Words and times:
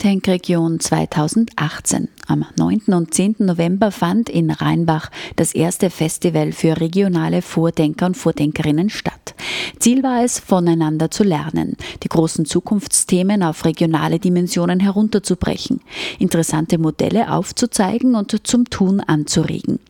Think 0.00 0.24
Tank 0.24 0.28
Region 0.28 0.80
2018. 0.80 2.08
Am 2.26 2.46
9. 2.56 2.94
und 2.94 3.12
10. 3.12 3.36
November 3.40 3.90
fand 3.90 4.30
in 4.30 4.50
Rheinbach 4.50 5.10
das 5.36 5.54
erste 5.54 5.90
Festival 5.90 6.52
für 6.52 6.80
regionale 6.80 7.42
Vordenker 7.42 8.06
und 8.06 8.16
Vordenkerinnen 8.16 8.88
statt. 8.88 9.34
Ziel 9.78 10.02
war 10.02 10.24
es, 10.24 10.38
voneinander 10.38 11.10
zu 11.10 11.22
lernen, 11.24 11.76
die 12.02 12.08
großen 12.08 12.44
Zukunftsthemen 12.44 13.42
auf 13.42 13.64
regionale 13.64 14.18
Dimensionen 14.18 14.80
herunterzubrechen, 14.80 15.80
interessante 16.18 16.78
Modelle 16.78 17.32
aufzuzeigen 17.32 18.14
und 18.14 18.46
zum 18.46 18.66
Tun 18.70 19.00
anzuregen. 19.00 19.80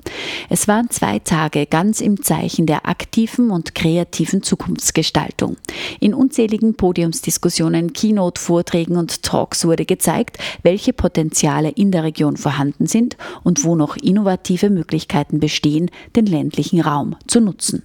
Es 0.48 0.66
waren 0.66 0.90
zwei 0.90 1.18
Tage 1.18 1.66
ganz 1.66 2.00
im 2.00 2.22
Zeichen 2.22 2.66
der 2.66 2.88
aktiven 2.88 3.50
und 3.50 3.74
kreativen 3.74 4.42
Zukunftsgestaltung. 4.42 5.56
In 5.98 6.14
unzähligen 6.14 6.74
Podiumsdiskussionen, 6.74 7.92
Keynote-Vorträgen 7.92 8.96
und 8.96 9.22
Talks 9.22 9.64
wurde 9.64 9.84
gezeigt, 9.84 9.99
welche 10.62 10.92
Potenziale 10.92 11.70
in 11.70 11.90
der 11.90 12.04
Region 12.04 12.36
vorhanden 12.36 12.86
sind 12.86 13.16
und 13.42 13.64
wo 13.64 13.76
noch 13.76 13.96
innovative 13.96 14.70
Möglichkeiten 14.70 15.40
bestehen, 15.40 15.90
den 16.16 16.26
ländlichen 16.26 16.80
Raum 16.80 17.16
zu 17.26 17.40
nutzen. 17.40 17.82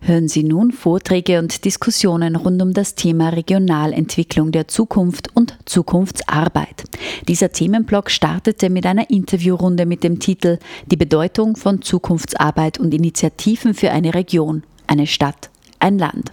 Hören 0.00 0.28
Sie 0.28 0.44
nun 0.44 0.70
Vorträge 0.70 1.40
und 1.40 1.64
Diskussionen 1.64 2.36
rund 2.36 2.62
um 2.62 2.72
das 2.72 2.94
Thema 2.94 3.30
Regionalentwicklung 3.30 4.52
der 4.52 4.68
Zukunft 4.68 5.34
und 5.34 5.58
Zukunftsarbeit. 5.64 6.84
Dieser 7.26 7.50
Themenblock 7.50 8.10
startete 8.10 8.70
mit 8.70 8.86
einer 8.86 9.10
Interviewrunde 9.10 9.86
mit 9.86 10.04
dem 10.04 10.20
Titel 10.20 10.58
Die 10.86 10.96
Bedeutung 10.96 11.56
von 11.56 11.82
Zukunftsarbeit 11.82 12.78
und 12.78 12.94
Initiativen 12.94 13.74
für 13.74 13.90
eine 13.90 14.14
Region, 14.14 14.62
eine 14.86 15.06
Stadt 15.06 15.50
ein 15.80 15.98
Land. 15.98 16.32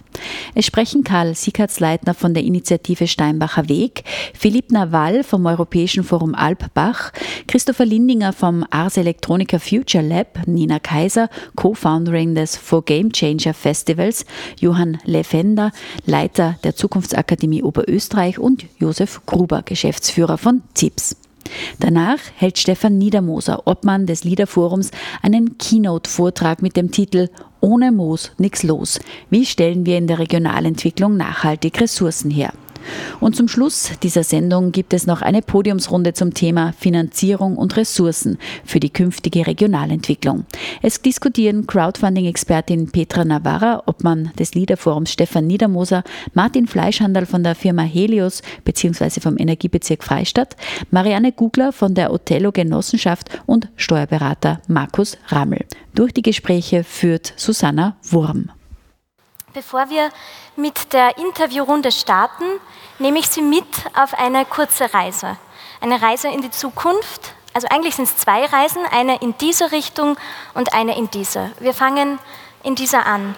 Es 0.54 0.66
sprechen 0.66 1.04
Karl 1.04 1.34
Siegertsleitner 1.34 2.14
von 2.14 2.34
der 2.34 2.44
Initiative 2.44 3.06
Steinbacher 3.06 3.68
Weg, 3.68 4.04
Philipp 4.34 4.70
Nawal 4.70 5.22
vom 5.22 5.44
Europäischen 5.46 6.04
Forum 6.04 6.34
Alpbach, 6.34 7.12
Christopher 7.46 7.84
Lindinger 7.84 8.32
vom 8.32 8.64
Ars 8.70 8.96
Electronica 8.96 9.58
Future 9.58 10.04
Lab, 10.04 10.46
Nina 10.46 10.78
Kaiser, 10.78 11.28
Co-Founderin 11.54 12.34
des 12.34 12.56
For 12.56 12.84
Game 12.84 13.12
Changer 13.12 13.54
Festivals, 13.54 14.24
Johann 14.58 14.98
Lefender, 15.04 15.72
Leiter 16.06 16.56
der 16.64 16.74
Zukunftsakademie 16.74 17.62
Oberösterreich 17.62 18.38
und 18.38 18.64
Josef 18.78 19.20
Gruber, 19.26 19.62
Geschäftsführer 19.62 20.38
von 20.38 20.62
ZIPS. 20.74 21.16
Danach 21.78 22.18
hält 22.36 22.58
Stefan 22.58 22.98
Niedermoser, 22.98 23.66
Obmann 23.66 24.06
des 24.06 24.24
Liederforums, 24.24 24.90
einen 25.22 25.58
Keynote-Vortrag 25.58 26.62
mit 26.62 26.76
dem 26.76 26.90
Titel 26.90 27.28
Ohne 27.66 27.90
Moos 27.90 28.30
nix 28.38 28.62
los. 28.62 29.00
Wie 29.28 29.44
stellen 29.44 29.86
wir 29.86 29.98
in 29.98 30.06
der 30.06 30.20
Regionalentwicklung 30.20 31.16
nachhaltig 31.16 31.80
Ressourcen 31.80 32.30
her? 32.30 32.52
Und 33.20 33.36
zum 33.36 33.48
Schluss 33.48 33.90
dieser 34.02 34.22
Sendung 34.22 34.72
gibt 34.72 34.92
es 34.94 35.06
noch 35.06 35.22
eine 35.22 35.42
Podiumsrunde 35.42 36.12
zum 36.12 36.34
Thema 36.34 36.72
Finanzierung 36.78 37.56
und 37.56 37.76
Ressourcen 37.76 38.38
für 38.64 38.80
die 38.80 38.90
künftige 38.90 39.46
Regionalentwicklung. 39.46 40.44
Es 40.82 41.00
diskutieren 41.00 41.66
Crowdfunding-Expertin 41.66 42.90
Petra 42.90 43.24
Navarra, 43.24 43.82
Obmann 43.86 44.32
des 44.38 44.54
Liederforums 44.54 45.12
Stefan 45.12 45.46
Niedermoser, 45.46 46.04
Martin 46.34 46.66
Fleischhandel 46.66 47.26
von 47.26 47.42
der 47.42 47.54
Firma 47.54 47.82
Helios 47.82 48.42
bzw. 48.64 49.20
vom 49.20 49.38
Energiebezirk 49.38 50.04
Freistadt, 50.04 50.56
Marianne 50.90 51.32
Gugler 51.32 51.72
von 51.72 51.94
der 51.94 52.12
Othello 52.12 52.52
Genossenschaft 52.52 53.28
und 53.46 53.68
Steuerberater 53.76 54.60
Markus 54.68 55.18
Rammel. 55.28 55.64
Durch 55.94 56.12
die 56.12 56.22
Gespräche 56.22 56.84
führt 56.84 57.32
Susanna 57.36 57.96
Wurm. 58.02 58.50
Bevor 59.56 59.88
wir 59.88 60.10
mit 60.56 60.92
der 60.92 61.16
Interviewrunde 61.16 61.90
starten, 61.90 62.44
nehme 62.98 63.18
ich 63.18 63.30
Sie 63.30 63.40
mit 63.40 63.64
auf 63.94 64.12
eine 64.12 64.44
kurze 64.44 64.92
Reise. 64.92 65.38
Eine 65.80 66.02
Reise 66.02 66.28
in 66.28 66.42
die 66.42 66.50
Zukunft. 66.50 67.32
Also 67.54 67.66
eigentlich 67.68 67.96
sind 67.96 68.04
es 68.04 68.18
zwei 68.18 68.44
Reisen, 68.44 68.84
eine 68.84 69.16
in 69.22 69.34
diese 69.38 69.72
Richtung 69.72 70.18
und 70.52 70.74
eine 70.74 70.98
in 70.98 71.10
diese. 71.10 71.52
Wir 71.58 71.72
fangen 71.72 72.18
in 72.64 72.74
dieser 72.74 73.06
an. 73.06 73.34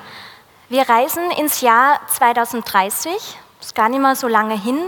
Wir 0.68 0.88
reisen 0.88 1.30
ins 1.30 1.60
Jahr 1.60 2.00
2030, 2.08 3.12
ist 3.60 3.76
gar 3.76 3.88
nicht 3.88 4.00
mehr 4.00 4.16
so 4.16 4.26
lange 4.26 4.60
hin. 4.60 4.80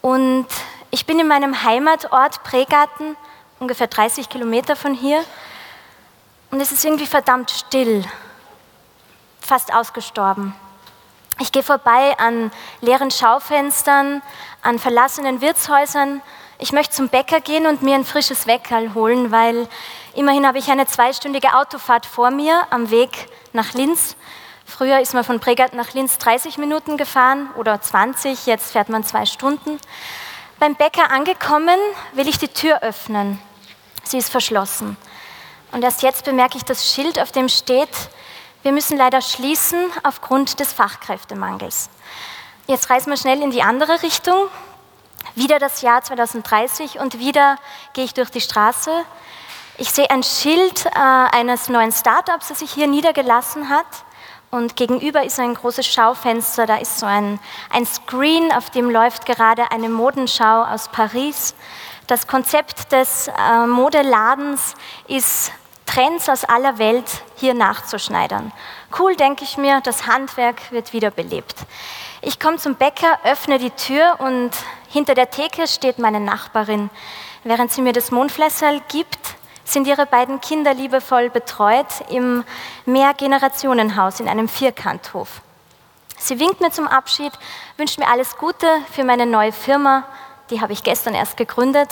Und 0.00 0.48
ich 0.90 1.06
bin 1.06 1.20
in 1.20 1.28
meinem 1.28 1.62
Heimatort 1.62 2.42
Pregarten, 2.42 3.16
ungefähr 3.60 3.86
30 3.86 4.28
Kilometer 4.28 4.74
von 4.74 4.94
hier. 4.94 5.24
Und 6.50 6.60
es 6.60 6.72
ist 6.72 6.84
irgendwie 6.84 7.06
verdammt 7.06 7.52
still 7.52 8.04
fast 9.48 9.72
ausgestorben. 9.72 10.54
Ich 11.40 11.52
gehe 11.52 11.62
vorbei 11.62 12.16
an 12.18 12.50
leeren 12.80 13.10
Schaufenstern, 13.10 14.22
an 14.60 14.78
verlassenen 14.78 15.40
Wirtshäusern. 15.40 16.20
Ich 16.58 16.72
möchte 16.72 16.94
zum 16.94 17.08
Bäcker 17.08 17.40
gehen 17.40 17.66
und 17.66 17.82
mir 17.82 17.94
ein 17.94 18.04
frisches 18.04 18.46
Weckerl 18.46 18.92
holen, 18.92 19.32
weil 19.32 19.66
immerhin 20.14 20.46
habe 20.46 20.58
ich 20.58 20.70
eine 20.70 20.86
zweistündige 20.86 21.54
Autofahrt 21.54 22.04
vor 22.04 22.30
mir 22.30 22.66
am 22.70 22.90
Weg 22.90 23.28
nach 23.52 23.72
Linz. 23.72 24.16
Früher 24.66 25.00
ist 25.00 25.14
man 25.14 25.24
von 25.24 25.38
Bregat 25.38 25.72
nach 25.72 25.94
Linz 25.94 26.18
30 26.18 26.58
Minuten 26.58 26.98
gefahren 26.98 27.48
oder 27.56 27.80
20, 27.80 28.44
jetzt 28.46 28.72
fährt 28.72 28.90
man 28.90 29.02
zwei 29.04 29.24
Stunden. 29.24 29.78
Beim 30.58 30.74
Bäcker 30.74 31.10
angekommen, 31.10 31.78
will 32.12 32.28
ich 32.28 32.38
die 32.38 32.48
Tür 32.48 32.82
öffnen. 32.82 33.40
Sie 34.02 34.18
ist 34.18 34.30
verschlossen. 34.30 34.98
Und 35.72 35.84
erst 35.84 36.02
jetzt 36.02 36.24
bemerke 36.24 36.58
ich 36.58 36.64
das 36.64 36.92
Schild, 36.92 37.18
auf 37.18 37.32
dem 37.32 37.48
steht, 37.48 37.88
wir 38.62 38.72
müssen 38.72 38.96
leider 38.98 39.20
schließen 39.20 39.78
aufgrund 40.02 40.60
des 40.60 40.72
Fachkräftemangels. 40.72 41.90
Jetzt 42.66 42.90
reisen 42.90 43.10
wir 43.10 43.16
schnell 43.16 43.40
in 43.42 43.50
die 43.50 43.62
andere 43.62 44.02
Richtung. 44.02 44.48
Wieder 45.34 45.58
das 45.58 45.82
Jahr 45.82 46.02
2030 46.02 46.98
und 46.98 47.18
wieder 47.18 47.56
gehe 47.92 48.04
ich 48.04 48.14
durch 48.14 48.30
die 48.30 48.40
Straße. 48.40 48.90
Ich 49.78 49.92
sehe 49.92 50.10
ein 50.10 50.24
Schild 50.24 50.86
äh, 50.86 50.90
eines 50.98 51.68
neuen 51.68 51.92
Startups, 51.92 52.48
das 52.48 52.58
sich 52.58 52.72
hier 52.72 52.88
niedergelassen 52.88 53.68
hat. 53.68 53.86
Und 54.50 54.76
gegenüber 54.76 55.22
ist 55.22 55.38
ein 55.38 55.54
großes 55.54 55.86
Schaufenster, 55.86 56.66
da 56.66 56.76
ist 56.76 56.98
so 56.98 57.06
ein, 57.06 57.38
ein 57.70 57.86
Screen, 57.86 58.50
auf 58.50 58.70
dem 58.70 58.90
läuft 58.90 59.26
gerade 59.26 59.70
eine 59.70 59.88
Modenschau 59.88 60.64
aus 60.64 60.88
Paris. 60.88 61.54
Das 62.06 62.26
Konzept 62.26 62.90
des 62.90 63.28
äh, 63.28 63.66
Modeladens 63.66 64.74
ist 65.06 65.52
Trends 65.88 66.28
aus 66.28 66.44
aller 66.44 66.78
Welt 66.78 67.22
hier 67.36 67.54
nachzuschneidern. 67.54 68.52
Cool, 68.98 69.16
denke 69.16 69.44
ich 69.44 69.56
mir, 69.56 69.80
das 69.80 70.06
Handwerk 70.06 70.70
wird 70.70 70.92
wiederbelebt. 70.92 71.54
Ich 72.20 72.38
komme 72.38 72.58
zum 72.58 72.74
Bäcker, 72.74 73.18
öffne 73.24 73.58
die 73.58 73.70
Tür 73.70 74.16
und 74.18 74.50
hinter 74.90 75.14
der 75.14 75.30
Theke 75.30 75.66
steht 75.66 75.98
meine 75.98 76.20
Nachbarin. 76.20 76.90
Während 77.42 77.72
sie 77.72 77.80
mir 77.80 77.94
das 77.94 78.10
Mondflässerl 78.10 78.82
gibt, 78.88 79.18
sind 79.64 79.86
ihre 79.86 80.04
beiden 80.04 80.42
Kinder 80.42 80.74
liebevoll 80.74 81.30
betreut 81.30 81.86
im 82.10 82.44
Mehrgenerationenhaus 82.84 84.20
in 84.20 84.28
einem 84.28 84.48
Vierkanthof. 84.48 85.40
Sie 86.18 86.38
winkt 86.38 86.60
mir 86.60 86.70
zum 86.70 86.86
Abschied, 86.86 87.32
wünscht 87.78 87.98
mir 87.98 88.08
alles 88.08 88.36
Gute 88.36 88.66
für 88.92 89.04
meine 89.04 89.24
neue 89.24 89.52
Firma, 89.52 90.04
die 90.50 90.60
habe 90.60 90.74
ich 90.74 90.82
gestern 90.82 91.14
erst 91.14 91.38
gegründet 91.38 91.88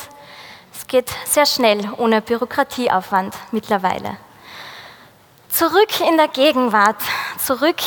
es 0.76 0.86
geht 0.86 1.10
sehr 1.24 1.46
schnell, 1.46 1.90
ohne 1.96 2.20
Bürokratieaufwand 2.20 3.34
mittlerweile. 3.50 4.18
Zurück 5.48 6.00
in 6.06 6.18
der 6.18 6.28
Gegenwart, 6.28 7.00
zurück 7.42 7.78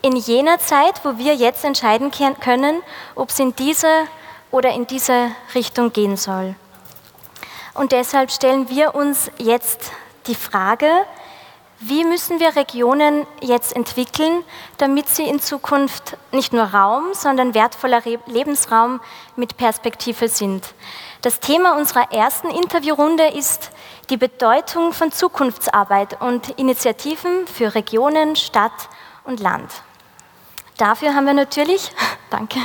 in 0.00 0.16
jener 0.16 0.58
Zeit, 0.58 1.04
wo 1.04 1.18
wir 1.18 1.34
jetzt 1.34 1.64
entscheiden 1.64 2.10
können, 2.10 2.82
ob 3.14 3.28
es 3.28 3.38
in 3.38 3.54
diese 3.56 4.06
oder 4.50 4.72
in 4.72 4.86
diese 4.86 5.30
Richtung 5.54 5.92
gehen 5.92 6.16
soll. 6.16 6.54
Und 7.74 7.92
deshalb 7.92 8.30
stellen 8.30 8.70
wir 8.70 8.94
uns 8.94 9.30
jetzt 9.36 9.92
die 10.26 10.34
Frage, 10.34 10.90
wie 11.78 12.04
müssen 12.04 12.40
wir 12.40 12.56
Regionen 12.56 13.26
jetzt 13.40 13.74
entwickeln, 13.74 14.44
damit 14.78 15.08
sie 15.08 15.24
in 15.24 15.40
Zukunft 15.40 16.16
nicht 16.30 16.52
nur 16.52 16.64
Raum, 16.64 17.12
sondern 17.12 17.54
wertvoller 17.54 18.02
Lebensraum 18.26 19.00
mit 19.36 19.56
Perspektive 19.56 20.28
sind? 20.28 20.74
Das 21.22 21.38
Thema 21.38 21.76
unserer 21.76 22.12
ersten 22.12 22.48
Interviewrunde 22.48 23.28
ist 23.28 23.72
die 24.08 24.16
Bedeutung 24.16 24.94
von 24.94 25.12
Zukunftsarbeit 25.12 26.18
und 26.22 26.48
Initiativen 26.58 27.46
für 27.46 27.74
Regionen, 27.74 28.36
Stadt 28.36 28.72
und 29.24 29.38
Land. 29.38 29.70
Dafür 30.78 31.14
haben 31.14 31.26
wir 31.26 31.34
natürlich, 31.34 31.92
danke, 32.30 32.58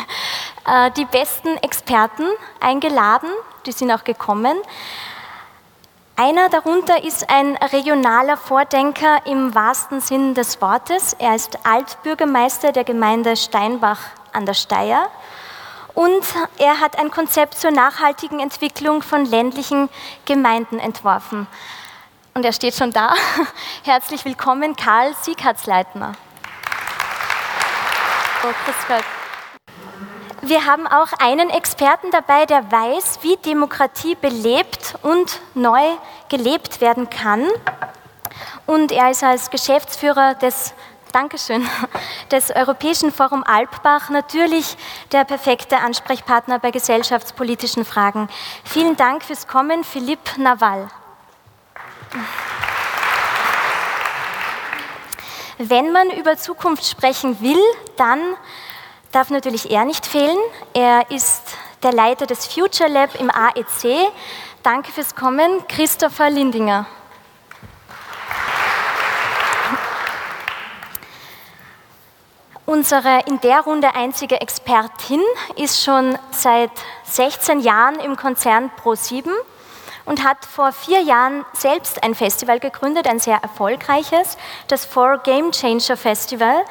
äh, 0.66 0.90
die 0.92 1.04
besten 1.04 1.58
Experten 1.58 2.24
eingeladen, 2.62 3.28
die 3.66 3.74
sind 3.74 3.92
auch 3.92 4.06
gekommen. 4.06 4.58
Einer 6.16 6.48
darunter 6.48 7.04
ist 7.04 7.30
ein 7.30 7.58
regionaler 7.58 8.38
Vordenker 8.38 9.26
im 9.26 9.54
wahrsten 9.54 10.00
Sinn 10.00 10.34
des 10.34 10.62
Wortes. 10.62 11.12
Er 11.20 11.36
ist 11.36 11.60
Altbürgermeister 11.66 12.72
der 12.72 12.86
Gemeinde 12.86 13.36
Steinbach 13.36 14.00
an 14.32 14.46
der 14.46 14.54
Steier 14.54 15.10
und 15.96 16.24
er 16.58 16.80
hat 16.80 17.00
ein 17.00 17.10
Konzept 17.10 17.58
zur 17.58 17.72
nachhaltigen 17.72 18.40
Entwicklung 18.40 19.02
von 19.02 19.26
ländlichen 19.26 19.90
Gemeinden 20.26 20.78
entworfen. 20.78 21.48
Und 22.34 22.46
er 22.46 22.52
steht 22.52 22.76
schon 22.76 22.92
da. 22.92 23.14
Herzlich 23.84 24.26
willkommen, 24.26 24.76
Karl 24.76 25.16
Sieghardsleitner. 25.22 26.14
Oh. 28.44 28.54
Wir 30.42 30.66
haben 30.66 30.86
auch 30.86 31.08
einen 31.18 31.50
Experten 31.50 32.12
dabei, 32.12 32.46
der 32.46 32.72
weiß, 32.72 33.20
wie 33.22 33.38
Demokratie 33.38 34.16
belebt 34.16 34.96
und 35.02 35.40
neu 35.56 35.82
gelebt 36.30 36.82
werden 36.82 37.10
kann. 37.10 37.48
Und 38.68 38.92
er 38.92 39.12
ist 39.12 39.24
als 39.24 39.50
Geschäftsführer 39.50 40.36
des 40.36 40.74
Dankeschön, 41.16 41.66
des 42.32 42.52
Europäischen 42.52 43.10
Forum 43.10 43.42
Alpbach 43.46 44.10
natürlich 44.10 44.76
der 45.14 45.24
perfekte 45.24 45.78
Ansprechpartner 45.78 46.60
bei 46.60 46.72
gesellschaftspolitischen 46.72 47.86
Fragen. 47.86 48.28
Vielen 48.66 48.98
Dank 48.98 49.24
fürs 49.24 49.48
Kommen, 49.48 49.86
Philipp 49.86 50.38
Nawal. 50.38 50.90
Wenn 55.58 55.94
man 55.94 56.10
über 56.10 56.36
Zukunft 56.36 56.86
sprechen 56.86 57.40
will, 57.40 57.64
dann 57.96 58.20
darf 59.14 59.30
natürlich 59.30 59.72
er 59.72 59.86
nicht 59.86 60.06
fehlen. 60.06 60.38
Er 60.74 61.10
ist 61.12 61.44
der 61.82 61.94
Leiter 61.94 62.26
des 62.26 62.46
Future 62.46 62.90
Lab 62.90 63.18
im 63.18 63.32
AEC. 63.32 64.12
Danke 64.64 64.92
fürs 64.92 65.16
Kommen, 65.16 65.66
Christopher 65.70 66.30
Lindinger. 66.30 66.86
Unsere 72.66 73.20
in 73.28 73.40
der 73.42 73.62
Runde 73.62 73.94
einzige 73.94 74.42
Expertin 74.42 75.22
ist 75.56 75.84
schon 75.84 76.18
seit 76.32 76.72
16 77.04 77.60
Jahren 77.60 78.00
im 78.00 78.16
Konzern 78.16 78.72
Pro7 78.84 79.30
und 80.06 80.24
hat 80.24 80.44
vor 80.46 80.72
vier 80.72 81.02
Jahren 81.02 81.46
selbst 81.54 82.04
ein 82.04 82.16
Festival 82.16 82.60
gegründet, 82.60 83.08
ein 83.08 83.20
sehr 83.20 83.38
erfolgreiches, 83.38 84.38
das 84.68 84.84
Four 84.84 85.20
Game 85.20 85.52
Changer 85.52 85.96
Festival. 85.96 86.66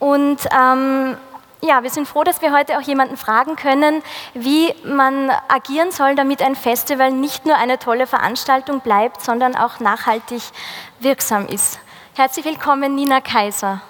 Und 0.00 0.38
ähm, 0.52 1.16
ja, 1.60 1.84
wir 1.84 1.90
sind 1.90 2.08
froh, 2.08 2.24
dass 2.24 2.42
wir 2.42 2.52
heute 2.52 2.76
auch 2.76 2.82
jemanden 2.82 3.16
fragen 3.16 3.54
können, 3.54 4.02
wie 4.34 4.74
man 4.82 5.30
agieren 5.46 5.92
soll, 5.92 6.16
damit 6.16 6.42
ein 6.42 6.56
Festival 6.56 7.12
nicht 7.12 7.46
nur 7.46 7.54
eine 7.54 7.78
tolle 7.78 8.08
Veranstaltung 8.08 8.80
bleibt, 8.80 9.22
sondern 9.22 9.54
auch 9.54 9.78
nachhaltig 9.78 10.42
wirksam 10.98 11.46
ist. 11.46 11.78
Herzlich 12.16 12.44
willkommen, 12.44 12.96
Nina 12.96 13.20
Kaiser. 13.20 13.80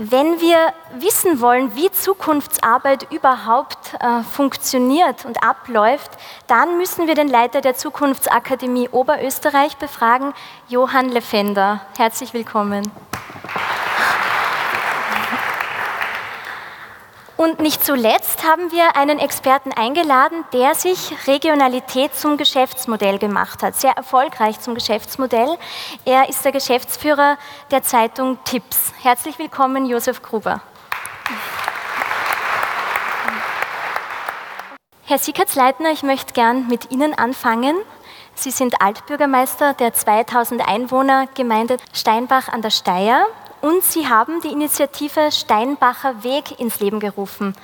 Wenn 0.00 0.40
wir 0.40 0.72
wissen 1.00 1.40
wollen, 1.40 1.74
wie 1.74 1.90
Zukunftsarbeit 1.90 3.10
überhaupt 3.10 3.94
äh, 3.98 4.22
funktioniert 4.22 5.24
und 5.24 5.42
abläuft, 5.42 6.12
dann 6.46 6.78
müssen 6.78 7.08
wir 7.08 7.16
den 7.16 7.26
Leiter 7.26 7.60
der 7.60 7.74
Zukunftsakademie 7.74 8.88
Oberösterreich 8.90 9.76
befragen, 9.76 10.34
Johann 10.68 11.08
Lefender. 11.08 11.80
Herzlich 11.96 12.32
willkommen. 12.32 12.88
Und 17.38 17.60
nicht 17.60 17.84
zuletzt 17.84 18.42
haben 18.42 18.72
wir 18.72 18.96
einen 18.96 19.20
Experten 19.20 19.70
eingeladen, 19.70 20.44
der 20.52 20.74
sich 20.74 21.28
Regionalität 21.28 22.12
zum 22.12 22.36
Geschäftsmodell 22.36 23.20
gemacht 23.20 23.62
hat, 23.62 23.76
sehr 23.76 23.92
erfolgreich 23.92 24.58
zum 24.58 24.74
Geschäftsmodell. 24.74 25.56
Er 26.04 26.28
ist 26.28 26.44
der 26.44 26.50
Geschäftsführer 26.50 27.38
der 27.70 27.84
Zeitung 27.84 28.38
Tipps. 28.42 28.92
Herzlich 29.02 29.38
willkommen, 29.38 29.86
Josef 29.86 30.20
Gruber. 30.20 30.62
Herr 35.04 35.18
Sickertsleitner, 35.18 35.92
ich 35.92 36.02
möchte 36.02 36.32
gern 36.32 36.66
mit 36.66 36.90
Ihnen 36.90 37.16
anfangen. 37.16 37.76
Sie 38.34 38.50
sind 38.50 38.82
Altbürgermeister 38.82 39.74
der 39.74 39.94
2000 39.94 40.66
Einwohner 40.66 41.28
Gemeinde 41.36 41.76
Steinbach 41.92 42.48
an 42.48 42.62
der 42.62 42.70
Steier 42.70 43.28
und 43.60 43.82
Sie 43.82 44.08
haben 44.08 44.40
die 44.40 44.52
Initiative 44.52 45.32
Steinbacher 45.32 46.22
Weg 46.22 46.58
ins 46.60 46.80
Leben 46.80 47.00
gerufen. 47.00 47.54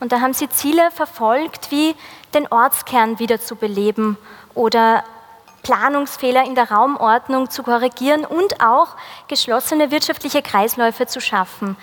Und 0.00 0.12
da 0.12 0.20
haben 0.20 0.34
Sie 0.34 0.48
Ziele 0.48 0.90
verfolgt, 0.90 1.70
wie 1.70 1.94
den 2.34 2.46
Ortskern 2.48 3.18
wieder 3.18 3.40
zu 3.40 3.56
beleben 3.56 4.18
oder 4.54 5.04
Planungsfehler 5.62 6.44
in 6.44 6.54
der 6.54 6.70
Raumordnung 6.70 7.50
zu 7.50 7.62
korrigieren 7.62 8.24
und 8.24 8.60
auch 8.60 8.88
geschlossene 9.28 9.90
wirtschaftliche 9.90 10.42
Kreisläufe 10.42 11.06
zu 11.06 11.20
schaffen. 11.20 11.76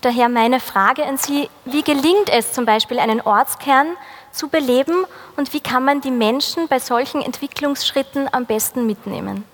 Daher 0.00 0.28
meine 0.28 0.60
Frage 0.60 1.04
an 1.04 1.16
Sie, 1.16 1.48
wie 1.64 1.82
gelingt 1.82 2.30
es 2.30 2.52
zum 2.52 2.64
Beispiel, 2.64 2.98
einen 2.98 3.20
Ortskern 3.20 3.88
zu 4.32 4.48
beleben 4.48 5.04
und 5.36 5.52
wie 5.52 5.60
kann 5.60 5.84
man 5.84 6.00
die 6.00 6.10
Menschen 6.10 6.68
bei 6.68 6.78
solchen 6.78 7.20
Entwicklungsschritten 7.20 8.28
am 8.32 8.46
besten 8.46 8.86
mitnehmen? 8.86 9.44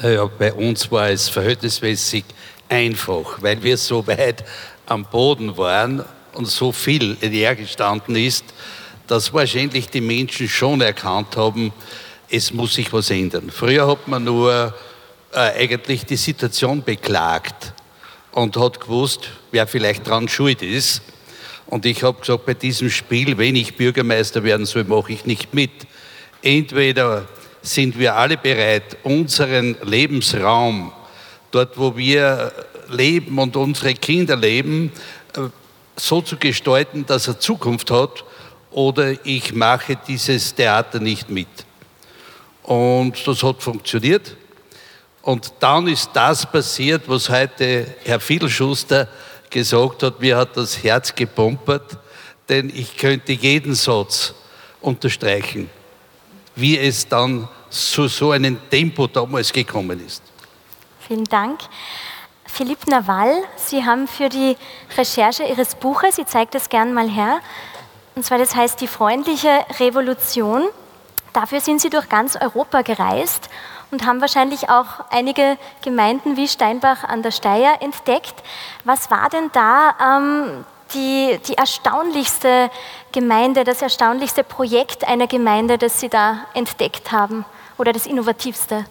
Naja, 0.00 0.26
bei 0.38 0.52
uns 0.52 0.90
war 0.92 1.10
es 1.10 1.28
verhältnismäßig 1.28 2.24
einfach, 2.68 3.42
weil 3.42 3.62
wir 3.62 3.76
so 3.76 4.06
weit 4.06 4.44
am 4.86 5.04
Boden 5.04 5.56
waren 5.56 6.04
und 6.34 6.46
so 6.46 6.72
viel 6.72 7.16
näher 7.20 7.56
gestanden 7.56 8.16
ist, 8.16 8.44
dass 9.06 9.32
wahrscheinlich 9.32 9.88
die 9.88 10.00
Menschen 10.00 10.48
schon 10.48 10.80
erkannt 10.80 11.36
haben, 11.36 11.72
es 12.30 12.52
muss 12.52 12.74
sich 12.74 12.92
was 12.92 13.10
ändern. 13.10 13.50
Früher 13.50 13.86
hat 13.86 14.06
man 14.06 14.24
nur 14.24 14.74
äh, 15.32 15.38
eigentlich 15.38 16.04
die 16.04 16.16
Situation 16.16 16.82
beklagt 16.82 17.72
und 18.32 18.56
hat 18.56 18.80
gewusst, 18.80 19.30
wer 19.50 19.66
vielleicht 19.66 20.06
dran 20.06 20.28
schuld 20.28 20.62
ist. 20.62 21.02
Und 21.66 21.86
ich 21.86 22.02
habe 22.02 22.20
gesagt, 22.20 22.46
bei 22.46 22.54
diesem 22.54 22.90
Spiel, 22.90 23.36
wenn 23.38 23.56
ich 23.56 23.76
Bürgermeister 23.76 24.42
werden 24.44 24.66
soll, 24.66 24.84
mache 24.84 25.12
ich 25.12 25.26
nicht 25.26 25.54
mit. 25.54 25.70
Entweder 26.42 27.26
sind 27.62 27.98
wir 27.98 28.14
alle 28.14 28.36
bereit, 28.36 28.96
unseren 29.02 29.76
Lebensraum 29.82 30.92
dort 31.50 31.78
wo 31.78 31.96
wir 31.96 32.52
leben 32.88 33.38
und 33.38 33.56
unsere 33.56 33.94
Kinder 33.94 34.36
leben, 34.36 34.92
äh, 35.34 35.40
so 35.96 36.20
zu 36.20 36.36
gestalten, 36.36 37.04
dass 37.06 37.28
er 37.28 37.40
Zukunft 37.40 37.90
hat, 37.90 38.24
oder 38.70 39.14
ich 39.24 39.54
mache 39.54 39.96
dieses 40.06 40.54
Theater 40.54 41.00
nicht 41.00 41.30
mit. 41.30 41.48
Und 42.62 43.26
das 43.26 43.42
hat 43.42 43.62
funktioniert. 43.62 44.36
Und 45.22 45.52
dann 45.58 45.88
ist 45.88 46.10
das 46.12 46.50
passiert, 46.50 47.02
was 47.06 47.28
heute 47.28 47.94
Herr 48.04 48.20
Fiedelschuster 48.20 49.08
gesagt 49.50 50.02
hat, 50.02 50.20
mir 50.20 50.36
hat 50.36 50.56
das 50.56 50.82
Herz 50.82 51.14
gepumpert, 51.14 51.98
denn 52.48 52.70
ich 52.74 52.96
könnte 52.96 53.32
jeden 53.32 53.74
Satz 53.74 54.34
unterstreichen, 54.80 55.68
wie 56.54 56.78
es 56.78 57.08
dann 57.08 57.48
zu 57.70 58.08
so 58.08 58.30
einem 58.30 58.58
Tempo 58.70 59.06
damals 59.06 59.52
gekommen 59.52 60.04
ist. 60.04 60.22
Vielen 61.08 61.24
Dank. 61.24 61.60
Philipp 62.44 62.86
Nawal, 62.86 63.42
Sie 63.56 63.86
haben 63.86 64.06
für 64.06 64.28
die 64.28 64.58
Recherche 64.98 65.42
Ihres 65.44 65.74
Buches, 65.74 66.18
ich 66.18 66.26
zeige 66.26 66.50
das 66.50 66.68
gern 66.68 66.92
mal 66.92 67.08
her, 67.08 67.40
und 68.14 68.26
zwar 68.26 68.36
das 68.36 68.54
heißt 68.54 68.78
Die 68.82 68.88
freundliche 68.88 69.48
Revolution. 69.80 70.68
Dafür 71.32 71.62
sind 71.62 71.80
Sie 71.80 71.88
durch 71.88 72.10
ganz 72.10 72.36
Europa 72.36 72.82
gereist 72.82 73.48
und 73.90 74.04
haben 74.04 74.20
wahrscheinlich 74.20 74.68
auch 74.68 75.00
einige 75.08 75.56
Gemeinden 75.80 76.36
wie 76.36 76.46
Steinbach 76.46 77.04
an 77.04 77.22
der 77.22 77.30
Steier 77.30 77.80
entdeckt. 77.80 78.34
Was 78.84 79.10
war 79.10 79.30
denn 79.30 79.48
da 79.54 80.18
ähm, 80.18 80.66
die, 80.92 81.40
die 81.48 81.54
erstaunlichste 81.54 82.70
Gemeinde, 83.12 83.64
das 83.64 83.80
erstaunlichste 83.80 84.44
Projekt 84.44 85.08
einer 85.08 85.26
Gemeinde, 85.26 85.78
das 85.78 86.00
Sie 86.00 86.10
da 86.10 86.44
entdeckt 86.52 87.12
haben 87.12 87.46
oder 87.78 87.94
das 87.94 88.04
innovativste? 88.04 88.84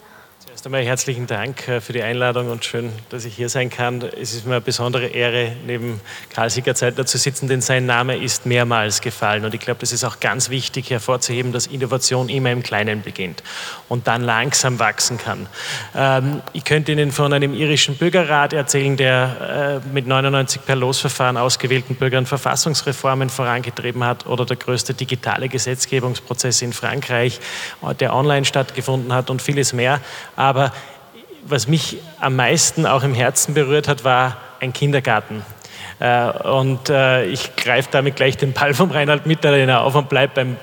Einmal 0.68 0.84
herzlichen 0.84 1.28
Dank 1.28 1.66
äh, 1.70 1.80
für 1.80 1.94
die 1.94 2.04
Einladung 2.04 2.52
und 2.52 2.66
schön, 2.66 2.92
dass 3.08 3.24
ich 3.24 3.34
hier 3.34 3.48
sein 3.48 3.70
kann. 3.70 4.02
Es 4.02 4.34
ist 4.34 4.46
mir 4.46 4.56
eine 4.56 4.62
besondere 4.62 5.08
Ehre, 5.08 5.54
neben 5.66 6.02
Karl 6.30 6.50
Siegerzeitler 6.50 7.06
zu 7.06 7.18
sitzen, 7.18 7.48
denn 7.48 7.62
sein 7.62 7.86
Name 7.86 8.18
ist 8.18 8.46
mehrmals 8.46 9.00
gefallen. 9.00 9.46
Und 9.46 9.54
ich 9.54 9.62
glaube, 9.62 9.80
das 9.80 9.94
ist 9.94 10.04
auch 10.04 10.20
ganz 10.20 10.50
wichtig 10.50 10.90
hervorzuheben, 10.90 11.54
dass 11.54 11.68
Innovation 11.68 12.28
immer 12.28 12.52
im 12.52 12.64
Kleinen 12.64 13.02
beginnt 13.02 13.44
und 13.88 14.08
dann 14.08 14.24
langsam 14.24 14.78
wachsen 14.78 15.18
kann. 15.18 15.48
Ähm, 15.96 16.42
ich 16.52 16.66
könnte 16.66 16.92
Ihnen 16.92 17.14
von 17.14 17.32
einem 17.32 17.54
irischen 17.54 17.96
Bürgerrat 17.96 18.52
erzählen, 18.52 18.98
der 18.98 19.82
äh, 19.86 19.94
mit 19.94 20.06
99 20.06 20.66
per 20.66 20.76
Losverfahren 20.76 21.38
ausgewählten 21.38 21.96
Bürgern 21.96 22.26
Verfassungsreformen 22.26 23.30
vorangetrieben 23.30 24.04
hat 24.04 24.26
oder 24.26 24.44
der 24.44 24.58
größte 24.58 24.94
digitale 24.94 25.48
Gesetzgebungsprozess 25.48 26.62
in 26.62 26.74
Frankreich, 26.74 27.40
äh, 27.88 27.96
der 27.96 28.14
online 28.14 28.44
stattgefunden 28.44 29.14
hat 29.14 29.30
und 29.30 29.42
vieles 29.42 29.72
mehr. 29.72 30.02
Aber 30.36 30.57
was 31.46 31.68
mich 31.68 31.98
am 32.20 32.36
meisten 32.36 32.86
auch 32.86 33.04
im 33.04 33.14
Herzen 33.14 33.54
berührt 33.54 33.88
hat, 33.88 34.04
war 34.04 34.38
ein 34.60 34.74
Kindergarten. 34.74 35.44
Äh, 36.00 36.30
und 36.48 36.90
äh, 36.90 37.26
ich 37.26 37.56
greife 37.56 37.90
damit 37.92 38.16
gleich 38.16 38.38
den 38.38 38.54
Ball 38.54 38.74
vom 38.74 38.92
Reinhard 38.92 39.26
Mitterlehner 39.26 39.82
auf 39.82 39.96
und 39.96 40.10
bleibe 40.10 40.34
beim, 40.36 40.58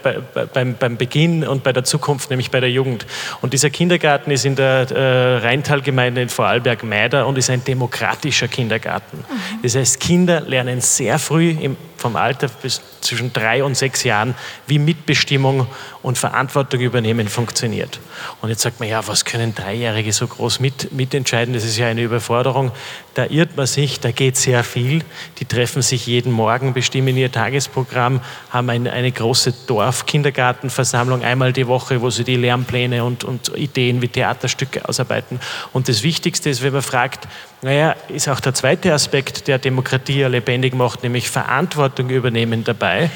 beim, 0.53 0.77
beim 0.77 0.97
Beginn 0.97 1.47
und 1.47 1.65
bei 1.65 1.73
der 1.73 1.83
Zukunft, 1.83 2.31
nämlich 2.31 2.51
bei 2.51 2.61
der 2.61 2.71
Jugend. 2.71 3.05
Und 3.41 3.53
dieser 3.53 3.71
Kindergarten 3.71 4.31
ist 4.31 4.45
in 4.45 4.55
der 4.55 4.91
äh, 4.91 5.39
Rheintalgemeinde 5.39 6.23
in 6.23 6.29
Vorarlberg-Meider 6.29 7.27
und 7.27 7.37
ist 7.37 7.51
ein 7.51 7.65
demokratischer 7.65 8.47
Kindergarten. 8.47 9.19
Mhm. 9.19 9.63
Das 9.63 9.75
heißt, 9.75 9.99
Kinder 9.99 10.41
lernen 10.41 10.81
sehr 10.81 11.19
früh 11.19 11.51
im 11.51 11.77
vom 12.05 12.17
Alter 12.17 12.49
bis 12.61 12.83
zwischen 13.01 13.33
drei 13.33 13.65
und 13.65 13.79
sechs 13.79 14.05
Jahren, 14.05 14.35
wie 14.67 14.79
Mitbestimmung 14.79 15.67
und 16.03 16.19
Verantwortung 16.19 16.81
übernehmen 16.81 17.29
funktioniert. 17.29 17.99
Und 18.43 18.51
jetzt 18.51 18.61
sagt 18.61 18.79
man, 18.79 18.91
ja, 18.91 19.09
was 19.09 19.25
können 19.25 19.55
Dreijährige 19.55 20.13
so 20.13 20.27
groß 20.27 20.61
mit, 20.61 20.93
mitentscheiden? 20.93 21.55
Das 21.55 21.65
ist 21.65 21.79
ja 21.79 21.87
eine 21.87 22.03
Überforderung. 22.03 22.73
Da 23.15 23.25
irrt 23.25 23.57
man 23.57 23.67
sich, 23.67 24.01
da 24.01 24.11
geht 24.11 24.37
sehr 24.37 24.65
viel. 24.65 25.03
Die 25.39 25.47
treffen 25.47 25.81
sich 25.81 26.07
jeden 26.07 26.31
Morgen, 26.31 26.75
bestimmen 26.75 27.17
ihr 27.17 27.33
Tagesprogramm, 27.33 28.21
haben 28.51 28.69
eine, 28.69 28.93
eine 28.93 29.11
große 29.11 29.55
Dorfkindergartenversammlung 29.67 31.23
einmal 31.23 31.55
die 31.55 31.67
Woche, 31.67 32.03
wo 32.03 32.11
sie 32.11 32.25
die 32.25 32.37
Lernpläne 32.37 33.03
und, 33.03 33.25
und 33.25 33.57
Ideen 33.57 34.03
wie 34.03 34.09
Theaterstücke 34.09 34.87
ausarbeiten. 34.87 35.41
Und 35.73 35.89
das 35.89 36.03
Wichtigste 36.03 36.51
ist, 36.51 36.63
wenn 36.63 36.75
man 36.75 36.83
fragt, 36.83 37.29
naja, 37.65 37.97
ist 38.09 38.29
auch 38.29 38.41
der 38.41 38.53
zweite 38.53 38.93
Aspekt, 38.93 39.49
der 39.49 39.59
Demokratie 39.59 40.19
ja 40.19 40.29
lebendig 40.29 40.75
macht, 40.75 41.03
nämlich 41.03 41.31
Verantwortung 41.31 41.94
übernehmen 41.99 42.65
dabei 42.65 43.11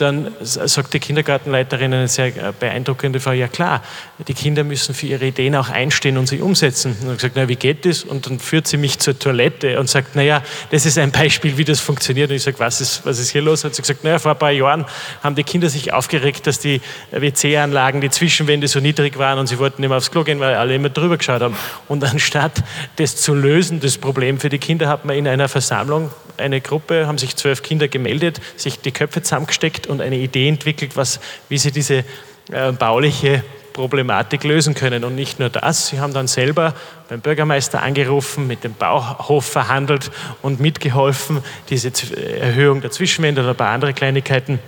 dann 0.00 0.34
sagt 0.40 0.94
die 0.94 1.00
Kindergartenleiterin 1.00 1.92
eine 1.92 2.08
sehr 2.08 2.26
äh, 2.28 2.52
beeindruckende 2.58 3.20
Frage, 3.20 3.38
ja 3.38 3.48
klar, 3.48 3.82
die 4.26 4.34
Kinder 4.34 4.64
müssen 4.64 4.94
für 4.94 5.06
ihre 5.06 5.26
Ideen 5.26 5.54
auch 5.56 5.68
einstehen 5.68 6.16
und 6.18 6.26
sie 6.26 6.40
umsetzen. 6.40 6.96
Und 7.02 7.12
ich 7.12 7.16
gesagt, 7.16 7.34
na 7.36 7.48
wie 7.48 7.56
geht 7.56 7.84
das? 7.84 8.04
Und 8.04 8.26
dann 8.26 8.38
führt 8.38 8.66
sie 8.66 8.76
mich 8.76 8.98
zur 8.98 9.18
Toilette 9.18 9.78
und 9.78 9.88
sagt, 9.88 10.16
naja, 10.16 10.42
das 10.70 10.86
ist 10.86 10.98
ein 10.98 11.10
Beispiel, 11.10 11.56
wie 11.56 11.64
das 11.64 11.80
funktioniert. 11.80 12.30
Und 12.30 12.36
ich 12.36 12.42
sage, 12.42 12.58
was 12.58 12.80
ist, 12.80 13.04
was 13.04 13.18
ist 13.18 13.30
hier 13.30 13.42
los? 13.42 13.64
Hat 13.64 13.74
sie 13.74 13.82
gesagt, 13.82 14.04
naja, 14.04 14.18
vor 14.18 14.32
ein 14.32 14.38
paar 14.38 14.50
Jahren 14.50 14.84
haben 15.22 15.34
die 15.34 15.44
Kinder 15.44 15.68
sich 15.68 15.92
aufgeregt, 15.92 16.46
dass 16.46 16.60
die 16.60 16.80
WC-Anlagen, 17.10 18.00
die 18.00 18.10
Zwischenwände 18.10 18.68
so 18.68 18.80
niedrig 18.80 19.18
waren 19.18 19.38
und 19.38 19.46
sie 19.46 19.58
wollten 19.58 19.82
immer 19.82 19.96
aufs 19.96 20.10
Klo 20.10 20.24
gehen, 20.24 20.40
weil 20.40 20.54
alle 20.54 20.74
immer 20.74 20.90
drüber 20.90 21.16
geschaut 21.16 21.42
haben. 21.42 21.56
Und 21.88 22.04
anstatt 22.04 22.62
das 22.96 23.16
zu 23.16 23.34
lösen, 23.34 23.80
das 23.80 23.98
Problem 23.98 24.40
für 24.40 24.48
die 24.48 24.58
Kinder, 24.58 24.88
hat 24.88 25.04
man 25.04 25.16
in 25.16 25.26
einer 25.26 25.48
Versammlung 25.48 26.10
eine 26.38 26.60
Gruppe, 26.60 27.06
haben 27.06 27.18
sich 27.18 27.36
zwölf 27.36 27.62
Kinder 27.62 27.88
gemeldet, 27.88 28.40
sich 28.56 28.80
die 28.80 28.92
Köpfe 28.92 29.22
zusammengesteckt 29.22 29.86
und 29.88 30.00
eine 30.00 30.16
Idee 30.16 30.48
entwickelt, 30.48 30.96
was, 30.96 31.20
wie 31.48 31.58
sie 31.58 31.72
diese 31.72 32.04
äh, 32.50 32.72
bauliche 32.72 33.42
Problematik 33.72 34.42
lösen 34.42 34.74
können. 34.74 35.04
Und 35.04 35.14
nicht 35.14 35.38
nur 35.38 35.50
das, 35.50 35.88
sie 35.88 36.00
haben 36.00 36.12
dann 36.12 36.26
selber 36.26 36.74
beim 37.08 37.20
Bürgermeister 37.20 37.80
angerufen, 37.80 38.46
mit 38.46 38.64
dem 38.64 38.74
Bauhof 38.74 39.44
verhandelt 39.44 40.10
und 40.42 40.58
mitgeholfen, 40.58 41.42
diese 41.70 41.92
Erhöhung 42.40 42.80
der 42.80 42.90
Zwischenwände 42.90 43.40
oder 43.42 43.50
ein 43.50 43.56
paar 43.56 43.70
andere 43.70 43.94
Kleinigkeiten 43.94 44.58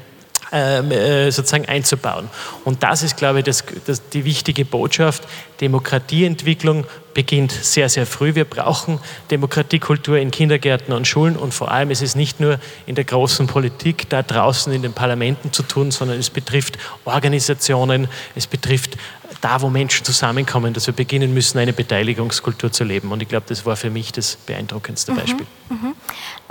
sozusagen 0.50 1.66
einzubauen. 1.66 2.28
Und 2.64 2.83
das 2.83 3.02
ist, 3.02 3.16
glaube 3.16 3.38
ich, 3.38 3.45
das, 3.45 3.64
das, 3.87 4.09
die 4.09 4.25
wichtige 4.25 4.64
Botschaft. 4.64 5.23
Demokratieentwicklung 5.61 6.87
beginnt 7.14 7.52
sehr, 7.52 7.88
sehr 7.88 8.07
früh. 8.07 8.35
Wir 8.35 8.45
brauchen 8.45 8.99
Demokratiekultur 9.30 10.19
in 10.19 10.30
Kindergärten 10.30 10.92
und 10.95 11.07
Schulen 11.07 11.37
und 11.37 11.52
vor 11.52 11.71
allem 11.71 11.90
ist 11.90 12.02
es 12.02 12.14
nicht 12.14 12.40
nur 12.40 12.59
in 12.87 12.95
der 12.95 13.04
großen 13.04 13.47
Politik 13.47 14.09
da 14.09 14.23
draußen 14.23 14.73
in 14.73 14.83
den 14.83 14.92
Parlamenten 14.92 15.52
zu 15.52 15.62
tun, 15.62 15.90
sondern 15.90 16.19
es 16.19 16.30
betrifft 16.30 16.78
Organisationen, 17.04 18.09
es 18.35 18.47
betrifft 18.47 18.97
da, 19.40 19.62
wo 19.62 19.70
Menschen 19.70 20.04
zusammenkommen, 20.04 20.75
dass 20.75 20.87
wir 20.87 20.94
beginnen 20.94 21.32
müssen, 21.32 21.59
eine 21.59 21.73
Beteiligungskultur 21.73 22.73
zu 22.73 22.85
leben. 22.85 23.11
Und 23.12 23.23
ich 23.23 23.28
glaube, 23.28 23.47
das 23.49 23.64
war 23.64 23.76
für 23.76 23.90
mich 23.90 24.12
das 24.12 24.37
beeindruckendste 24.37 25.12
mhm, 25.12 25.16
Beispiel. 25.16 25.47
Mhm, 25.68 25.94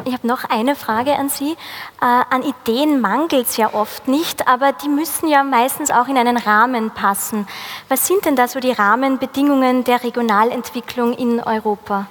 Ich 0.05 0.13
habe 0.13 0.27
noch 0.27 0.45
eine 0.45 0.75
Frage 0.75 1.13
an 1.15 1.29
Sie. 1.29 1.51
Äh, 1.51 1.55
an 2.01 2.43
Ideen 2.43 3.01
mangelt 3.01 3.47
es 3.47 3.57
ja 3.57 3.73
oft 3.73 4.07
nicht, 4.07 4.47
aber 4.47 4.71
die 4.71 4.89
müssen 4.89 5.27
ja 5.27 5.43
meistens 5.43 5.91
auch 5.91 6.07
in 6.07 6.17
einen 6.17 6.37
Rahmen 6.37 6.91
passen. 6.91 7.47
Was 7.87 8.07
sind 8.07 8.25
denn 8.25 8.35
da 8.35 8.47
so 8.47 8.59
die 8.59 8.71
Rahmenbedingungen 8.71 9.83
der 9.83 10.03
Regionalentwicklung 10.03 11.13
in 11.13 11.39
Europa? 11.39 12.07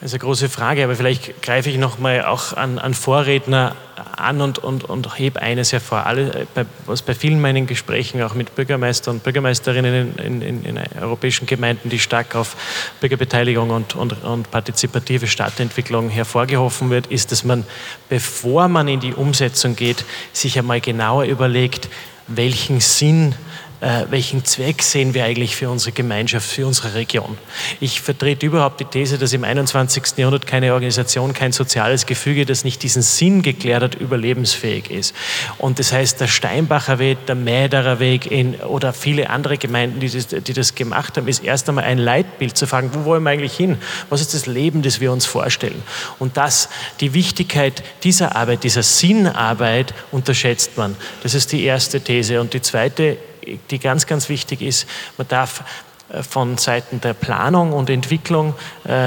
Das 0.00 0.12
ist 0.12 0.14
eine 0.14 0.20
große 0.20 0.48
Frage, 0.48 0.82
aber 0.82 0.96
vielleicht 0.96 1.42
greife 1.42 1.68
ich 1.68 1.76
noch 1.76 1.98
mal 1.98 2.24
auch 2.24 2.54
an, 2.54 2.78
an 2.78 2.94
Vorredner 2.94 3.76
an 4.20 4.40
und, 4.40 4.58
und, 4.58 4.84
und 4.84 5.18
hebe 5.18 5.40
eines 5.40 5.72
hervor. 5.72 6.06
Alle, 6.06 6.46
bei, 6.54 6.66
was 6.86 7.02
bei 7.02 7.14
vielen 7.14 7.40
meinen 7.40 7.66
Gesprächen 7.66 8.22
auch 8.22 8.34
mit 8.34 8.54
Bürgermeistern 8.54 9.16
und 9.16 9.22
Bürgermeisterinnen 9.22 10.16
in, 10.18 10.42
in, 10.42 10.64
in 10.64 10.78
europäischen 11.00 11.46
Gemeinden, 11.46 11.88
die 11.88 11.98
stark 11.98 12.34
auf 12.36 12.56
Bürgerbeteiligung 13.00 13.70
und, 13.70 13.96
und, 13.96 14.22
und 14.22 14.50
partizipative 14.50 15.26
Stadtentwicklung 15.26 16.08
hervorgehoben 16.10 16.90
wird, 16.90 17.06
ist, 17.08 17.32
dass 17.32 17.44
man, 17.44 17.64
bevor 18.08 18.68
man 18.68 18.88
in 18.88 19.00
die 19.00 19.14
Umsetzung 19.14 19.76
geht, 19.76 20.04
sich 20.32 20.58
einmal 20.58 20.80
genauer 20.80 21.24
überlegt, 21.24 21.88
welchen 22.26 22.80
Sinn 22.80 23.34
äh, 23.80 24.04
welchen 24.10 24.44
Zweck 24.44 24.82
sehen 24.82 25.14
wir 25.14 25.24
eigentlich 25.24 25.56
für 25.56 25.70
unsere 25.70 25.92
Gemeinschaft, 25.92 26.48
für 26.48 26.66
unsere 26.66 26.94
Region. 26.94 27.38
Ich 27.80 28.00
vertrete 28.00 28.44
überhaupt 28.44 28.80
die 28.80 28.84
These, 28.84 29.18
dass 29.18 29.32
im 29.32 29.44
21. 29.44 30.18
Jahrhundert 30.18 30.46
keine 30.46 30.74
Organisation, 30.74 31.32
kein 31.32 31.52
soziales 31.52 32.06
Gefüge, 32.06 32.44
das 32.44 32.64
nicht 32.64 32.82
diesen 32.82 33.02
Sinn 33.02 33.42
geklärt 33.42 33.82
hat, 33.82 33.94
überlebensfähig 33.94 34.90
ist. 34.90 35.14
Und 35.58 35.78
das 35.78 35.92
heißt, 35.92 36.20
der 36.20 36.26
Steinbacher 36.26 36.98
Weg, 36.98 37.24
der 37.26 37.34
Mäderer 37.34 38.00
Weg 38.00 38.30
in, 38.30 38.56
oder 38.56 38.92
viele 38.92 39.30
andere 39.30 39.56
Gemeinden, 39.56 40.00
die 40.00 40.10
das, 40.10 40.28
die 40.28 40.52
das 40.52 40.74
gemacht 40.74 41.16
haben, 41.16 41.28
ist 41.28 41.42
erst 41.42 41.68
einmal 41.68 41.84
ein 41.84 41.98
Leitbild 41.98 42.56
zu 42.56 42.66
fragen, 42.66 42.90
wo 42.92 43.04
wollen 43.04 43.22
wir 43.22 43.30
eigentlich 43.30 43.56
hin? 43.56 43.78
Was 44.10 44.20
ist 44.20 44.34
das 44.34 44.46
Leben, 44.46 44.82
das 44.82 45.00
wir 45.00 45.10
uns 45.10 45.24
vorstellen? 45.24 45.82
Und 46.18 46.36
das, 46.36 46.68
die 47.00 47.14
Wichtigkeit 47.14 47.82
dieser 48.02 48.36
Arbeit, 48.36 48.64
dieser 48.64 48.82
Sinnarbeit 48.82 49.94
unterschätzt 50.10 50.76
man. 50.76 50.96
Das 51.22 51.34
ist 51.34 51.52
die 51.52 51.64
erste 51.64 52.00
These. 52.00 52.40
Und 52.40 52.52
die 52.52 52.60
zweite 52.60 53.16
die 53.58 53.78
ganz, 53.78 54.06
ganz 54.06 54.28
wichtig 54.28 54.62
ist. 54.62 54.86
Man 55.16 55.28
darf 55.28 55.64
äh, 56.10 56.22
von 56.22 56.58
Seiten 56.58 57.00
der 57.00 57.14
Planung 57.14 57.72
und 57.72 57.90
Entwicklung 57.90 58.54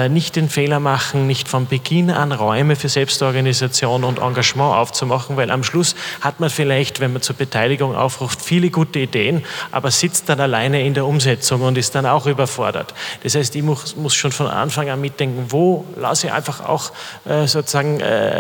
nicht 0.10 0.36
den 0.36 0.50
Fehler 0.50 0.80
machen, 0.80 1.28
nicht 1.28 1.48
von 1.48 1.68
Beginn 1.68 2.10
an 2.10 2.32
Räume 2.32 2.76
für 2.76 2.90
Selbstorganisation 2.90 4.04
und 4.04 4.20
Engagement 4.20 4.76
aufzumachen, 4.76 5.36
weil 5.36 5.52
am 5.52 5.64
Schluss 5.64 5.96
hat 6.22 6.40
man 6.40 6.50
vielleicht, 6.50 7.00
wenn 7.00 7.12
man 7.12 7.22
zur 7.22 7.36
Beteiligung 7.36 7.96
aufruft, 7.96 8.42
viele 8.42 8.70
gute 8.70 9.00
Ideen, 9.00 9.44
aber 9.72 9.92
sitzt 9.92 10.30
dann 10.30 10.40
alleine 10.40 10.86
in 10.86 10.94
der 10.94 11.06
Umsetzung 11.06 11.62
und 11.62 11.78
ist 11.78 11.96
dann 11.96 12.06
auch 12.06 12.28
überfordert. 12.28 12.94
Das 13.24 13.36
heißt, 13.36 13.56
ich 13.56 13.64
muss, 13.64 13.96
muss 13.96 14.16
schon 14.16 14.32
von 14.32 14.48
Anfang 14.48 14.90
an 14.90 15.02
mitdenken, 15.02 15.48
wo 15.50 15.86
lasse 15.98 16.28
ich 16.28 16.34
einfach 16.34 16.62
auch 16.62 16.92
äh, 17.26 17.48
sozusagen 17.48 18.00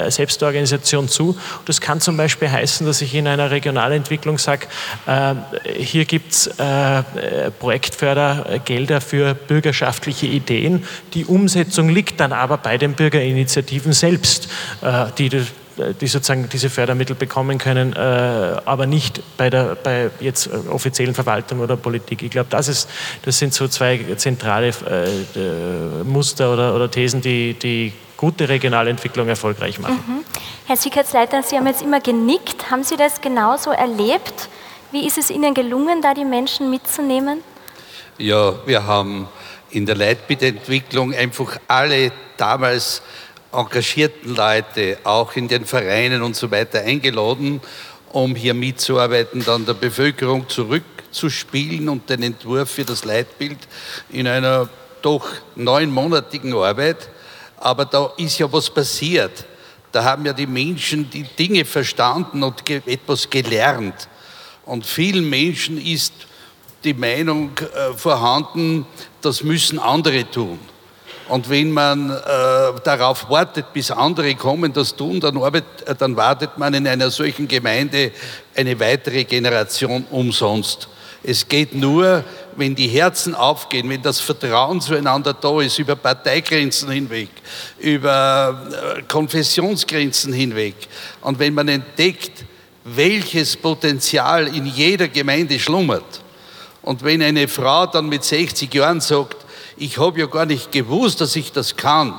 Selbstorganisation 0.09 1.09
zu. 1.09 1.37
Das 1.65 1.81
kann 1.81 1.99
zum 1.99 2.15
Beispiel 2.15 2.49
heißen, 2.49 2.85
dass 2.85 3.01
ich 3.01 3.15
in 3.15 3.27
einer 3.27 3.51
Regionalentwicklung 3.51 4.37
sage, 4.37 4.67
hier 5.75 6.05
gibt 6.05 6.31
es 6.31 6.49
Projektförder 7.59 8.59
Gelder 8.65 9.01
für 9.01 9.33
bürgerschaftliche 9.33 10.27
Ideen. 10.27 10.85
Die 11.13 11.25
Umsetzung 11.33 11.89
liegt 11.89 12.19
dann 12.19 12.31
aber 12.31 12.57
bei 12.57 12.77
den 12.77 12.93
Bürgerinitiativen 12.93 13.93
selbst, 13.93 14.47
äh, 14.81 15.05
die 15.17 15.29
die 15.99 16.07
sozusagen 16.07 16.47
diese 16.49 16.69
Fördermittel 16.69 17.15
bekommen 17.15 17.57
können, 17.57 17.93
äh, 17.93 17.99
aber 18.65 18.85
nicht 18.85 19.23
bei 19.37 19.49
der 19.49 19.75
bei 19.75 20.11
jetzt 20.19 20.49
offiziellen 20.69 21.15
Verwaltung 21.15 21.61
oder 21.61 21.75
Politik. 21.77 22.21
Ich 22.21 22.29
glaube, 22.29 22.47
das, 22.51 22.87
das 23.23 23.39
sind 23.39 23.53
so 23.55 23.67
zwei 23.67 23.99
zentrale 24.17 24.67
äh, 24.67 26.03
Muster 26.03 26.53
oder, 26.53 26.75
oder 26.75 26.91
Thesen, 26.91 27.21
die, 27.21 27.55
die 27.55 27.91
gute 28.17 28.47
Regionalentwicklung 28.47 29.27
erfolgreich 29.27 29.79
machen. 29.79 29.99
Mhm. 30.07 30.25
Herr 30.65 30.77
Sicherheitsleiter, 30.77 31.43
Sie 31.43 31.57
haben 31.57 31.67
jetzt 31.67 31.81
immer 31.81 31.99
genickt. 31.99 32.69
Haben 32.69 32.83
Sie 32.83 32.95
das 32.95 33.19
genauso 33.19 33.71
erlebt? 33.71 34.49
Wie 34.91 35.07
ist 35.07 35.17
es 35.17 35.29
Ihnen 35.31 35.53
gelungen, 35.53 36.01
da 36.01 36.13
die 36.13 36.23
Menschen 36.23 36.69
mitzunehmen? 36.69 37.41
Ja, 38.17 38.53
wir 38.65 38.85
haben 38.85 39.27
in 39.73 39.85
der 39.85 39.95
Leitbildentwicklung 39.95 41.13
einfach 41.13 41.59
alle 41.67 42.11
damals 42.37 43.01
engagierten 43.51 44.35
Leute, 44.35 44.97
auch 45.03 45.35
in 45.35 45.47
den 45.47 45.65
Vereinen 45.65 46.21
und 46.21 46.35
so 46.35 46.49
weiter, 46.51 46.81
eingeladen, 46.81 47.59
um 48.11 48.35
hier 48.35 48.53
mitzuarbeiten, 48.53 49.43
dann 49.43 49.65
der 49.65 49.73
Bevölkerung 49.73 50.47
zurückzuspielen 50.47 51.89
und 51.89 52.09
den 52.09 52.23
Entwurf 52.23 52.69
für 52.71 52.85
das 52.85 53.03
Leitbild 53.03 53.57
in 54.09 54.27
einer 54.27 54.69
doch 55.01 55.27
neunmonatigen 55.55 56.53
Arbeit. 56.53 57.09
Aber 57.57 57.85
da 57.85 58.13
ist 58.17 58.37
ja 58.37 58.51
was 58.51 58.69
passiert. 58.69 59.45
Da 59.91 60.03
haben 60.03 60.25
ja 60.25 60.33
die 60.33 60.47
Menschen 60.47 61.09
die 61.09 61.23
Dinge 61.23 61.65
verstanden 61.65 62.43
und 62.43 62.67
etwas 62.69 63.29
gelernt. 63.29 64.07
Und 64.65 64.85
vielen 64.85 65.29
Menschen 65.29 65.83
ist 65.83 66.13
die 66.83 66.93
Meinung 66.93 67.51
äh, 67.57 67.93
vorhanden, 67.97 68.85
das 69.21 69.43
müssen 69.43 69.79
andere 69.79 70.29
tun. 70.29 70.59
Und 71.29 71.49
wenn 71.49 71.71
man 71.71 72.09
äh, 72.09 72.13
darauf 72.83 73.29
wartet, 73.29 73.71
bis 73.71 73.91
andere 73.91 74.35
kommen, 74.35 74.73
das 74.73 74.95
tun, 74.95 75.19
dann, 75.19 75.37
arbeit, 75.37 75.63
äh, 75.85 75.95
dann 75.95 76.17
wartet 76.17 76.57
man 76.57 76.73
in 76.73 76.87
einer 76.87 77.09
solchen 77.09 77.47
Gemeinde 77.47 78.11
eine 78.55 78.79
weitere 78.79 79.23
Generation 79.23 80.05
umsonst. 80.11 80.89
Es 81.25 81.47
geht 81.47 81.73
nur, 81.73 82.25
wenn 82.57 82.75
die 82.75 82.89
Herzen 82.89 83.33
aufgehen, 83.33 83.89
wenn 83.89 84.01
das 84.01 84.19
Vertrauen 84.19 84.81
zueinander 84.81 85.33
da 85.33 85.61
ist, 85.61 85.79
über 85.79 85.95
Parteigrenzen 85.95 86.91
hinweg, 86.91 87.29
über 87.79 88.61
äh, 88.97 89.01
Konfessionsgrenzen 89.03 90.33
hinweg, 90.33 90.75
und 91.21 91.39
wenn 91.39 91.53
man 91.53 91.69
entdeckt, 91.69 92.43
welches 92.83 93.55
Potenzial 93.55 94.53
in 94.53 94.65
jeder 94.65 95.07
Gemeinde 95.07 95.57
schlummert, 95.57 96.22
und 96.83 97.03
wenn 97.03 97.21
eine 97.21 97.47
Frau 97.47 97.85
dann 97.87 98.09
mit 98.09 98.23
60 98.23 98.71
Jahren 98.73 99.01
sagt, 99.01 99.37
ich 99.77 99.97
habe 99.97 100.19
ja 100.19 100.25
gar 100.27 100.45
nicht 100.45 100.71
gewusst, 100.71 101.21
dass 101.21 101.35
ich 101.35 101.51
das 101.51 101.75
kann, 101.75 102.13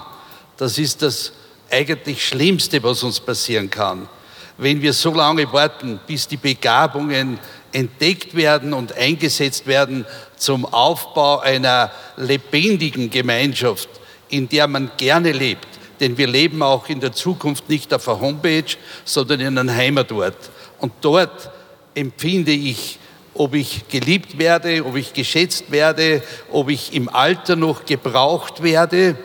das 0.56 0.78
ist 0.78 1.02
das 1.02 1.33
eigentlich 1.71 2.26
Schlimmste, 2.26 2.83
was 2.83 3.02
uns 3.02 3.21
passieren 3.21 3.71
kann. 3.71 4.09
Wenn 4.56 4.80
wir 4.80 4.92
so 4.92 5.12
lange 5.12 5.52
warten, 5.52 6.00
bis 6.06 6.26
die 6.26 6.37
Begabungen 6.37 7.38
entdeckt 7.73 8.35
werden 8.35 8.73
und 8.73 8.92
eingesetzt 8.97 9.66
werden 9.66 10.06
zum 10.37 10.64
Aufbau 10.64 11.40
einer 11.40 11.90
lebendigen 12.16 13.11
Gemeinschaft, 13.11 13.88
in 14.28 14.49
der 14.49 14.66
man 14.68 14.92
gerne 14.97 15.33
lebt. 15.33 15.66
Denn 16.00 16.16
wir 16.16 16.26
leben 16.26 16.62
auch 16.62 16.88
in 16.88 17.00
der 17.00 17.12
Zukunft 17.12 17.68
nicht 17.68 17.92
auf 17.92 18.09
einer 18.09 18.21
Homepage, 18.21 18.76
sondern 19.04 19.40
in 19.40 19.59
einem 19.59 19.75
Heimatort. 19.75 20.37
Und 20.78 20.92
dort 21.00 21.50
empfinde 21.94 22.52
ich, 22.52 22.99
ob 23.35 23.55
ich 23.55 23.88
geliebt 23.88 24.38
werde, 24.38 24.85
ob 24.85 24.97
ich 24.97 25.12
geschätzt 25.12 25.71
werde, 25.71 26.23
ob 26.50 26.71
ich 26.71 26.95
im 26.95 27.09
Alter 27.09 27.57
noch 27.57 27.85
gebraucht 27.85 28.62
werde, 28.62 29.17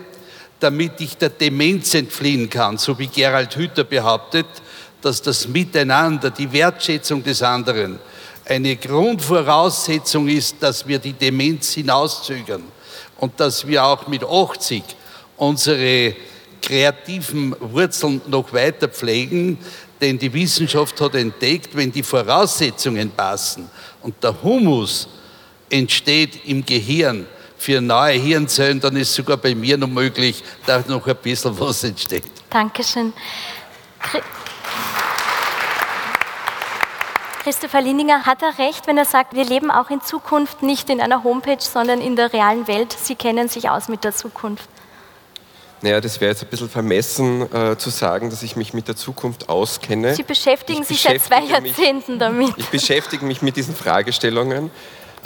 damit 0.59 0.99
ich 0.99 1.15
der 1.17 1.29
Demenz 1.29 1.93
entfliehen 1.93 2.49
kann, 2.49 2.77
so 2.77 2.97
wie 2.97 3.07
Gerald 3.07 3.55
Hüther 3.55 3.83
behauptet, 3.83 4.47
dass 5.01 5.21
das 5.21 5.47
Miteinander, 5.47 6.31
die 6.31 6.51
Wertschätzung 6.51 7.23
des 7.23 7.41
anderen, 7.41 7.99
eine 8.45 8.75
Grundvoraussetzung 8.75 10.27
ist, 10.27 10.55
dass 10.59 10.87
wir 10.87 10.97
die 10.97 11.13
Demenz 11.13 11.73
hinauszögern 11.73 12.63
und 13.17 13.39
dass 13.39 13.65
wir 13.65 13.85
auch 13.85 14.07
mit 14.07 14.23
80 14.23 14.83
unsere 15.37 16.15
kreativen 16.61 17.55
Wurzeln 17.59 18.21
noch 18.27 18.51
weiter 18.51 18.89
pflegen, 18.89 19.57
denn 20.01 20.17
die 20.17 20.33
Wissenschaft 20.33 20.99
hat 20.99 21.15
entdeckt, 21.15 21.69
wenn 21.75 21.91
die 21.91 22.03
Voraussetzungen 22.03 23.11
passen 23.11 23.69
und 24.01 24.23
der 24.23 24.41
Humus 24.41 25.07
entsteht 25.69 26.45
im 26.45 26.65
Gehirn 26.65 27.25
für 27.57 27.81
neue 27.81 28.13
Hirnzellen, 28.13 28.79
dann 28.79 28.95
ist 28.95 29.13
sogar 29.13 29.37
bei 29.37 29.53
mir 29.53 29.77
noch 29.77 29.87
möglich, 29.87 30.43
dass 30.65 30.87
noch 30.87 31.05
ein 31.05 31.15
bisschen 31.17 31.59
was 31.59 31.83
entsteht. 31.83 32.23
Dankeschön. 32.49 33.13
Christopher 37.43 37.81
Lindinger, 37.81 38.25
hat 38.25 38.41
er 38.41 38.57
recht, 38.59 38.85
wenn 38.87 38.97
er 38.97 39.05
sagt, 39.05 39.33
wir 39.33 39.45
leben 39.45 39.71
auch 39.71 39.89
in 39.89 40.01
Zukunft 40.01 40.61
nicht 40.61 40.89
in 40.89 41.01
einer 41.01 41.23
Homepage, 41.23 41.59
sondern 41.59 41.99
in 42.01 42.15
der 42.15 42.31
realen 42.31 42.67
Welt? 42.67 42.91
Sie 42.93 43.15
kennen 43.15 43.47
sich 43.49 43.69
aus 43.69 43.87
mit 43.87 44.03
der 44.03 44.13
Zukunft. 44.13 44.69
Naja, 45.81 46.01
das 46.01 46.19
wäre 46.19 46.31
jetzt 46.31 46.43
ein 46.43 46.49
bisschen 46.49 46.69
vermessen 46.69 47.53
äh, 47.53 47.77
zu 47.77 47.89
sagen, 47.89 48.29
dass 48.29 48.43
ich 48.43 48.55
mich 48.55 48.73
mit 48.73 48.87
der 48.87 48.95
Zukunft 48.95 49.47
auskenne. 49.47 50.13
Sie 50.13 50.23
beschäftigen 50.23 50.81
ich 50.81 50.87
sich 50.87 51.01
seit 51.01 51.21
zwei 51.21 51.43
Jahrzehnten 51.43 52.13
mich, 52.13 52.19
damit. 52.19 52.53
Ich 52.57 52.67
beschäftige 52.67 53.25
mich 53.25 53.41
mit 53.41 53.55
diesen 53.55 53.75
Fragestellungen. 53.75 54.71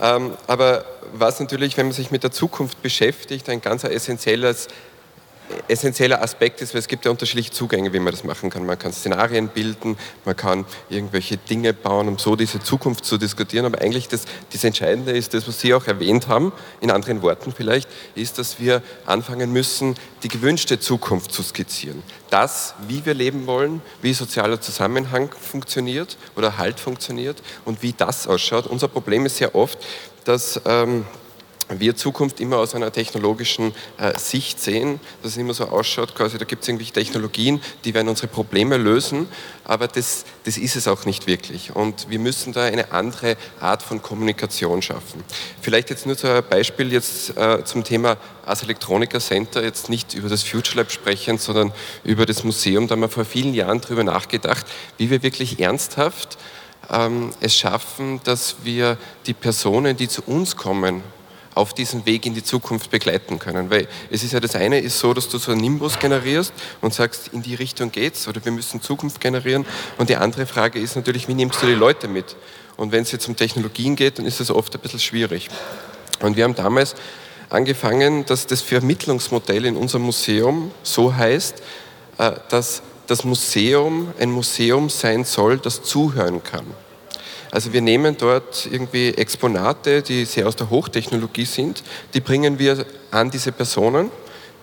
Ähm, 0.02 0.34
aber 0.48 0.86
was 1.14 1.40
natürlich, 1.40 1.78
wenn 1.78 1.88
man 1.88 1.94
sich 1.94 2.12
mit 2.12 2.24
der 2.24 2.32
Zukunft 2.32 2.82
beschäftigt, 2.82 3.50
ein 3.50 3.62
ganz 3.62 3.84
essentielles 3.84 4.68
essentieller 5.68 6.22
Aspekt 6.22 6.62
ist, 6.62 6.74
weil 6.74 6.80
es 6.80 6.88
gibt 6.88 7.06
ja 7.06 7.12
unterschiedliche 7.12 7.52
Zugänge, 7.52 7.94
wie 7.94 8.00
man 8.00 8.12
das 8.12 8.24
machen 8.24 8.50
kann. 8.50 8.66
Man 8.66 8.78
kann 8.78 8.94
Szenarien 8.94 9.50
bilden, 9.50 9.98
man 10.26 10.36
kann 10.36 10.66
irgendwelche 10.90 11.38
Dinge 11.38 11.74
bauen, 11.74 12.08
um 12.08 12.18
so 12.18 12.36
diese 12.36 12.60
Zukunft 12.60 13.06
zu 13.06 13.18
diskutieren. 13.18 13.66
Aber 13.66 13.82
eigentlich 13.82 14.08
das, 14.08 14.26
das 14.52 14.64
Entscheidende 14.64 15.12
ist, 15.12 15.34
das, 15.34 15.48
was 15.48 15.60
Sie 15.60 15.74
auch 15.74 15.88
erwähnt 15.88 16.28
haben, 16.28 16.52
in 16.82 16.92
anderen 16.92 17.22
Worten 17.22 17.54
vielleicht, 17.56 17.90
ist, 18.16 18.38
dass 18.40 18.60
wir 18.60 18.82
anfangen 19.06 19.52
müssen, 19.52 19.96
die 20.24 20.28
gewünschte 20.28 20.80
Zukunft 20.80 21.32
zu 21.32 21.44
skizzieren. 21.44 22.04
Das, 22.30 22.74
wie 22.88 23.06
wir 23.06 23.14
leben 23.14 23.46
wollen, 23.46 23.82
wie 24.02 24.14
sozialer 24.14 24.62
Zusammenhang 24.62 25.30
funktioniert 25.32 26.18
oder 26.36 26.58
Halt 26.58 26.80
funktioniert 26.80 27.42
und 27.66 27.82
wie 27.82 27.94
das 27.94 28.28
ausschaut. 28.28 28.68
Unser 28.68 28.88
Problem 28.88 29.26
ist 29.26 29.38
sehr 29.38 29.56
oft, 29.56 29.78
dass... 30.26 30.60
Ähm, 30.66 31.06
wir 31.80 31.96
Zukunft 31.96 32.40
immer 32.40 32.58
aus 32.58 32.76
einer 32.76 32.92
technologischen 32.92 33.74
äh, 33.98 34.18
Sicht 34.18 34.60
sehen, 34.60 35.00
dass 35.22 35.34
es 35.34 35.38
immer 35.38 35.54
so 35.54 35.66
ausschaut, 35.66 36.16
quasi 36.16 36.38
da 36.38 36.46
gibt 36.46 36.64
es 36.64 36.68
irgendwelche 36.68 36.94
Technologien, 36.94 37.62
die 37.86 37.94
werden 37.94 38.10
unsere 38.10 38.28
Probleme 38.28 38.78
lösen, 38.78 39.28
aber 39.64 39.88
das, 39.88 40.26
das 40.44 40.58
ist 40.58 40.76
es 40.76 40.88
auch 40.88 41.06
nicht 41.06 41.28
wirklich. 41.28 41.76
Und 41.76 42.10
wir 42.10 42.20
müssen 42.20 42.54
da 42.54 42.64
eine 42.64 42.92
andere 42.92 43.38
Art 43.60 43.82
von 43.84 44.02
Kommunikation 44.02 44.82
schaffen. 44.82 45.24
Vielleicht 45.62 45.90
jetzt 45.90 46.06
nur 46.06 46.16
so 46.16 46.28
ein 46.28 46.44
Beispiel 46.50 46.92
jetzt 46.92 47.38
äh, 47.38 47.64
zum 47.64 47.84
Thema 47.84 48.18
Ars 48.46 48.64
Electronica 48.64 49.20
Center, 49.20 49.64
jetzt 49.64 49.90
nicht 49.90 50.14
über 50.14 50.30
das 50.30 50.44
Future 50.44 50.78
Lab 50.78 50.92
sprechen, 50.92 51.38
sondern 51.38 51.72
über 52.04 52.26
das 52.26 52.44
Museum. 52.44 52.88
Da 52.88 52.94
haben 52.94 53.02
wir 53.02 53.10
vor 53.10 53.26
vielen 53.26 53.54
Jahren 53.54 53.80
darüber 53.82 54.04
nachgedacht, 54.04 54.66
wie 54.98 55.10
wir 55.10 55.24
wirklich 55.24 55.60
ernsthaft 55.60 56.38
ähm, 56.90 57.32
es 57.40 57.56
schaffen, 57.56 58.20
dass 58.24 58.58
wir 58.64 58.98
die 59.26 59.34
Personen, 59.34 59.96
die 59.98 60.08
zu 60.08 60.24
uns 60.24 60.56
kommen, 60.56 61.04
auf 61.56 61.74
diesem 61.74 62.06
Weg 62.06 62.26
in 62.26 62.34
die 62.34 62.44
Zukunft 62.44 62.92
begleiten 62.92 63.40
können. 63.40 63.70
Weil 63.70 63.88
es 64.10 64.24
ist 64.24 64.34
ja 64.34 64.40
das 64.40 64.56
eine 64.56 64.80
ist 64.80 65.00
so, 65.00 65.14
dass 65.14 65.30
du 65.30 65.38
so 65.38 65.52
einen 65.52 65.62
Nimbus 65.62 66.00
generierst 66.00 66.54
und 66.82 66.94
sagst, 66.94 67.30
in 67.30 67.42
die 67.42 67.56
Richtung 67.56 67.92
geht's 67.92 68.28
oder 68.28 68.44
wir 68.44 68.52
müssen 68.52 68.82
Zukunft 68.82 69.22
generieren. 69.22 69.66
Und 69.98 70.10
die 70.10 70.16
andere 70.16 70.46
Frage 70.46 70.80
ist 70.80 70.96
natürlich, 70.96 71.28
wie 71.28 71.34
nimmst 71.34 71.62
du 71.62 71.68
die 71.68 71.74
Leute 71.74 72.08
mit? 72.08 72.36
Und 72.78 72.92
wenn 72.92 73.04
es 73.04 73.12
jetzt 73.12 73.28
um 73.28 73.36
Technologien 73.36 73.96
geht, 73.96 74.20
dann 74.20 74.26
ist 74.26 74.40
das 74.40 74.50
oft 74.50 74.74
ein 74.74 74.82
bisschen 74.82 75.00
schwierig. 75.00 75.50
Und 76.22 76.38
wir 76.38 76.44
haben 76.44 76.56
damals 76.56 76.96
angefangen, 77.50 78.26
dass 78.26 78.48
das 78.48 78.62
Vermittlungsmodell 78.62 79.66
in 79.66 79.78
unserem 79.78 80.04
Museum 80.04 80.72
so 80.82 81.16
heißt, 81.16 81.62
äh, 82.18 82.32
dass 82.50 82.82
das 83.08 83.24
Museum 83.24 84.14
ein 84.20 84.32
Museum 84.32 84.90
sein 84.90 85.24
soll, 85.26 85.58
das 85.58 85.84
zuhören 85.84 86.42
kann. 86.44 86.66
Also 87.54 87.72
wir 87.72 87.82
nehmen 87.82 88.18
dort 88.18 88.68
irgendwie 88.72 89.10
Exponate, 89.10 90.02
die 90.02 90.26
sehr 90.26 90.48
aus 90.48 90.56
der 90.56 90.72
Hochtechnologie 90.72 91.46
sind, 91.46 91.84
die 92.16 92.20
bringen 92.20 92.58
wir 92.58 92.84
an 93.12 93.30
diese 93.30 93.52
Personen. 93.52 94.10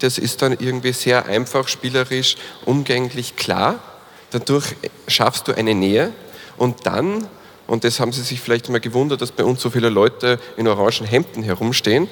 Das 0.01 0.19
ist 0.19 0.43
dann 0.43 0.55
irgendwie 0.59 0.93
sehr 0.93 1.27
einfach, 1.27 1.69
spielerisch, 1.69 2.35
umgänglich, 2.65 3.37
klar. 3.37 3.79
Dadurch 4.33 4.75
schaffst 5.07 5.47
du 5.47 5.53
eine 5.53 5.73
Nähe 5.73 6.13
und 6.57 6.85
dann, 6.85 7.29
und 7.69 7.85
das 7.85 8.01
haben 8.01 8.11
Sie 8.11 8.23
sich 8.23 8.41
vielleicht 8.41 8.69
mal 8.71 8.81
gewundert, 8.81 9.23
dass 9.23 9.31
bei 9.31 9.45
uns 9.45 9.61
so 9.61 9.71
viele 9.71 9.89
Leute 9.89 10.41
in 10.57 10.67
orangen 10.67 11.07
Hemden 11.07 11.45
herumstehen, 11.45 12.09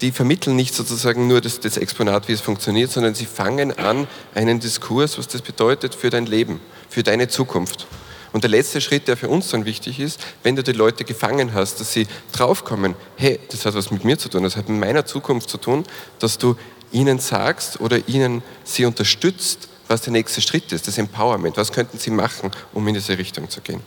die 0.00 0.12
vermitteln 0.12 0.56
nicht 0.56 0.74
sozusagen 0.74 1.26
nur 1.26 1.42
das, 1.42 1.60
das, 1.60 1.76
Exponat, 1.76 2.26
wie 2.28 2.32
es 2.32 2.40
funktioniert, 2.40 2.90
sondern 2.90 3.14
sie 3.14 3.26
fangen 3.26 3.78
an, 3.78 4.08
einen 4.34 4.60
Diskurs, 4.60 5.18
was 5.18 5.28
das 5.28 5.42
bedeutet 5.42 5.94
für 5.94 6.08
dein 6.08 6.24
Leben, 6.24 6.60
für 6.88 7.02
deine 7.02 7.28
Zukunft. 7.28 7.86
Und 8.36 8.44
der 8.44 8.50
letzte 8.50 8.82
Schritt, 8.82 9.08
der 9.08 9.16
für 9.16 9.30
uns 9.30 9.48
dann 9.48 9.64
wichtig 9.64 9.98
ist, 9.98 10.20
wenn 10.42 10.56
du 10.56 10.62
die 10.62 10.72
Leute 10.72 11.04
gefangen 11.04 11.54
hast, 11.54 11.80
dass 11.80 11.94
sie 11.94 12.06
draufkommen, 12.32 12.94
hey, 13.16 13.40
das 13.50 13.64
hat 13.64 13.74
was 13.74 13.90
mit 13.90 14.04
mir 14.04 14.18
zu 14.18 14.28
tun, 14.28 14.42
das 14.42 14.56
hat 14.56 14.68
mit 14.68 14.78
meiner 14.78 15.06
Zukunft 15.06 15.48
zu 15.48 15.56
tun, 15.56 15.86
dass 16.18 16.36
du 16.36 16.54
ihnen 16.92 17.18
sagst 17.18 17.80
oder 17.80 18.06
ihnen 18.06 18.42
sie 18.62 18.84
unterstützt, 18.84 19.70
was 19.88 20.02
der 20.02 20.12
nächste 20.12 20.42
Schritt 20.42 20.70
ist, 20.70 20.86
das 20.86 20.98
Empowerment. 20.98 21.56
Was 21.56 21.72
könnten 21.72 21.96
sie 21.96 22.10
machen, 22.10 22.50
um 22.74 22.86
in 22.86 22.92
diese 22.92 23.16
Richtung 23.16 23.48
zu 23.48 23.62
gehen? 23.62 23.80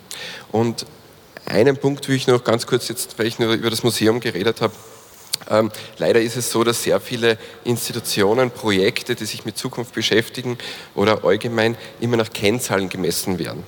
Und 0.51 0.87
einen 1.45 1.77
Punkt 1.77 2.07
will 2.07 2.15
ich 2.15 2.25
noch 2.25 2.43
ganz 2.43 2.65
kurz 2.65 2.87
jetzt, 2.87 3.19
weil 3.19 3.27
ich 3.27 3.37
nur 3.37 3.53
über 3.53 3.69
das 3.69 3.83
Museum 3.83 4.19
geredet 4.19 4.61
habe, 4.61 4.73
ähm, 5.47 5.69
leider 5.99 6.21
ist 6.21 6.35
es 6.37 6.49
so, 6.49 6.63
dass 6.63 6.81
sehr 6.81 6.99
viele 6.99 7.37
Institutionen, 7.65 8.49
Projekte, 8.49 9.13
die 9.13 9.25
sich 9.25 9.45
mit 9.45 9.59
Zukunft 9.59 9.93
beschäftigen 9.93 10.57
oder 10.95 11.23
allgemein 11.23 11.77
immer 11.99 12.17
nach 12.17 12.31
Kennzahlen 12.31 12.89
gemessen 12.89 13.37
werden. 13.37 13.63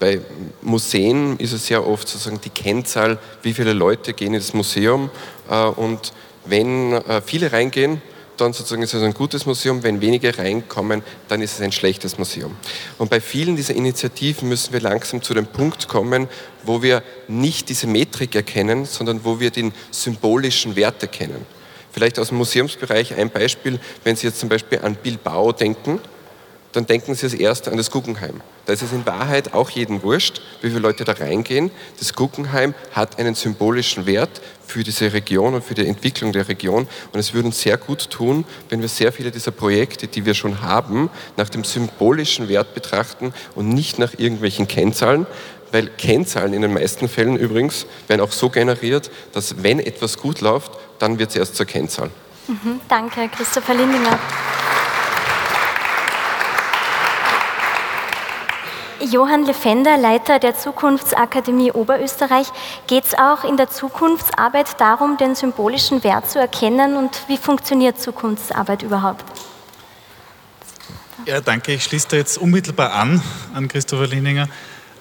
Bei 0.00 0.20
Museen 0.62 1.36
ist 1.36 1.52
es 1.52 1.66
sehr 1.66 1.86
oft 1.86 2.08
sozusagen 2.08 2.40
die 2.40 2.50
Kennzahl, 2.50 3.18
wie 3.42 3.52
viele 3.52 3.74
Leute 3.74 4.14
gehen 4.14 4.34
ins 4.34 4.54
Museum 4.54 5.10
äh, 5.48 5.64
und 5.64 6.12
wenn 6.46 6.94
äh, 6.94 7.20
viele 7.20 7.52
reingehen, 7.52 8.00
dann 8.40 8.54
sozusagen 8.54 8.82
ist 8.82 8.94
es 8.94 9.02
ein 9.02 9.12
gutes 9.12 9.44
Museum. 9.44 9.82
Wenn 9.82 10.00
wenige 10.00 10.38
reinkommen, 10.38 11.02
dann 11.28 11.42
ist 11.42 11.54
es 11.54 11.60
ein 11.60 11.72
schlechtes 11.72 12.16
Museum. 12.16 12.56
Und 12.96 13.10
bei 13.10 13.20
vielen 13.20 13.56
dieser 13.56 13.74
Initiativen 13.74 14.48
müssen 14.48 14.72
wir 14.72 14.80
langsam 14.80 15.22
zu 15.22 15.34
dem 15.34 15.46
Punkt 15.46 15.88
kommen, 15.88 16.28
wo 16.64 16.82
wir 16.82 17.02
nicht 17.28 17.68
diese 17.68 17.86
Metrik 17.86 18.34
erkennen, 18.34 18.86
sondern 18.86 19.24
wo 19.24 19.40
wir 19.40 19.50
den 19.50 19.72
symbolischen 19.90 20.76
Wert 20.76 21.02
erkennen. 21.02 21.44
Vielleicht 21.92 22.18
aus 22.18 22.28
dem 22.28 22.38
Museumsbereich 22.38 23.14
ein 23.14 23.30
Beispiel, 23.30 23.78
wenn 24.04 24.16
Sie 24.16 24.26
jetzt 24.26 24.40
zum 24.40 24.48
Beispiel 24.48 24.78
an 24.78 24.94
Bilbao 24.94 25.52
denken, 25.52 26.00
dann 26.72 26.86
denken 26.86 27.14
Sie 27.14 27.26
als 27.26 27.34
erstes 27.34 27.72
an 27.72 27.78
das 27.78 27.90
Guggenheim. 27.90 28.40
Da 28.66 28.72
ist 28.72 28.82
es 28.82 28.92
in 28.92 29.04
Wahrheit 29.06 29.54
auch 29.54 29.70
jedem 29.70 30.02
wurscht, 30.02 30.40
wie 30.62 30.68
viele 30.68 30.80
Leute 30.80 31.04
da 31.04 31.12
reingehen. 31.12 31.70
Das 31.98 32.14
Guggenheim 32.14 32.74
hat 32.92 33.18
einen 33.18 33.34
symbolischen 33.34 34.06
Wert 34.06 34.40
für 34.66 34.84
diese 34.84 35.12
Region 35.12 35.54
und 35.54 35.64
für 35.64 35.74
die 35.74 35.86
Entwicklung 35.86 36.32
der 36.32 36.48
Region. 36.48 36.86
Und 37.12 37.18
es 37.18 37.34
würde 37.34 37.48
uns 37.48 37.60
sehr 37.60 37.76
gut 37.76 38.10
tun, 38.10 38.44
wenn 38.68 38.80
wir 38.80 38.88
sehr 38.88 39.12
viele 39.12 39.32
dieser 39.32 39.50
Projekte, 39.50 40.06
die 40.06 40.24
wir 40.24 40.34
schon 40.34 40.62
haben, 40.62 41.10
nach 41.36 41.48
dem 41.48 41.64
symbolischen 41.64 42.48
Wert 42.48 42.74
betrachten 42.74 43.34
und 43.56 43.68
nicht 43.68 43.98
nach 43.98 44.12
irgendwelchen 44.16 44.68
Kennzahlen, 44.68 45.26
weil 45.72 45.88
Kennzahlen 45.88 46.52
in 46.52 46.62
den 46.62 46.72
meisten 46.72 47.08
Fällen 47.08 47.36
übrigens 47.36 47.86
werden 48.08 48.20
auch 48.20 48.32
so 48.32 48.50
generiert, 48.50 49.10
dass 49.32 49.62
wenn 49.62 49.80
etwas 49.80 50.18
gut 50.18 50.40
läuft, 50.40 50.72
dann 50.98 51.18
wird 51.18 51.30
es 51.30 51.36
erst 51.36 51.56
zur 51.56 51.66
Kennzahl. 51.66 52.10
Mhm, 52.46 52.80
danke, 52.88 53.28
Christopher 53.28 53.74
Lindinger. 53.74 54.18
Johann 59.00 59.46
Lefender, 59.46 59.96
Leiter 59.96 60.38
der 60.38 60.56
Zukunftsakademie 60.56 61.72
Oberösterreich, 61.72 62.46
geht 62.86 63.06
es 63.06 63.14
auch 63.14 63.44
in 63.44 63.56
der 63.56 63.70
Zukunftsarbeit 63.70 64.80
darum, 64.80 65.16
den 65.16 65.34
symbolischen 65.34 66.04
Wert 66.04 66.30
zu 66.30 66.38
erkennen 66.38 66.96
und 66.96 67.22
wie 67.26 67.38
funktioniert 67.38 68.00
Zukunftsarbeit 68.00 68.82
überhaupt? 68.82 69.24
Ja, 71.26 71.40
danke. 71.40 71.72
Ich 71.72 71.84
schließe 71.84 72.08
da 72.10 72.16
jetzt 72.16 72.38
unmittelbar 72.38 72.92
an, 72.92 73.22
an 73.54 73.68
Christopher 73.68 74.06
Lindinger. 74.06 74.48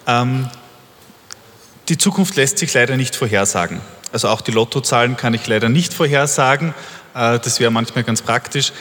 Ähm, 0.07 0.49
die 1.89 1.97
Zukunft 1.97 2.35
lässt 2.35 2.57
sich 2.57 2.73
leider 2.73 2.97
nicht 2.97 3.15
vorhersagen. 3.15 3.81
Also 4.11 4.29
auch 4.29 4.41
die 4.41 4.51
Lottozahlen 4.51 5.17
kann 5.17 5.33
ich 5.33 5.47
leider 5.47 5.69
nicht 5.69 5.93
vorhersagen. 5.93 6.73
Äh, 7.13 7.39
das 7.39 7.59
wäre 7.59 7.71
manchmal 7.71 8.03
ganz 8.03 8.21
praktisch. 8.21 8.71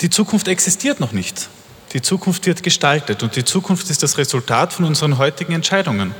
Die 0.00 0.10
Zukunft 0.10 0.48
existiert 0.48 1.00
noch 1.00 1.12
nicht. 1.12 1.48
Die 1.92 2.02
Zukunft 2.02 2.46
wird 2.46 2.62
gestaltet 2.62 3.22
und 3.24 3.34
die 3.34 3.44
Zukunft 3.44 3.90
ist 3.90 4.02
das 4.02 4.16
Resultat 4.16 4.72
von 4.72 4.84
unseren 4.84 5.18
heutigen 5.18 5.52
Entscheidungen. 5.52 6.14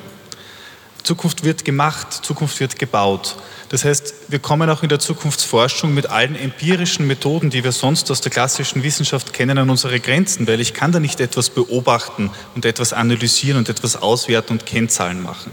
Zukunft 1.04 1.44
wird 1.44 1.64
gemacht, 1.64 2.12
Zukunft 2.12 2.58
wird 2.60 2.78
gebaut. 2.78 3.36
Das 3.68 3.84
heißt, 3.84 4.14
wir 4.28 4.40
kommen 4.40 4.68
auch 4.68 4.82
in 4.82 4.88
der 4.88 4.98
Zukunftsforschung 4.98 5.94
mit 5.94 6.10
allen 6.10 6.34
empirischen 6.34 7.06
Methoden, 7.06 7.50
die 7.50 7.62
wir 7.62 7.72
sonst 7.72 8.10
aus 8.10 8.20
der 8.20 8.32
klassischen 8.32 8.82
Wissenschaft 8.82 9.32
kennen, 9.32 9.58
an 9.58 9.70
unsere 9.70 10.00
Grenzen, 10.00 10.46
weil 10.48 10.60
ich 10.60 10.74
kann 10.74 10.90
da 10.90 10.98
nicht 10.98 11.20
etwas 11.20 11.50
beobachten 11.50 12.30
und 12.54 12.64
etwas 12.64 12.92
analysieren 12.92 13.58
und 13.58 13.68
etwas 13.68 13.96
auswerten 13.96 14.54
und 14.54 14.66
Kennzahlen 14.66 15.22
machen. 15.22 15.52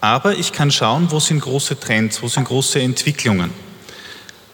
Aber 0.00 0.38
ich 0.38 0.52
kann 0.52 0.70
schauen, 0.70 1.10
wo 1.10 1.20
sind 1.20 1.40
große 1.40 1.78
Trends, 1.78 2.22
wo 2.22 2.28
sind 2.28 2.44
große 2.44 2.80
Entwicklungen. 2.80 3.50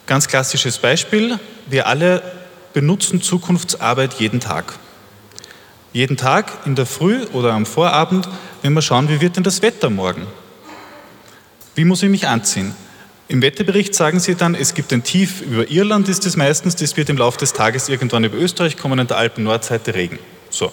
Ganz 0.07 0.27
klassisches 0.27 0.79
Beispiel, 0.79 1.39
wir 1.67 1.87
alle 1.87 2.38
benutzen 2.79 3.21
Zukunftsarbeit 3.21 4.21
jeden 4.21 4.39
Tag. 4.39 4.79
Jeden 5.93 6.17
Tag 6.17 6.53
in 6.65 6.77
der 6.77 6.87
Früh 6.87 7.25
oder 7.33 7.53
am 7.53 7.67
Vorabend, 7.67 8.29
wenn 8.63 8.73
wir 8.73 8.83
schauen, 8.83 9.09
wie 9.09 9.21
wird 9.21 9.35
denn 9.35 9.43
das 9.43 9.63
Wetter 9.63 9.91
morgen? 9.91 10.29
Wie 11.75 11.85
muss 11.85 12.05
ich 12.05 12.09
mich 12.09 12.29
anziehen? 12.29 12.77
Im 13.27 13.43
Wetterbericht 13.43 13.97
sagen 13.97 14.21
Sie 14.21 14.37
dann, 14.37 14.55
es 14.55 14.75
gibt 14.75 14.93
ein 14.93 15.03
Tief 15.03 15.41
über 15.41 15.69
Irland, 15.69 16.09
ist 16.09 16.25
es 16.25 16.37
meistens, 16.37 16.77
das 16.77 16.97
wird 16.97 17.09
im 17.09 17.19
Laufe 17.19 17.37
des 17.41 17.53
Tages 17.53 17.89
irgendwann 17.89 18.23
über 18.23 18.39
Österreich 18.39 18.77
kommen, 18.77 19.01
an 19.01 19.09
der 19.09 19.17
Alpen-Nordseite 19.17 19.97
Regen. 19.97 20.21
So. 20.49 20.71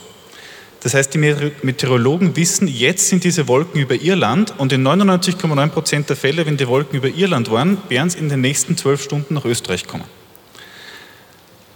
Das 0.81 0.93
heißt, 0.93 1.11
die 1.11 1.17
Meteorologen 1.17 2.35
wissen, 2.35 2.67
jetzt 2.67 3.09
sind 3.09 3.23
diese 3.23 3.47
Wolken 3.47 3.81
über 3.81 3.95
Irland 3.95 4.53
und 4.59 4.71
in 4.71 4.87
99,9 4.87 5.69
Prozent 5.69 6.09
der 6.09 6.15
Fälle, 6.17 6.45
wenn 6.45 6.57
die 6.57 6.67
Wolken 6.67 6.97
über 6.97 7.07
Irland 7.07 7.49
waren, 7.49 7.79
werden 7.89 8.09
es 8.09 8.13
in 8.13 8.29
den 8.29 8.41
nächsten 8.41 8.77
zwölf 8.77 9.01
Stunden 9.01 9.33
nach 9.33 9.45
Österreich 9.45 9.87
kommen. 9.87 10.05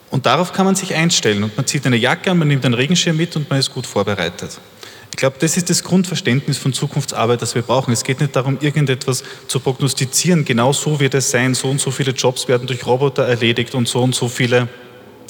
Und 0.10 0.26
darauf 0.26 0.54
kann 0.54 0.66
man 0.66 0.76
sich 0.76 0.96
einstellen 0.96 1.44
und 1.44 1.56
man 1.56 1.68
zieht 1.68 1.86
eine 1.86 1.98
Jacke 1.98 2.32
an, 2.32 2.40
man 2.40 2.48
nimmt 2.48 2.66
einen 2.66 2.74
Regenschirm 2.74 3.18
mit 3.18 3.36
und 3.36 3.50
man 3.50 3.60
ist 3.60 3.72
gut 3.74 3.86
vorbereitet. 3.86 4.60
Ich 5.12 5.18
glaube, 5.18 5.36
das 5.40 5.58
ist 5.58 5.70
das 5.70 5.84
Grundverständnis 5.84 6.58
von 6.58 6.72
Zukunftsarbeit, 6.74 7.42
das 7.42 7.54
wir 7.54 7.62
brauchen. 7.62 7.92
Es 7.92 8.04
geht 8.04 8.22
nicht 8.22 8.36
darum, 8.36 8.58
irgendetwas 8.62 9.24
zu 9.48 9.60
prognostizieren. 9.60 10.46
Genau 10.46 10.72
so 10.72 11.00
wird 11.00 11.14
es 11.14 11.30
sein. 11.30 11.54
So 11.54 11.70
und 11.70 11.82
so 11.82 11.92
viele 11.92 12.12
Jobs 12.12 12.48
werden 12.48 12.68
durch 12.68 12.86
Roboter 12.86 13.28
erledigt 13.28 13.76
und 13.76 13.88
so 13.88 14.02
und 14.02 14.16
so 14.16 14.30
viele 14.30 14.70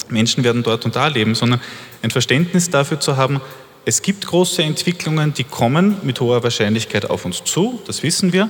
Menschen 0.08 0.44
werden 0.44 0.62
dort 0.62 0.84
und 0.84 0.96
da 0.96 1.08
leben, 1.08 1.34
sondern 1.34 1.60
ein 2.02 2.10
Verständnis 2.10 2.70
dafür 2.70 3.00
zu 3.00 3.16
haben, 3.16 3.40
es 3.84 4.02
gibt 4.02 4.26
große 4.26 4.62
Entwicklungen, 4.62 5.32
die 5.32 5.44
kommen 5.44 5.96
mit 6.02 6.20
hoher 6.20 6.42
Wahrscheinlichkeit 6.42 7.08
auf 7.08 7.24
uns 7.24 7.42
zu, 7.44 7.80
das 7.86 8.02
wissen 8.02 8.32
wir. 8.32 8.48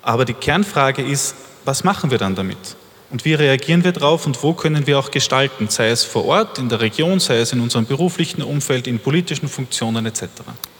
Aber 0.00 0.24
die 0.24 0.34
Kernfrage 0.34 1.02
ist, 1.02 1.34
was 1.64 1.82
machen 1.82 2.10
wir 2.10 2.18
dann 2.18 2.34
damit? 2.34 2.76
Und 3.14 3.24
wie 3.24 3.34
reagieren 3.34 3.84
wir 3.84 3.92
darauf 3.92 4.26
und 4.26 4.42
wo 4.42 4.54
können 4.54 4.88
wir 4.88 4.98
auch 4.98 5.12
gestalten, 5.12 5.68
sei 5.68 5.88
es 5.90 6.02
vor 6.02 6.24
Ort, 6.24 6.58
in 6.58 6.68
der 6.68 6.80
Region, 6.80 7.20
sei 7.20 7.38
es 7.38 7.52
in 7.52 7.60
unserem 7.60 7.86
beruflichen 7.86 8.42
Umfeld, 8.42 8.88
in 8.88 8.98
politischen 8.98 9.48
Funktionen 9.48 10.04
etc. 10.04 10.24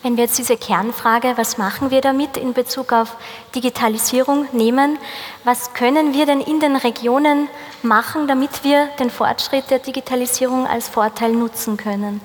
Wenn 0.02 0.16
wir 0.16 0.24
jetzt 0.24 0.36
diese 0.36 0.56
Kernfrage, 0.56 1.34
was 1.36 1.58
machen 1.58 1.92
wir 1.92 2.00
damit 2.00 2.36
in 2.36 2.52
Bezug 2.52 2.92
auf 2.92 3.16
Digitalisierung 3.54 4.48
nehmen, 4.52 4.98
was 5.44 5.74
können 5.74 6.12
wir 6.12 6.26
denn 6.26 6.40
in 6.40 6.58
den 6.58 6.74
Regionen 6.74 7.46
machen, 7.84 8.26
damit 8.26 8.64
wir 8.64 8.88
den 8.98 9.10
Fortschritt 9.10 9.70
der 9.70 9.78
Digitalisierung 9.78 10.66
als 10.66 10.88
Vorteil 10.88 11.30
nutzen 11.30 11.76
können? 11.76 12.20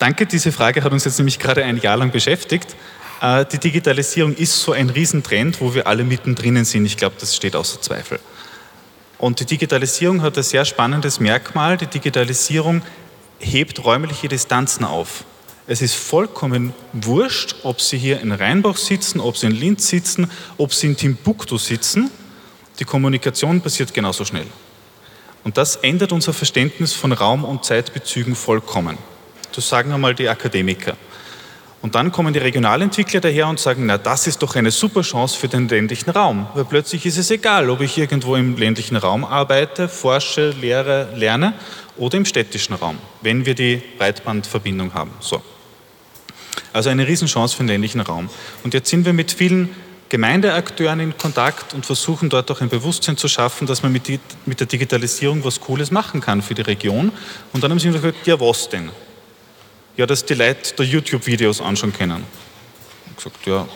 Danke, 0.00 0.26
diese 0.26 0.50
Frage 0.50 0.82
hat 0.82 0.90
uns 0.90 1.04
jetzt 1.04 1.18
nämlich 1.18 1.38
gerade 1.38 1.62
ein 1.62 1.76
Jahr 1.76 1.98
lang 1.98 2.10
beschäftigt. 2.10 2.74
Äh, 3.20 3.44
die 3.44 3.58
Digitalisierung 3.58 4.34
ist 4.34 4.60
so 4.60 4.72
ein 4.72 4.90
Riesentrend, 4.90 5.60
wo 5.60 5.72
wir 5.72 5.86
alle 5.86 6.02
mittendrin 6.02 6.64
sind. 6.64 6.84
Ich 6.84 6.96
glaube, 6.96 7.14
das 7.20 7.36
steht 7.36 7.54
außer 7.54 7.80
Zweifel. 7.80 8.18
Und 9.20 9.38
die 9.38 9.44
Digitalisierung 9.44 10.22
hat 10.22 10.38
ein 10.38 10.42
sehr 10.42 10.64
spannendes 10.64 11.20
Merkmal. 11.20 11.76
Die 11.76 11.86
Digitalisierung 11.86 12.80
hebt 13.38 13.84
räumliche 13.84 14.28
Distanzen 14.28 14.82
auf. 14.86 15.24
Es 15.66 15.82
ist 15.82 15.94
vollkommen 15.94 16.72
wurscht, 16.94 17.56
ob 17.62 17.82
Sie 17.82 17.98
hier 17.98 18.20
in 18.20 18.32
Rheinbach 18.32 18.78
sitzen, 18.78 19.20
ob 19.20 19.36
Sie 19.36 19.46
in 19.46 19.52
Linz 19.52 19.88
sitzen, 19.88 20.30
ob 20.56 20.72
Sie 20.72 20.86
in 20.86 20.96
Timbuktu 20.96 21.58
sitzen. 21.58 22.10
Die 22.78 22.84
Kommunikation 22.84 23.60
passiert 23.60 23.92
genauso 23.92 24.24
schnell. 24.24 24.46
Und 25.44 25.58
das 25.58 25.76
ändert 25.76 26.12
unser 26.12 26.32
Verständnis 26.32 26.94
von 26.94 27.12
Raum- 27.12 27.44
und 27.44 27.62
Zeitbezügen 27.66 28.34
vollkommen. 28.34 28.96
Das 29.54 29.68
sagen 29.68 29.92
einmal 29.92 30.14
die 30.14 30.30
Akademiker. 30.30 30.96
Und 31.82 31.94
dann 31.94 32.12
kommen 32.12 32.34
die 32.34 32.40
Regionalentwickler 32.40 33.20
daher 33.20 33.48
und 33.48 33.58
sagen, 33.58 33.86
na, 33.86 33.96
das 33.96 34.26
ist 34.26 34.42
doch 34.42 34.54
eine 34.54 34.70
super 34.70 35.00
Chance 35.00 35.38
für 35.38 35.48
den 35.48 35.66
ländlichen 35.66 36.10
Raum. 36.10 36.46
Weil 36.54 36.66
plötzlich 36.66 37.06
ist 37.06 37.16
es 37.16 37.30
egal, 37.30 37.70
ob 37.70 37.80
ich 37.80 37.96
irgendwo 37.96 38.36
im 38.36 38.56
ländlichen 38.56 38.96
Raum 38.96 39.24
arbeite, 39.24 39.88
forsche, 39.88 40.50
lehre, 40.50 41.08
lerne 41.14 41.54
oder 41.96 42.18
im 42.18 42.26
städtischen 42.26 42.74
Raum, 42.74 42.98
wenn 43.22 43.46
wir 43.46 43.54
die 43.54 43.82
Breitbandverbindung 43.96 44.92
haben. 44.92 45.12
So. 45.20 45.42
Also 46.72 46.90
eine 46.90 47.08
Riesenchance 47.08 47.56
für 47.56 47.62
den 47.62 47.68
ländlichen 47.68 48.00
Raum. 48.00 48.28
Und 48.62 48.74
jetzt 48.74 48.90
sind 48.90 49.06
wir 49.06 49.14
mit 49.14 49.32
vielen 49.32 49.70
Gemeindeakteuren 50.10 51.00
in 51.00 51.16
Kontakt 51.16 51.72
und 51.72 51.86
versuchen 51.86 52.28
dort 52.28 52.50
auch 52.50 52.60
ein 52.60 52.68
Bewusstsein 52.68 53.16
zu 53.16 53.28
schaffen, 53.28 53.66
dass 53.66 53.82
man 53.82 53.92
mit, 53.92 54.06
die, 54.06 54.20
mit 54.44 54.60
der 54.60 54.66
Digitalisierung 54.66 55.44
was 55.44 55.60
Cooles 55.60 55.90
machen 55.90 56.20
kann 56.20 56.42
für 56.42 56.54
die 56.54 56.62
Region. 56.62 57.12
Und 57.52 57.62
dann 57.62 57.70
haben 57.70 57.78
sie 57.78 57.90
gesagt, 57.90 58.26
ja 58.26 58.38
was 58.38 58.68
denn? 58.68 58.90
Ja, 60.00 60.06
dass 60.06 60.24
die 60.24 60.32
Leute 60.32 60.72
da 60.76 60.82
YouTube-Videos 60.82 61.60
anschauen 61.60 61.92
können. 61.92 62.24
Ich 63.10 63.16
gesagt, 63.16 63.46
ja, 63.46 63.68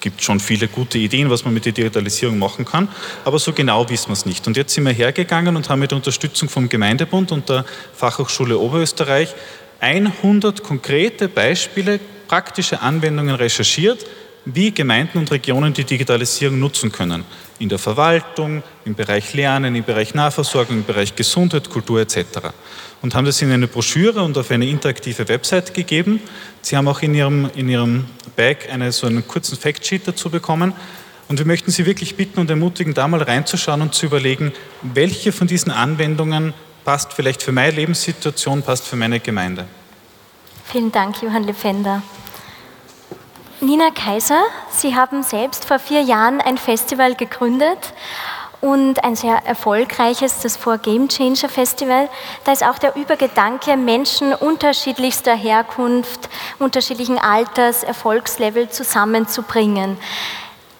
gibt 0.00 0.22
schon 0.22 0.38
viele 0.38 0.68
gute 0.68 0.98
Ideen, 0.98 1.30
was 1.30 1.46
man 1.46 1.54
mit 1.54 1.64
der 1.64 1.72
Digitalisierung 1.72 2.38
machen 2.38 2.66
kann, 2.66 2.88
aber 3.24 3.38
so 3.38 3.54
genau 3.54 3.88
wissen 3.88 4.08
wir 4.08 4.12
es 4.12 4.26
nicht. 4.26 4.46
Und 4.46 4.58
jetzt 4.58 4.74
sind 4.74 4.84
wir 4.84 4.92
hergegangen 4.92 5.56
und 5.56 5.70
haben 5.70 5.78
mit 5.78 5.90
der 5.90 5.96
Unterstützung 5.96 6.50
vom 6.50 6.68
Gemeindebund 6.68 7.32
und 7.32 7.48
der 7.48 7.64
Fachhochschule 7.94 8.58
Oberösterreich 8.58 9.34
100 9.80 10.62
konkrete 10.62 11.28
Beispiele, 11.28 12.00
praktische 12.28 12.82
Anwendungen 12.82 13.34
recherchiert, 13.34 14.04
wie 14.44 14.72
Gemeinden 14.72 15.18
und 15.18 15.30
Regionen 15.30 15.72
die 15.72 15.84
Digitalisierung 15.84 16.58
nutzen 16.58 16.90
können. 16.90 17.24
In 17.58 17.68
der 17.68 17.78
Verwaltung, 17.78 18.62
im 18.84 18.94
Bereich 18.94 19.34
Lernen, 19.34 19.74
im 19.76 19.84
Bereich 19.84 20.14
Nahversorgung, 20.14 20.78
im 20.78 20.84
Bereich 20.84 21.14
Gesundheit, 21.14 21.70
Kultur 21.70 22.00
etc. 22.00 22.24
Und 23.02 23.14
haben 23.14 23.24
das 23.24 23.40
in 23.40 23.52
eine 23.52 23.68
Broschüre 23.68 24.22
und 24.22 24.36
auf 24.36 24.50
eine 24.50 24.66
interaktive 24.66 25.28
Website 25.28 25.74
gegeben. 25.74 26.20
Sie 26.60 26.76
haben 26.76 26.88
auch 26.88 27.02
in 27.02 27.14
Ihrem, 27.14 27.50
in 27.54 27.68
Ihrem 27.68 28.06
Bag 28.36 28.68
eine, 28.70 28.90
so 28.92 29.06
einen 29.06 29.26
kurzen 29.26 29.56
Factsheet 29.56 30.08
dazu 30.08 30.28
bekommen. 30.30 30.72
Und 31.28 31.38
wir 31.38 31.46
möchten 31.46 31.70
Sie 31.70 31.86
wirklich 31.86 32.16
bitten 32.16 32.40
und 32.40 32.50
ermutigen, 32.50 32.94
da 32.94 33.06
mal 33.08 33.22
reinzuschauen 33.22 33.80
und 33.80 33.94
zu 33.94 34.06
überlegen, 34.06 34.52
welche 34.82 35.32
von 35.32 35.46
diesen 35.46 35.70
Anwendungen 35.70 36.52
passt 36.84 37.12
vielleicht 37.12 37.42
für 37.42 37.52
meine 37.52 37.76
Lebenssituation, 37.76 38.62
passt 38.62 38.86
für 38.86 38.96
meine 38.96 39.20
Gemeinde. 39.20 39.66
Vielen 40.64 40.90
Dank, 40.90 41.22
Johann 41.22 41.44
Lefender. 41.44 42.02
Nina 43.62 43.92
Kaiser, 43.92 44.42
Sie 44.70 44.96
haben 44.96 45.22
selbst 45.22 45.66
vor 45.66 45.78
vier 45.78 46.02
Jahren 46.02 46.40
ein 46.40 46.58
Festival 46.58 47.14
gegründet 47.14 47.92
und 48.60 49.04
ein 49.04 49.14
sehr 49.14 49.36
erfolgreiches, 49.46 50.40
das 50.40 50.56
Vor 50.56 50.78
Game 50.78 51.08
Changer 51.08 51.48
Festival. 51.48 52.08
Da 52.42 52.50
ist 52.50 52.64
auch 52.66 52.80
der 52.80 52.96
Übergedanke, 52.96 53.76
Menschen 53.76 54.34
unterschiedlichster 54.34 55.36
Herkunft, 55.36 56.28
unterschiedlichen 56.58 57.20
Alters, 57.20 57.84
Erfolgslevel 57.84 58.68
zusammenzubringen. 58.68 59.96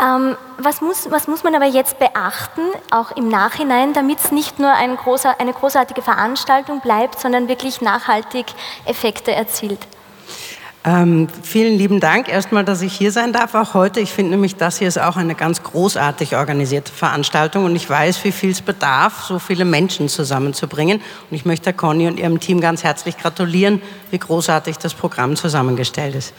Ähm, 0.00 0.36
was, 0.58 0.80
muss, 0.80 1.08
was 1.08 1.28
muss 1.28 1.44
man 1.44 1.54
aber 1.54 1.66
jetzt 1.66 2.00
beachten, 2.00 2.62
auch 2.90 3.12
im 3.12 3.28
Nachhinein, 3.28 3.92
damit 3.92 4.18
es 4.18 4.32
nicht 4.32 4.58
nur 4.58 4.72
ein 4.72 4.96
großer, 4.96 5.38
eine 5.38 5.52
großartige 5.52 6.02
Veranstaltung 6.02 6.80
bleibt, 6.80 7.20
sondern 7.20 7.46
wirklich 7.46 7.80
nachhaltig 7.80 8.46
Effekte 8.86 9.30
erzielt? 9.30 9.78
Ähm, 10.84 11.28
vielen 11.42 11.78
lieben 11.78 12.00
Dank 12.00 12.28
erstmal, 12.28 12.64
dass 12.64 12.82
ich 12.82 12.92
hier 12.92 13.12
sein 13.12 13.32
darf, 13.32 13.54
auch 13.54 13.74
heute. 13.74 14.00
Ich 14.00 14.10
finde 14.10 14.32
nämlich, 14.32 14.56
das 14.56 14.78
hier 14.78 14.88
ist 14.88 14.98
auch 14.98 15.16
eine 15.16 15.36
ganz 15.36 15.62
großartig 15.62 16.34
organisierte 16.34 16.90
Veranstaltung 16.90 17.64
und 17.64 17.76
ich 17.76 17.88
weiß, 17.88 18.24
wie 18.24 18.32
viel 18.32 18.50
es 18.50 18.62
bedarf, 18.62 19.22
so 19.22 19.38
viele 19.38 19.64
Menschen 19.64 20.08
zusammenzubringen. 20.08 20.98
Und 20.98 21.36
ich 21.36 21.44
möchte 21.44 21.72
Conny 21.72 22.08
und 22.08 22.18
ihrem 22.18 22.40
Team 22.40 22.60
ganz 22.60 22.82
herzlich 22.82 23.16
gratulieren, 23.16 23.80
wie 24.10 24.18
großartig 24.18 24.78
das 24.78 24.92
Programm 24.94 25.36
zusammengestellt 25.36 26.16
ist. 26.16 26.34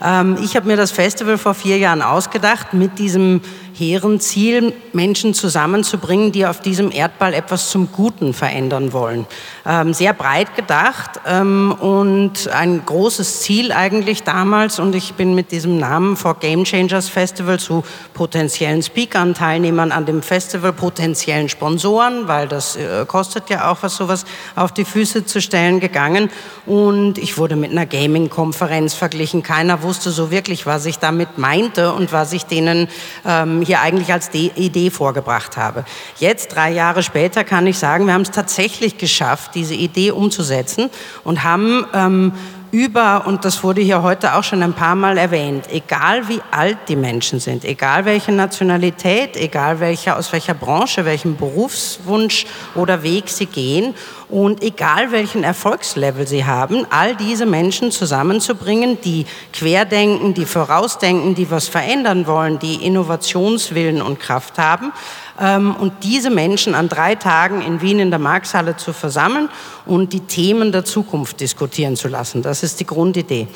Ähm, 0.00 0.38
ich 0.44 0.54
habe 0.54 0.68
mir 0.68 0.76
das 0.76 0.92
Festival 0.92 1.36
vor 1.36 1.54
vier 1.54 1.78
Jahren 1.78 2.00
ausgedacht 2.00 2.74
mit 2.74 3.00
diesem 3.00 3.40
hehren 3.78 4.20
Ziel, 4.20 4.72
Menschen 4.92 5.34
zusammenzubringen, 5.34 6.32
die 6.32 6.46
auf 6.46 6.60
diesem 6.60 6.90
Erdball 6.90 7.34
etwas 7.34 7.70
zum 7.70 7.92
Guten 7.92 8.34
verändern 8.34 8.92
wollen. 8.92 9.26
Ähm, 9.64 9.94
sehr 9.94 10.12
breit 10.12 10.56
gedacht 10.56 11.20
ähm, 11.26 11.72
und 11.78 12.48
ein 12.48 12.84
großes 12.84 13.40
Ziel 13.40 13.72
eigentlich 13.72 14.22
damals. 14.24 14.78
Und 14.78 14.94
ich 14.94 15.14
bin 15.14 15.34
mit 15.34 15.52
diesem 15.52 15.78
Namen 15.78 16.16
For 16.16 16.38
Game 16.38 16.64
Changers 16.64 17.08
Festival 17.08 17.60
zu 17.60 17.84
potenziellen 18.14 18.82
Speakern, 18.82 19.34
Teilnehmern 19.34 19.92
an 19.92 20.06
dem 20.06 20.22
Festival, 20.22 20.72
potenziellen 20.72 21.48
Sponsoren, 21.48 22.26
weil 22.26 22.48
das 22.48 22.76
äh, 22.76 23.04
kostet 23.06 23.50
ja 23.50 23.70
auch 23.70 23.78
was, 23.82 23.96
sowas 23.96 24.24
auf 24.56 24.72
die 24.72 24.84
Füße 24.84 25.24
zu 25.24 25.40
stellen, 25.40 25.80
gegangen. 25.80 26.30
Und 26.66 27.18
ich 27.18 27.38
wurde 27.38 27.56
mit 27.56 27.70
einer 27.70 27.86
Gaming-Konferenz 27.86 28.94
verglichen. 28.94 29.42
Keiner 29.42 29.82
wusste 29.82 30.10
so 30.10 30.30
wirklich, 30.30 30.66
was 30.66 30.86
ich 30.86 30.98
damit 30.98 31.38
meinte 31.38 31.92
und 31.92 32.12
was 32.12 32.32
ich 32.32 32.44
denen 32.44 32.88
ähm, 33.24 33.62
hier 33.68 33.80
eigentlich 33.80 34.12
als 34.12 34.30
Idee 34.34 34.90
vorgebracht 34.90 35.56
habe. 35.56 35.84
Jetzt, 36.18 36.54
drei 36.54 36.72
Jahre 36.72 37.02
später, 37.02 37.44
kann 37.44 37.66
ich 37.66 37.78
sagen, 37.78 38.06
wir 38.06 38.14
haben 38.14 38.22
es 38.22 38.30
tatsächlich 38.30 38.98
geschafft, 38.98 39.54
diese 39.54 39.74
Idee 39.74 40.10
umzusetzen 40.10 40.90
und 41.22 41.44
haben 41.44 41.86
ähm, 41.94 42.32
über, 42.70 43.26
und 43.26 43.44
das 43.44 43.62
wurde 43.62 43.80
hier 43.80 44.02
heute 44.02 44.34
auch 44.34 44.44
schon 44.44 44.62
ein 44.62 44.72
paar 44.72 44.94
Mal 44.94 45.18
erwähnt, 45.18 45.66
egal 45.70 46.28
wie 46.28 46.40
alt 46.50 46.78
die 46.88 46.96
Menschen 46.96 47.40
sind, 47.40 47.64
egal 47.64 48.04
welche 48.04 48.32
Nationalität, 48.32 49.36
egal 49.36 49.80
welcher, 49.80 50.16
aus 50.16 50.32
welcher 50.32 50.54
Branche, 50.54 51.04
welchem 51.04 51.36
Berufswunsch 51.36 52.46
oder 52.74 53.02
Weg 53.02 53.28
sie 53.28 53.46
gehen 53.46 53.94
und 54.28 54.62
egal 54.62 55.10
welchen 55.12 55.44
Erfolgslevel 55.44 56.26
sie 56.26 56.44
haben, 56.44 56.86
all 56.90 57.16
diese 57.16 57.46
Menschen 57.46 57.90
zusammenzubringen, 57.90 58.98
die 59.02 59.26
querdenken, 59.52 60.34
die 60.34 60.44
vorausdenken, 60.44 61.34
die 61.34 61.50
was 61.50 61.68
verändern 61.68 62.26
wollen, 62.26 62.58
die 62.58 62.84
Innovationswillen 62.86 64.02
und 64.02 64.20
Kraft 64.20 64.58
haben, 64.58 64.92
und 65.38 65.92
diese 66.02 66.30
Menschen 66.30 66.74
an 66.74 66.88
drei 66.88 67.14
Tagen 67.14 67.62
in 67.62 67.80
Wien 67.80 68.00
in 68.00 68.10
der 68.10 68.18
Markshalle 68.18 68.76
zu 68.76 68.92
versammeln 68.92 69.48
und 69.86 70.12
die 70.12 70.20
Themen 70.20 70.72
der 70.72 70.84
Zukunft 70.84 71.40
diskutieren 71.40 71.94
zu 71.94 72.08
lassen. 72.08 72.42
Das 72.42 72.64
ist 72.64 72.80
die 72.80 72.86
Grundidee. 72.86 73.46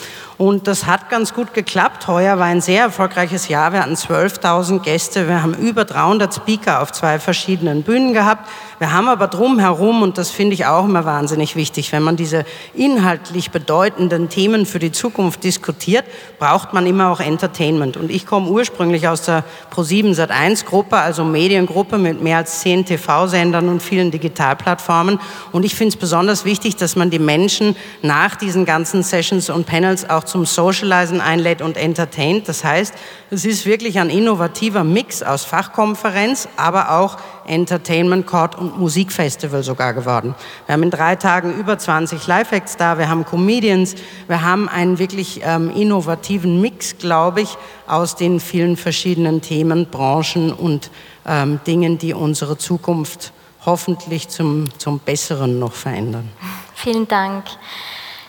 Und 0.42 0.66
das 0.66 0.86
hat 0.86 1.08
ganz 1.08 1.34
gut 1.34 1.54
geklappt. 1.54 2.08
Heuer 2.08 2.36
war 2.36 2.46
ein 2.46 2.60
sehr 2.60 2.82
erfolgreiches 2.82 3.46
Jahr. 3.46 3.72
Wir 3.72 3.80
hatten 3.80 3.94
12.000 3.94 4.80
Gäste. 4.80 5.28
Wir 5.28 5.40
haben 5.40 5.54
über 5.54 5.84
300 5.84 6.34
Speaker 6.34 6.82
auf 6.82 6.90
zwei 6.90 7.20
verschiedenen 7.20 7.84
Bühnen 7.84 8.12
gehabt. 8.12 8.50
Wir 8.80 8.92
haben 8.92 9.06
aber 9.06 9.28
drumherum, 9.28 10.02
und 10.02 10.18
das 10.18 10.32
finde 10.32 10.54
ich 10.54 10.66
auch 10.66 10.86
immer 10.86 11.04
wahnsinnig 11.04 11.54
wichtig, 11.54 11.92
wenn 11.92 12.02
man 12.02 12.16
diese 12.16 12.44
inhaltlich 12.74 13.52
bedeutenden 13.52 14.28
Themen 14.30 14.66
für 14.66 14.80
die 14.80 14.90
Zukunft 14.90 15.44
diskutiert, 15.44 16.04
braucht 16.40 16.72
man 16.72 16.86
immer 16.86 17.12
auch 17.12 17.20
Entertainment. 17.20 17.96
Und 17.96 18.10
ich 18.10 18.26
komme 18.26 18.50
ursprünglich 18.50 19.06
aus 19.06 19.22
der 19.22 19.44
Pro7 19.72 20.16
Sat1 20.16 20.64
Gruppe, 20.64 20.96
also 20.96 21.22
Mediengruppe 21.22 21.98
mit 21.98 22.20
mehr 22.20 22.38
als 22.38 22.58
zehn 22.58 22.84
TV-Sendern 22.84 23.68
und 23.68 23.80
vielen 23.80 24.10
Digitalplattformen. 24.10 25.20
Und 25.52 25.64
ich 25.64 25.76
finde 25.76 25.90
es 25.90 25.96
besonders 25.96 26.44
wichtig, 26.44 26.74
dass 26.74 26.96
man 26.96 27.10
die 27.10 27.20
Menschen 27.20 27.76
nach 28.02 28.34
diesen 28.34 28.64
ganzen 28.64 29.04
Sessions 29.04 29.48
und 29.48 29.64
Panels 29.66 30.10
auch 30.10 30.24
zum 30.32 30.46
Socializen 30.46 31.20
einlädt 31.20 31.60
und 31.60 31.76
entertaint. 31.76 32.48
Das 32.48 32.64
heißt, 32.64 32.94
es 33.30 33.44
ist 33.44 33.66
wirklich 33.66 33.98
ein 33.98 34.08
innovativer 34.08 34.82
Mix 34.82 35.22
aus 35.22 35.44
Fachkonferenz, 35.44 36.48
aber 36.56 36.90
auch 36.98 37.18
Entertainment 37.46 38.26
Court 38.26 38.56
und 38.56 38.78
Musikfestival 38.78 39.62
sogar 39.62 39.92
geworden. 39.92 40.34
Wir 40.66 40.72
haben 40.72 40.82
in 40.82 40.90
drei 40.90 41.16
Tagen 41.16 41.58
über 41.58 41.78
20 41.78 42.26
Live-Acts 42.26 42.78
da, 42.78 42.98
wir 42.98 43.10
haben 43.10 43.26
Comedians, 43.26 43.94
wir 44.26 44.42
haben 44.42 44.68
einen 44.70 44.98
wirklich 44.98 45.42
ähm, 45.44 45.70
innovativen 45.70 46.62
Mix, 46.62 46.96
glaube 46.96 47.42
ich, 47.42 47.58
aus 47.86 48.16
den 48.16 48.40
vielen 48.40 48.78
verschiedenen 48.78 49.42
Themen, 49.42 49.86
Branchen 49.86 50.50
und 50.50 50.90
ähm, 51.26 51.60
Dingen, 51.66 51.98
die 51.98 52.14
unsere 52.14 52.56
Zukunft 52.56 53.32
hoffentlich 53.66 54.28
zum, 54.28 54.70
zum 54.78 54.98
Besseren 54.98 55.58
noch 55.58 55.74
verändern. 55.74 56.30
Vielen 56.74 57.06
Dank. 57.06 57.44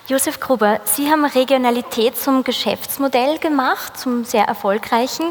Josef 0.06 0.42
Gruber, 0.42 0.82
Sie 0.84 1.10
haben 1.10 1.24
Regionalität 1.24 2.18
zum 2.18 2.44
Geschäftsmodell 2.44 3.38
gemacht, 3.38 3.98
zum 3.98 4.26
sehr 4.26 4.44
erfolgreichen. 4.44 5.24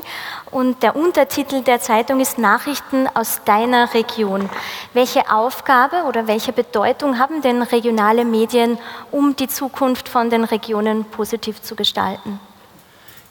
Und 0.50 0.82
der 0.82 0.96
Untertitel 0.96 1.62
der 1.62 1.80
Zeitung 1.80 2.20
ist 2.20 2.38
Nachrichten 2.38 3.06
aus 3.12 3.42
deiner 3.44 3.92
Region. 3.92 4.48
Welche 4.94 5.30
Aufgabe 5.30 6.04
oder 6.08 6.26
welche 6.26 6.54
Bedeutung 6.54 7.18
haben 7.18 7.42
denn 7.42 7.60
regionale 7.60 8.24
Medien, 8.24 8.78
um 9.10 9.36
die 9.36 9.46
Zukunft 9.46 10.08
von 10.08 10.30
den 10.30 10.44
Regionen 10.44 11.04
positiv 11.04 11.60
zu 11.60 11.76
gestalten? 11.76 12.40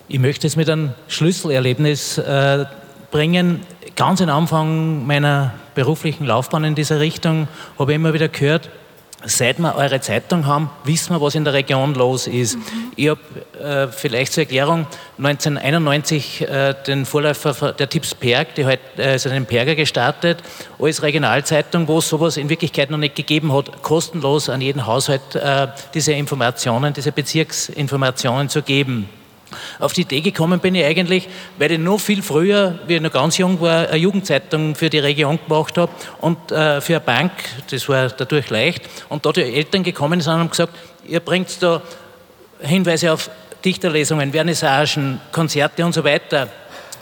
Ich 0.08 0.20
möchte 0.20 0.46
es 0.46 0.56
mit 0.56 0.70
einem 0.70 0.94
Schlüsselerlebnis 1.08 2.20
äh, 2.20 2.66
bringen. 3.10 3.66
Ganz 3.96 4.22
am 4.22 4.30
Anfang 4.30 5.08
meiner 5.08 5.56
beruflichen 5.74 6.26
Laufbahn 6.26 6.66
in 6.66 6.76
dieser 6.76 7.00
Richtung 7.00 7.48
habe 7.80 7.94
ich 7.94 7.96
immer 7.96 8.14
wieder 8.14 8.28
gehört, 8.28 8.70
Seit 9.24 9.60
wir 9.60 9.76
eure 9.76 10.02
Zeitung 10.02 10.48
haben, 10.48 10.70
wissen 10.84 11.14
wir, 11.14 11.22
was 11.22 11.36
in 11.36 11.44
der 11.44 11.54
Region 11.54 11.94
los 11.94 12.26
ist. 12.26 12.58
Mhm. 12.58 12.92
Ich 12.96 13.10
habe 13.10 13.20
äh, 13.60 13.88
vielleicht 13.88 14.34
zur 14.34 14.44
Erklärung 14.44 14.88
1991 15.20 16.42
äh, 16.42 16.74
den 16.88 17.06
Vorläufer 17.06 17.74
der 17.74 17.88
Tipps 17.88 18.16
Perg, 18.16 18.56
die 18.56 18.66
halt, 18.66 18.80
äh, 18.98 19.10
also 19.10 19.30
den 19.30 19.46
Perger 19.46 19.76
gestartet, 19.76 20.40
als 20.80 21.04
Regionalzeitung, 21.04 21.88
wo 21.88 22.00
es 22.00 22.10
sowas 22.10 22.38
in 22.38 22.50
Wirklichkeit 22.50 22.90
noch 22.90 22.98
nicht 22.98 23.16
gegeben 23.16 23.54
hat, 23.54 23.84
kostenlos 23.84 24.50
an 24.50 24.60
jeden 24.60 24.88
Haushalt 24.88 25.36
äh, 25.36 25.68
diese 25.94 26.14
Informationen, 26.14 26.94
diese 26.94 27.12
Bezirksinformationen 27.12 28.50
zu 28.50 28.64
geben. 28.64 29.08
Auf 29.80 29.94
die 29.94 30.02
Idee 30.02 30.22
gekommen 30.22 30.60
bin 30.60 30.76
ich 30.76 30.86
eigentlich, 30.86 31.28
weil 31.58 31.72
ich 31.72 31.80
noch 31.80 32.00
viel 32.00 32.22
früher, 32.22 32.80
wie 32.88 32.96
ich 32.96 33.02
noch 33.02 33.12
ganz 33.12 33.38
jung 33.38 33.60
war, 33.62 33.88
eine 33.88 33.98
Jugendzeitung 33.98 34.76
für 34.76 34.90
die 34.90 35.00
Region 35.00 35.40
gemacht 35.48 35.78
habe 35.78 35.92
und 36.20 36.52
äh, 36.52 36.82
für 36.82 36.96
eine 36.96 37.02
Bank, 37.02 37.32
das 37.70 37.88
war 37.90 38.10
dadurch 38.10 38.50
leicht. 38.50 38.84
Und 39.10 39.26
da 39.26 39.32
die 39.32 39.42
Eltern 39.42 39.84
gekommen 39.84 40.22
sind 40.22 40.34
und 40.34 40.40
haben 40.40 40.50
gesagt, 40.50 40.74
ihr 41.08 41.20
bringt 41.20 41.62
da 41.62 41.82
Hinweise 42.60 43.14
auf 43.14 43.30
Dichterlesungen, 43.64 44.32
Vernissagen, 44.32 45.20
Konzerte 45.32 45.86
und 45.86 45.94
so 45.94 46.04
weiter. 46.04 46.48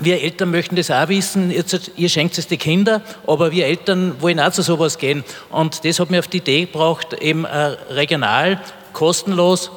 Wir 0.02 0.22
Eltern 0.22 0.52
möchten 0.52 0.78
das 0.78 0.92
auch 0.92 1.10
wissen, 1.10 1.52
ihr 1.98 2.10
schenkt 2.10 2.38
es 2.38 2.48
die 2.48 2.58
Kinder, 2.58 3.02
aber 3.28 3.52
wir 3.52 3.66
Eltern 3.66 4.16
wollen 4.22 4.40
auch 4.40 4.52
zu 4.52 4.62
sowas 4.62 4.98
gehen. 4.98 5.26
Und 5.50 5.84
das 5.84 6.00
hat 6.00 6.10
mir 6.10 6.20
auf 6.20 6.28
die 6.28 6.38
Idee 6.38 6.62
gebracht, 6.62 7.14
eben 7.20 7.44
äh, 7.44 7.76
regional, 7.92 8.62
kostenlos 8.94 9.72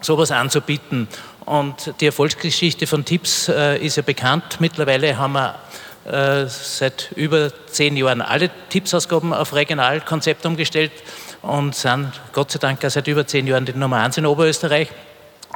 sowas 0.00 0.30
anzubieten. 0.30 1.08
Und 1.46 1.94
die 2.00 2.06
Erfolgsgeschichte 2.06 2.86
von 2.86 3.04
Tipps 3.04 3.48
äh, 3.48 3.78
ist 3.78 3.96
ja 3.96 4.02
bekannt. 4.02 4.60
Mittlerweile 4.60 5.18
haben 5.18 5.34
wir 5.34 5.54
äh, 6.06 6.46
seit 6.48 7.12
über 7.16 7.50
zehn 7.66 7.96
Jahren 7.96 8.22
alle 8.22 8.50
Tippsausgaben 8.70 9.32
auf 9.32 9.54
Regionalkonzept 9.54 10.46
umgestellt 10.46 10.92
und 11.42 11.74
sind 11.74 12.12
Gott 12.32 12.50
sei 12.50 12.58
Dank 12.58 12.80
seit 12.86 13.06
über 13.08 13.26
zehn 13.26 13.46
Jahren 13.46 13.66
die 13.66 13.72
Nummer 13.72 13.98
eins 13.98 14.16
in 14.16 14.26
Oberösterreich. 14.26 14.88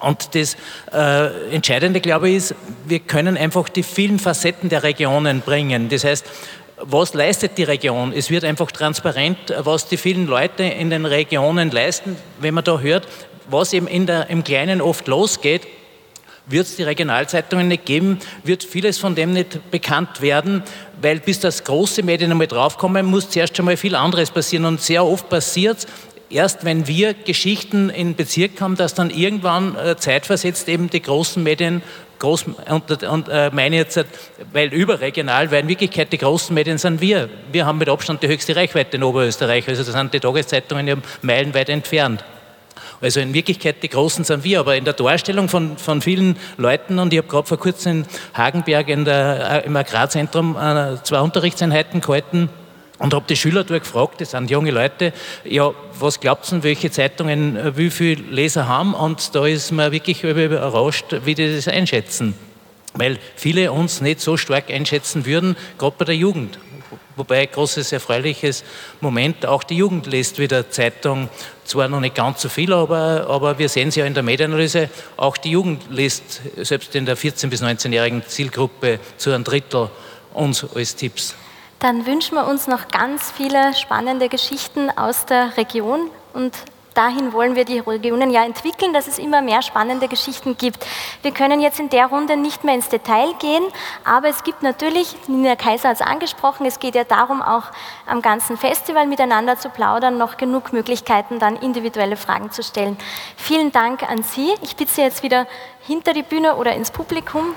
Und 0.01 0.35
das 0.35 0.57
äh, 0.93 1.55
Entscheidende, 1.55 2.01
glaube 2.01 2.29
ich, 2.29 2.37
ist, 2.37 2.55
wir 2.87 3.01
können 3.01 3.37
einfach 3.37 3.69
die 3.69 3.83
vielen 3.83 4.19
Facetten 4.19 4.69
der 4.69 4.83
Regionen 4.83 5.41
bringen. 5.41 5.89
Das 5.89 6.05
heißt, 6.05 6.25
was 6.81 7.15
leistet 7.15 7.59
die 7.59 7.65
Region? 7.65 8.13
Es 8.15 8.31
wird 8.31 8.45
einfach 8.45 8.71
transparent, 8.71 9.39
was 9.59 9.89
die 9.89 9.97
vielen 9.97 10.27
Leute 10.27 10.63
in 10.63 10.91
den 10.91 11.07
Regionen 11.07 11.71
leisten. 11.71 12.17
Wenn 12.41 12.55
man 12.55 12.63
da 12.63 12.79
hört, 12.79 13.09
was 13.49 13.73
eben 13.73 13.87
in 13.87 14.07
der, 14.07 14.31
im 14.31 14.45
Kleinen 14.45 14.81
oft 14.81 15.07
losgeht, 15.09 15.67
wird 16.47 16.67
es 16.67 16.77
die 16.77 16.83
Regionalzeitungen 16.83 17.69
nicht 17.69 17.85
geben, 17.85 18.19
wird 18.43 18.65
vieles 18.65 18.99
von 18.99 19.15
dem 19.15 19.35
nicht 19.35 19.71
bekannt 19.71 20.23
werden, 20.23 20.63
weil 21.03 21.21
bis 21.21 21.41
das 21.41 21.65
große 21.65 22.03
Medien 22.03 22.31
einmal 22.31 22.47
draufkommen, 22.47 23.05
muss 23.05 23.29
zuerst 23.29 23.57
schon 23.57 23.67
mal 23.67 23.77
viel 23.77 23.95
anderes 23.95 24.31
passieren. 24.31 24.65
Und 24.65 24.81
sehr 24.81 25.05
oft 25.05 25.29
passiert 25.29 25.87
erst 26.31 26.65
wenn 26.65 26.87
wir 26.87 27.15
Geschichten 27.15 27.91
in 27.91 28.15
Bezirk 28.15 28.61
haben, 28.61 28.77
dass 28.77 28.95
dann 28.95 29.11
irgendwann 29.11 29.77
äh, 29.77 29.97
zeitversetzt 29.97 30.69
eben 30.69 30.91
die 30.91 31.03
großen 31.03 31.43
Medien 31.43 31.83
Groß, 32.19 32.47
und, 32.69 33.03
und 33.05 33.29
äh, 33.29 33.49
meine 33.53 33.77
jetzt, 33.77 34.05
weil 34.53 34.75
überregional, 34.75 35.53
weil 35.53 35.63
in 35.63 35.69
Wirklichkeit 35.69 36.13
die 36.13 36.19
großen 36.19 36.53
Medien 36.53 36.77
sind 36.77 37.01
wir. 37.01 37.29
Wir 37.53 37.65
haben 37.65 37.79
mit 37.79 37.89
Abstand 37.89 38.25
die 38.25 38.27
höchste 38.27 38.57
Reichweite 38.57 38.97
in 38.97 39.05
Oberösterreich, 39.05 39.69
also 39.69 39.85
da 39.85 39.93
sind 39.93 40.13
die 40.13 40.19
Tageszeitungen 40.19 40.89
ja 40.89 40.97
meilenweit 41.23 41.69
entfernt. 41.69 42.25
Also 43.01 43.21
in 43.21 43.33
Wirklichkeit 43.33 43.77
die 43.83 43.89
Großen 43.89 44.25
sind 44.25 44.43
wir, 44.45 44.61
aber 44.61 44.77
in 44.77 44.85
der 44.85 44.95
Darstellung 44.95 45.49
von, 45.49 45.79
von 45.79 46.03
vielen 46.03 46.37
Leuten, 46.57 46.99
und 46.99 47.13
ich 47.13 47.19
habe 47.19 47.29
gerade 47.29 47.47
vor 47.47 47.59
kurzem 47.59 48.01
in 48.01 48.07
Hagenberg 48.35 48.89
in 48.89 49.05
der, 49.05 49.63
äh, 49.65 49.67
im 49.67 49.77
Agrarzentrum 49.77 50.57
äh, 50.57 51.03
zwei 51.05 51.21
Unterrichtseinheiten 51.21 52.01
gehalten, 52.01 52.49
Und 52.99 53.15
habe 53.15 53.25
die 53.29 53.37
Schüler 53.37 53.63
dort 53.63 53.85
gefragt, 53.85 54.21
das 54.21 54.33
sind 54.33 54.51
junge 54.51 54.73
Leute, 54.73 55.13
ja, 55.45 55.71
was 55.99 56.19
glaubt 56.19 56.51
ihr, 56.53 56.65
welche 56.65 56.91
Zeitungen 56.91 57.57
äh, 57.57 57.77
wie 57.77 57.91
viele 57.91 58.23
Leser 58.23 58.67
haben? 58.67 58.95
Und 58.95 59.35
da 59.35 59.47
ist 59.47 59.71
man 59.71 59.93
wirklich 59.93 60.25
überrascht, 60.25 61.05
wie 61.25 61.35
die 61.35 61.55
das 61.55 61.69
einschätzen. 61.69 62.35
Weil 62.95 63.19
viele 63.37 63.71
uns 63.71 64.01
nicht 64.01 64.21
so 64.21 64.37
stark 64.37 64.71
einschätzen 64.71 65.27
würden, 65.27 65.57
gerade 65.79 65.95
bei 65.97 66.05
der 66.07 66.17
Jugend. 66.17 66.59
Wobei 67.17 67.47
großes 67.47 67.93
erfreuliches 67.93 68.65
Moment, 69.01 69.45
auch 69.45 69.63
die 69.63 69.77
Jugend 69.77 70.07
liest 70.07 70.39
wieder 70.39 70.71
Zeitung, 70.71 71.29
zwar 71.65 71.89
noch 71.89 72.01
nicht 72.01 72.15
ganz 72.15 72.41
so 72.41 72.49
viel, 72.49 72.73
aber, 72.73 73.27
aber 73.29 73.59
wir 73.59 73.69
sehen 73.69 73.89
es 73.89 73.97
ja 73.97 74.07
in 74.07 74.15
der 74.15 74.23
Medienanalyse, 74.23 74.89
auch 75.17 75.37
die 75.37 75.51
Jugend 75.51 75.85
liest 75.91 76.41
selbst 76.57 76.95
in 76.95 77.07
der 77.07 77.17
14- 77.17 77.49
bis 77.49 77.63
19-jährigen 77.63 78.27
Zielgruppe 78.27 79.01
zu 79.17 79.33
einem 79.33 79.45
Drittel 79.45 79.91
uns 80.33 80.65
als 80.75 80.97
Tipps. 80.97 81.35
Dann 81.81 82.07
wünschen 82.07 82.35
wir 82.35 82.47
uns 82.47 82.67
noch 82.67 82.89
ganz 82.89 83.31
viele 83.31 83.75
spannende 83.75 84.29
Geschichten 84.29 84.91
aus 84.91 85.27
der 85.27 85.57
Region 85.57 86.11
und 86.33 86.53
dahin 86.99 87.33
wollen 87.33 87.55
wir 87.55 87.65
die 87.65 87.79
Regionen 87.79 88.31
ja 88.31 88.45
entwickeln, 88.45 88.93
dass 88.93 89.07
es 89.07 89.19
immer 89.19 89.41
mehr 89.41 89.63
spannende 89.63 90.09
Geschichten 90.09 90.57
gibt. 90.59 90.85
Wir 91.23 91.31
können 91.31 91.61
jetzt 91.61 91.79
in 91.79 91.89
der 91.91 92.07
Runde 92.07 92.37
nicht 92.37 92.65
mehr 92.65 92.75
ins 92.75 92.89
Detail 92.89 93.35
gehen, 93.39 93.63
aber 94.05 94.29
es 94.29 94.43
gibt 94.43 94.63
natürlich, 94.63 95.17
Nina 95.29 95.55
Kaiser 95.55 95.91
hat 95.91 96.01
es 96.01 96.03
angesprochen, 96.03 96.67
es 96.67 96.81
geht 96.81 96.97
ja 96.97 97.05
darum, 97.05 97.41
auch 97.41 97.65
am 98.07 98.21
ganzen 98.21 98.57
Festival 98.57 99.07
miteinander 99.07 99.57
zu 99.57 99.69
plaudern, 99.69 100.19
noch 100.19 100.37
genug 100.37 100.73
Möglichkeiten, 100.73 101.39
dann 101.39 101.55
individuelle 101.55 102.17
Fragen 102.17 102.51
zu 102.51 102.65
stellen. 102.65 102.99
Vielen 103.37 103.71
Dank 103.71 104.03
an 104.03 104.25
Sie. 104.25 104.53
Ich 104.63 104.75
bitte 104.75 104.93
Sie 104.93 105.03
jetzt 105.03 105.23
wieder 105.23 105.47
hinter 105.87 106.13
die 106.13 106.25
Bühne 106.25 106.57
oder 106.57 106.75
ins 106.75 106.91
Publikum. 106.91 107.55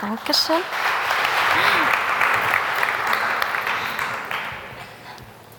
Dankeschön. 0.00 0.56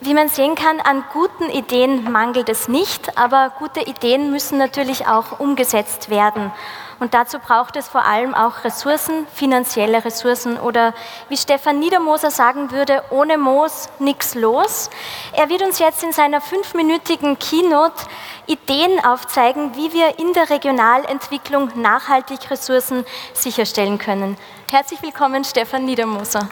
Wie 0.04 0.12
man 0.12 0.28
sehen 0.28 0.54
kann, 0.54 0.80
an 0.80 1.02
guten 1.14 1.48
Ideen 1.48 2.12
mangelt 2.12 2.50
es 2.50 2.68
nicht, 2.68 3.16
aber 3.16 3.50
gute 3.58 3.80
Ideen 3.80 4.30
müssen 4.30 4.58
natürlich 4.58 5.06
auch 5.06 5.40
umgesetzt 5.40 6.10
werden. 6.10 6.52
Und 7.00 7.14
dazu 7.14 7.38
braucht 7.38 7.74
es 7.76 7.88
vor 7.88 8.04
allem 8.04 8.34
auch 8.34 8.64
Ressourcen, 8.64 9.26
finanzielle 9.32 10.04
Ressourcen 10.04 10.60
oder 10.60 10.92
wie 11.30 11.38
Stefan 11.38 11.78
Niedermoser 11.78 12.30
sagen 12.30 12.70
würde, 12.70 13.02
ohne 13.08 13.38
Moos 13.38 13.88
nichts 13.98 14.34
los. 14.34 14.90
Er 15.32 15.48
wird 15.48 15.62
uns 15.62 15.78
jetzt 15.78 16.02
in 16.02 16.12
seiner 16.12 16.42
fünfminütigen 16.42 17.38
Keynote 17.38 18.04
Ideen 18.44 19.02
aufzeigen, 19.02 19.74
wie 19.74 19.94
wir 19.94 20.18
in 20.18 20.34
der 20.34 20.50
Regionalentwicklung 20.50 21.70
nachhaltig 21.80 22.50
Ressourcen 22.50 23.06
sicherstellen 23.32 23.96
können. 23.96 24.36
Herzlich 24.70 25.00
willkommen, 25.00 25.44
Stefan 25.44 25.86
Niedermoser. 25.86 26.46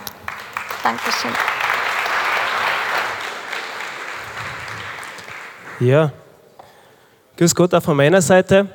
Dankeschön. 0.83 1.33
Ja, 5.85 6.13
grüß 7.37 7.57
Gott 7.57 7.75
auch 7.75 7.83
von 7.83 7.97
meiner 7.97 8.23
Seite. 8.23 8.69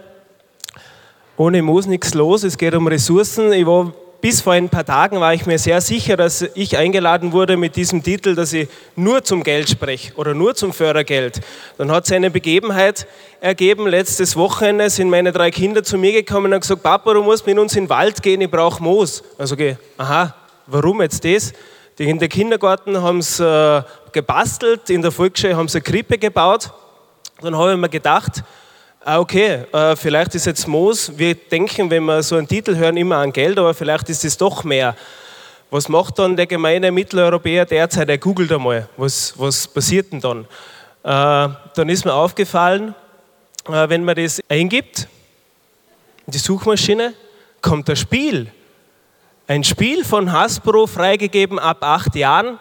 Ohne 1.37 1.61
Moos 1.61 1.85
nichts 1.85 2.13
los, 2.13 2.43
es 2.43 2.57
geht 2.57 2.75
um 2.75 2.85
Ressourcen. 2.85 3.53
Ich 3.53 3.65
war, 3.65 3.93
bis 4.19 4.41
vor 4.41 4.51
ein 4.51 4.67
paar 4.67 4.83
Tagen 4.83 5.21
war 5.21 5.33
ich 5.33 5.45
mir 5.45 5.57
sehr 5.57 5.79
sicher, 5.79 6.17
dass 6.17 6.41
ich 6.41 6.77
eingeladen 6.77 7.31
wurde 7.31 7.55
mit 7.55 7.77
diesem 7.77 8.03
Titel, 8.03 8.35
dass 8.35 8.51
ich 8.51 8.67
nur 8.97 9.23
zum 9.23 9.43
Geld 9.43 9.69
spreche 9.69 10.13
oder 10.15 10.33
nur 10.33 10.53
zum 10.55 10.73
Fördergeld. 10.73 11.39
Dann 11.77 11.91
hat 11.91 12.03
es 12.03 12.11
eine 12.11 12.29
Begebenheit 12.29 13.07
ergeben. 13.39 13.87
Letztes 13.87 14.35
Wochenende 14.35 14.89
sind 14.89 15.09
meine 15.09 15.31
drei 15.31 15.49
Kinder 15.49 15.83
zu 15.83 15.97
mir 15.97 16.11
gekommen 16.11 16.47
und 16.47 16.55
haben 16.55 16.61
gesagt, 16.61 16.83
Papa, 16.83 17.13
du 17.13 17.23
musst 17.23 17.47
mit 17.47 17.57
uns 17.57 17.73
in 17.77 17.85
den 17.85 17.89
Wald 17.89 18.21
gehen, 18.21 18.41
ich 18.41 18.51
brauche 18.51 18.83
Moos. 18.83 19.23
Also 19.37 19.55
okay, 19.55 19.77
aha, 19.97 20.35
warum 20.65 21.01
jetzt 21.01 21.23
das? 21.23 21.53
Die 21.99 22.09
in 22.09 22.19
der 22.19 22.27
Kindergarten 22.27 23.01
haben 23.01 23.19
es 23.19 23.39
äh, 23.39 23.81
gebastelt, 24.11 24.89
in 24.89 25.01
der 25.01 25.11
Volksschule 25.11 25.55
haben 25.55 25.69
sie 25.69 25.77
eine 25.77 25.83
Krippe 25.83 26.17
gebaut 26.17 26.69
dann 27.41 27.55
habe 27.55 27.73
ich 27.73 27.77
mir 27.77 27.89
gedacht, 27.89 28.43
ah, 29.03 29.19
okay, 29.19 29.63
äh, 29.71 29.95
vielleicht 29.95 30.35
ist 30.35 30.45
jetzt 30.45 30.67
Moos, 30.67 31.17
wir 31.17 31.35
denken, 31.35 31.89
wenn 31.89 32.03
wir 32.03 32.21
so 32.23 32.35
einen 32.35 32.47
Titel 32.47 32.75
hören, 32.75 32.97
immer 32.97 33.17
an 33.17 33.31
Geld, 33.31 33.57
aber 33.57 33.73
vielleicht 33.73 34.09
ist 34.09 34.25
es 34.25 34.37
doch 34.37 34.63
mehr. 34.63 34.95
Was 35.69 35.89
macht 35.89 36.17
dann 36.19 36.35
der 36.35 36.47
gemeine 36.47 36.91
Mitteleuropäer 36.91 37.65
derzeit? 37.65 38.09
Er 38.09 38.17
googelt 38.17 38.51
einmal, 38.51 38.87
was, 38.97 39.33
was 39.37 39.67
passiert 39.67 40.11
denn 40.11 40.21
dann? 40.21 40.45
Äh, 41.03 41.53
dann 41.75 41.89
ist 41.89 42.05
mir 42.05 42.13
aufgefallen, 42.13 42.95
äh, 43.67 43.89
wenn 43.89 44.03
man 44.03 44.15
das 44.15 44.41
eingibt, 44.49 45.07
in 46.25 46.31
die 46.31 46.37
Suchmaschine, 46.37 47.13
kommt 47.61 47.89
ein 47.89 47.95
Spiel. 47.95 48.51
Ein 49.47 49.63
Spiel 49.63 50.03
von 50.03 50.31
Hasbro, 50.31 50.87
freigegeben 50.87 51.59
ab 51.59 51.77
acht 51.81 52.15
Jahren, 52.15 52.59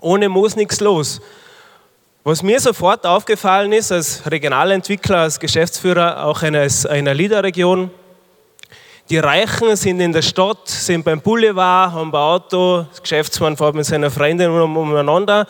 ohne 0.00 0.28
Moos 0.28 0.56
nichts 0.56 0.80
los. 0.80 1.20
Was 2.28 2.42
mir 2.42 2.60
sofort 2.60 3.06
aufgefallen 3.06 3.72
ist, 3.72 3.90
als 3.90 4.30
Regionalentwickler, 4.30 5.20
als 5.20 5.40
Geschäftsführer 5.40 6.26
auch 6.26 6.42
eines, 6.42 6.84
einer 6.84 7.14
LIDA-Region, 7.14 7.90
die 9.08 9.16
Reichen 9.16 9.74
sind 9.76 9.98
in 10.00 10.12
der 10.12 10.20
Stadt, 10.20 10.68
sind 10.68 11.06
beim 11.06 11.22
Boulevard, 11.22 11.90
haben 11.90 12.10
ein 12.10 12.14
Auto, 12.14 12.84
das 12.90 13.00
Geschäftsmann 13.00 13.56
fährt 13.56 13.74
mit 13.76 13.86
seiner 13.86 14.10
Freundin 14.10 14.50
umeinander. 14.50 15.46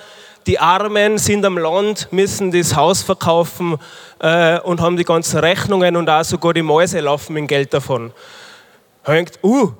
Die 0.46 0.60
Armen 0.60 1.18
sind 1.18 1.44
am 1.44 1.58
Land, 1.58 2.06
müssen 2.12 2.52
das 2.52 2.76
Haus 2.76 3.02
verkaufen 3.02 3.76
äh, 4.20 4.60
und 4.60 4.80
haben 4.80 4.96
die 4.96 5.02
ganzen 5.02 5.40
Rechnungen 5.40 5.96
und 5.96 6.08
auch 6.08 6.22
sogar 6.22 6.54
die 6.54 6.62
Mäuse 6.62 7.00
laufen 7.00 7.32
mit 7.32 7.48
Geld 7.48 7.74
davon. 7.74 8.12
Da 9.02 9.14
denkt, 9.14 9.40
uh, 9.42 9.72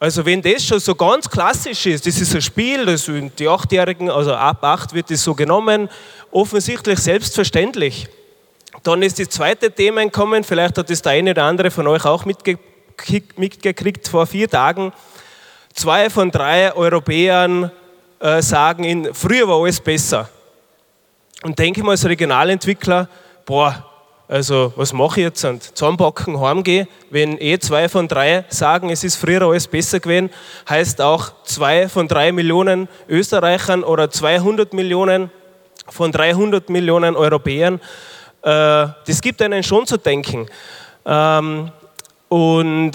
also 0.00 0.24
wenn 0.24 0.40
das 0.40 0.64
schon 0.64 0.78
so 0.78 0.94
ganz 0.94 1.28
klassisch 1.28 1.86
ist, 1.86 2.06
das 2.06 2.20
ist 2.20 2.34
ein 2.34 2.42
Spiel, 2.42 2.86
das 2.86 3.04
sind 3.04 3.36
die 3.38 3.48
Achtjährigen, 3.48 4.10
also 4.10 4.32
ab 4.32 4.62
acht 4.62 4.94
wird 4.94 5.10
das 5.10 5.24
so 5.24 5.34
genommen, 5.34 5.88
offensichtlich 6.30 7.00
selbstverständlich. 7.00 8.06
Dann 8.84 9.02
ist 9.02 9.18
das 9.18 9.28
zweite 9.30 9.72
Thema 9.72 10.04
gekommen, 10.04 10.44
vielleicht 10.44 10.78
hat 10.78 10.88
das 10.88 11.02
der 11.02 11.12
eine 11.12 11.32
oder 11.32 11.44
andere 11.44 11.72
von 11.72 11.88
euch 11.88 12.04
auch 12.04 12.24
mitgekriegt 12.24 14.06
vor 14.06 14.26
vier 14.26 14.48
Tagen. 14.48 14.92
Zwei 15.74 16.08
von 16.10 16.30
drei 16.30 16.72
Europäern 16.72 17.72
äh, 18.20 18.40
sagen, 18.40 19.08
früher 19.12 19.48
war 19.48 19.60
alles 19.60 19.80
besser. 19.80 20.28
Und 21.42 21.58
denke 21.58 21.82
mal 21.82 21.92
als 21.92 22.04
Regionalentwickler, 22.04 23.08
boah, 23.44 23.87
also, 24.28 24.74
was 24.76 24.92
mache 24.92 25.20
ich 25.20 25.24
jetzt? 25.24 25.42
Und 25.46 25.62
zusammenpacken, 25.62 26.38
heimgehen. 26.38 26.86
Wenn 27.08 27.40
eh 27.40 27.58
zwei 27.58 27.88
von 27.88 28.06
drei 28.06 28.44
sagen, 28.50 28.90
es 28.90 29.02
ist 29.02 29.16
früher 29.16 29.40
alles 29.40 29.66
besser 29.66 30.00
gewesen, 30.00 30.28
heißt 30.68 31.00
auch 31.00 31.32
zwei 31.44 31.88
von 31.88 32.06
drei 32.06 32.30
Millionen 32.30 32.88
Österreichern 33.08 33.82
oder 33.82 34.10
200 34.10 34.74
Millionen 34.74 35.30
von 35.88 36.12
300 36.12 36.68
Millionen 36.68 37.16
Europäern. 37.16 37.80
Äh, 38.42 38.88
das 39.06 39.22
gibt 39.22 39.40
einen 39.40 39.62
schon 39.62 39.86
zu 39.86 39.96
denken. 39.96 40.46
Ähm, 41.06 41.70
und 42.28 42.88
äh, 42.88 42.90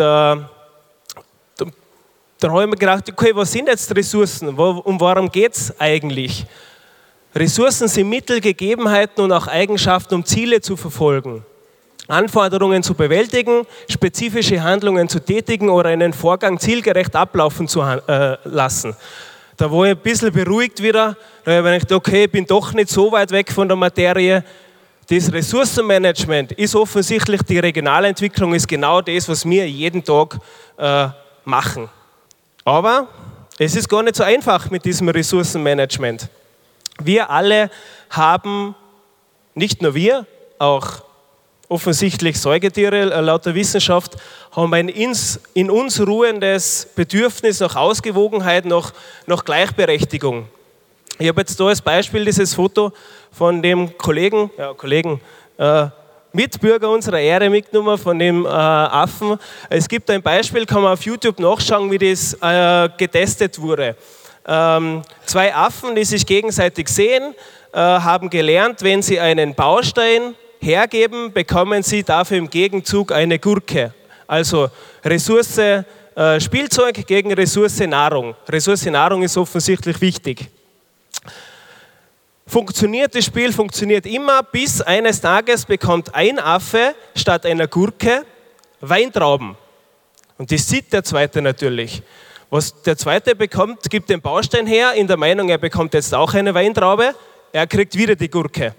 dann 2.44 2.52
habe 2.52 2.64
ich 2.64 2.70
mir 2.70 2.78
gedacht, 2.78 3.10
okay, 3.10 3.32
was 3.34 3.52
sind 3.52 3.68
jetzt 3.68 3.96
Ressourcen? 3.96 4.50
Um 4.50 5.00
warum 5.00 5.32
geht 5.32 5.56
es 5.56 5.74
eigentlich? 5.80 6.46
Ressourcen 7.36 7.88
sind 7.88 8.10
Mittel, 8.10 8.40
Gegebenheiten 8.42 9.24
und 9.24 9.32
auch 9.32 9.48
Eigenschaften, 9.48 10.14
um 10.16 10.26
Ziele 10.26 10.62
zu 10.62 10.78
verfolgen, 10.78 11.44
Anforderungen 12.08 12.84
zu 12.84 12.94
bewältigen, 12.94 13.66
spezifische 13.90 14.62
Handlungen 14.62 15.10
zu 15.10 15.20
tätigen 15.20 15.70
oder 15.70 15.90
einen 15.90 16.14
Vorgang 16.14 16.60
zielgerecht 16.60 17.16
ablaufen 17.16 17.68
zu 17.68 17.82
äh, 17.82 18.38
lassen. 18.44 18.96
Da 19.58 19.72
war 19.72 19.86
ich 19.86 19.92
ein 19.92 19.98
bisschen 19.98 20.32
beruhigt 20.32 20.82
wieder, 20.82 21.18
da 21.44 21.58
habe 21.58 21.76
ich 21.76 21.82
gedacht, 21.82 21.98
okay, 21.98 22.26
ich 22.26 22.32
bin 22.32 22.46
doch 22.46 22.72
nicht 22.74 22.90
so 22.90 23.12
weit 23.12 23.32
weg 23.32 23.52
von 23.52 23.68
der 23.68 23.78
Materie. 23.78 24.44
Das 25.10 25.32
Ressourcenmanagement 25.32 26.52
ist 26.54 26.76
offensichtlich, 26.76 27.42
die 27.44 27.60
Regionalentwicklung 27.60 28.54
ist 28.54 28.68
genau 28.68 29.02
das, 29.02 29.28
was 29.28 29.44
wir 29.44 29.68
jeden 29.68 30.04
Tag 30.04 30.38
äh, 30.78 31.08
machen. 31.46 31.90
Aber 32.64 33.08
es 33.58 33.76
ist 33.76 33.90
gar 33.90 34.04
nicht 34.04 34.16
so 34.16 34.24
einfach 34.24 34.70
mit 34.70 34.86
diesem 34.86 35.10
Ressourcenmanagement. 35.10 36.30
Wir 37.02 37.30
alle 37.30 37.70
haben, 38.10 38.76
nicht 39.56 39.82
nur 39.82 39.96
wir, 39.96 40.26
auch 40.60 41.04
offensichtlich 41.70 42.40
Säugetiere 42.40 43.12
äh, 43.12 43.20
laut 43.20 43.46
der 43.46 43.56
Wissenschaft, 43.56 44.18
haben 44.52 44.74
ein 44.74 44.90
in 44.90 45.72
uns 45.72 46.00
ruhendes 46.06 46.88
Bedürfnis 46.96 47.60
nach 47.60 47.76
Ausgewogenheit, 47.76 48.66
nach, 48.66 48.94
nach 49.26 49.44
Gleichberechtigung. 49.44 50.48
Ich 51.20 51.28
habe 51.28 51.42
jetzt 51.42 51.60
da 51.60 51.66
als 51.66 51.82
Beispiel 51.82 52.26
dieses 52.26 52.54
Foto 52.54 52.92
von 53.32 53.62
dem 53.62 53.98
Kollegen, 53.98 54.52
ja, 54.58 54.74
Kollegen, 54.74 55.20
äh, 55.58 55.88
Mitbürger 56.32 56.90
unserer 56.90 57.20
Ehre 57.20 57.50
mitgenommen, 57.50 57.98
von 57.98 58.18
dem 58.18 58.46
äh, 58.46 58.50
Affen. 58.50 59.38
Es 59.70 59.88
gibt 59.88 60.10
ein 60.10 60.22
Beispiel, 60.22 60.66
kann 60.66 60.82
man 60.82 60.94
auf 60.94 61.04
YouTube 61.04 61.40
nachschauen, 61.40 61.92
wie 61.92 62.00
das 62.00 62.34
äh, 62.42 62.90
getestet 62.98 63.60
wurde. 63.60 63.96
Ähm, 64.46 65.02
zwei 65.26 65.56
Affen, 65.56 65.96
die 65.96 66.04
sich 66.04 66.26
gegenseitig 66.26 66.90
sehen, 66.90 67.34
äh, 67.72 67.78
haben 67.78 68.30
gelernt, 68.30 68.82
wenn 68.82 69.02
sie 69.02 69.20
einen 69.20 69.56
Baustein 69.56 70.36
hergeben, 70.60 71.32
bekommen 71.32 71.84
sie 71.84 72.04
dafür 72.04 72.38
im 72.38 72.50
Gegenzug 72.50 73.12
eine 73.12 73.40
Gurke. 73.40 73.94
Also 74.28 74.70
Ressource 75.04 75.58
äh, 75.58 76.40
Spielzeug 76.40 77.08
gegen 77.08 77.34
Ressource 77.34 77.80
Nahrung. 77.80 78.36
Ressource 78.48 78.86
Nahrung 78.86 79.24
ist 79.24 79.38
offensichtlich 79.38 80.00
wichtig. 80.02 80.50
funktioniert 82.46 83.16
das 83.16 83.26
Spiel, 83.26 83.52
funktioniert 83.52 84.06
immer, 84.06 84.44
bis 84.44 84.82
eines 84.82 85.20
Tages 85.20 85.66
bekommt 85.66 86.14
ein 86.14 86.38
Affe 86.38 86.94
statt 87.16 87.46
einer 87.46 87.68
Gurke 87.68 88.26
Weintrauben. 88.82 89.56
Und 90.38 90.52
das 90.52 90.68
sieht 90.68 90.92
der 90.92 91.04
Zweite 91.04 91.42
natürlich. 91.42 92.04
Was 92.54 92.84
der 92.84 92.96
Zweite 92.96 93.36
bekommt, 93.36 93.90
gibt 93.90 94.12
den 94.12 94.22
Baustein 94.22 94.68
her, 94.68 94.94
in 94.94 95.08
der 95.08 95.18
Meinung, 95.18 95.50
er 95.50 95.58
bekommt 95.58 95.96
jetzt 95.96 96.14
auch 96.14 96.36
eine 96.36 96.54
Weintraube, 96.54 97.16
er 97.52 97.66
kriegt 97.66 97.98
wieder 97.98 98.16
die 98.16 98.30
Gurke. 98.30 98.76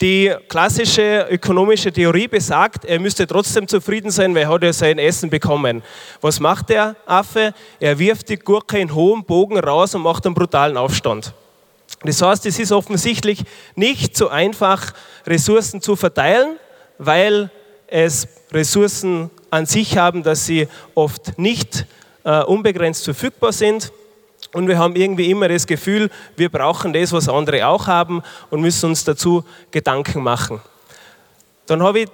Die 0.00 0.34
klassische 0.48 1.26
ökonomische 1.30 1.92
Theorie 1.92 2.26
besagt, 2.26 2.86
er 2.86 2.98
müsste 2.98 3.26
trotzdem 3.26 3.68
zufrieden 3.68 4.10
sein, 4.10 4.34
weil 4.34 4.44
er 4.44 4.48
hat 4.48 4.62
ja 4.62 4.72
sein 4.72 4.98
Essen 4.98 5.28
bekommen. 5.28 5.82
Was 6.22 6.40
macht 6.40 6.70
der 6.70 6.96
Affe? 7.04 7.52
Er 7.80 7.98
wirft 7.98 8.30
die 8.30 8.38
Gurke 8.38 8.78
in 8.78 8.94
hohem 8.94 9.24
Bogen 9.24 9.58
raus 9.58 9.94
und 9.94 10.00
macht 10.00 10.24
einen 10.24 10.34
brutalen 10.34 10.78
Aufstand. 10.78 11.34
Das 12.02 12.22
heißt, 12.22 12.46
es 12.46 12.58
ist 12.58 12.72
offensichtlich 12.72 13.44
nicht 13.74 14.16
so 14.16 14.30
einfach, 14.30 14.94
Ressourcen 15.26 15.82
zu 15.82 15.96
verteilen, 15.96 16.56
weil 16.96 17.50
es 17.88 18.26
Ressourcen 18.50 19.30
an 19.50 19.66
sich 19.66 19.98
haben, 19.98 20.22
dass 20.22 20.46
sie 20.46 20.66
oft 20.94 21.38
nicht 21.38 21.84
äh, 22.24 22.42
unbegrenzt 22.42 23.04
verfügbar 23.04 23.52
sind. 23.52 23.92
Und 24.52 24.68
wir 24.68 24.78
haben 24.78 24.96
irgendwie 24.96 25.30
immer 25.30 25.48
das 25.48 25.66
Gefühl, 25.66 26.10
wir 26.36 26.48
brauchen 26.48 26.92
das, 26.92 27.12
was 27.12 27.28
andere 27.28 27.66
auch 27.66 27.86
haben 27.86 28.22
und 28.50 28.60
müssen 28.60 28.90
uns 28.90 29.04
dazu 29.04 29.44
Gedanken 29.70 30.22
machen. 30.22 30.60
Dann 31.66 31.82
habe 31.82 32.00
ich 32.00 32.08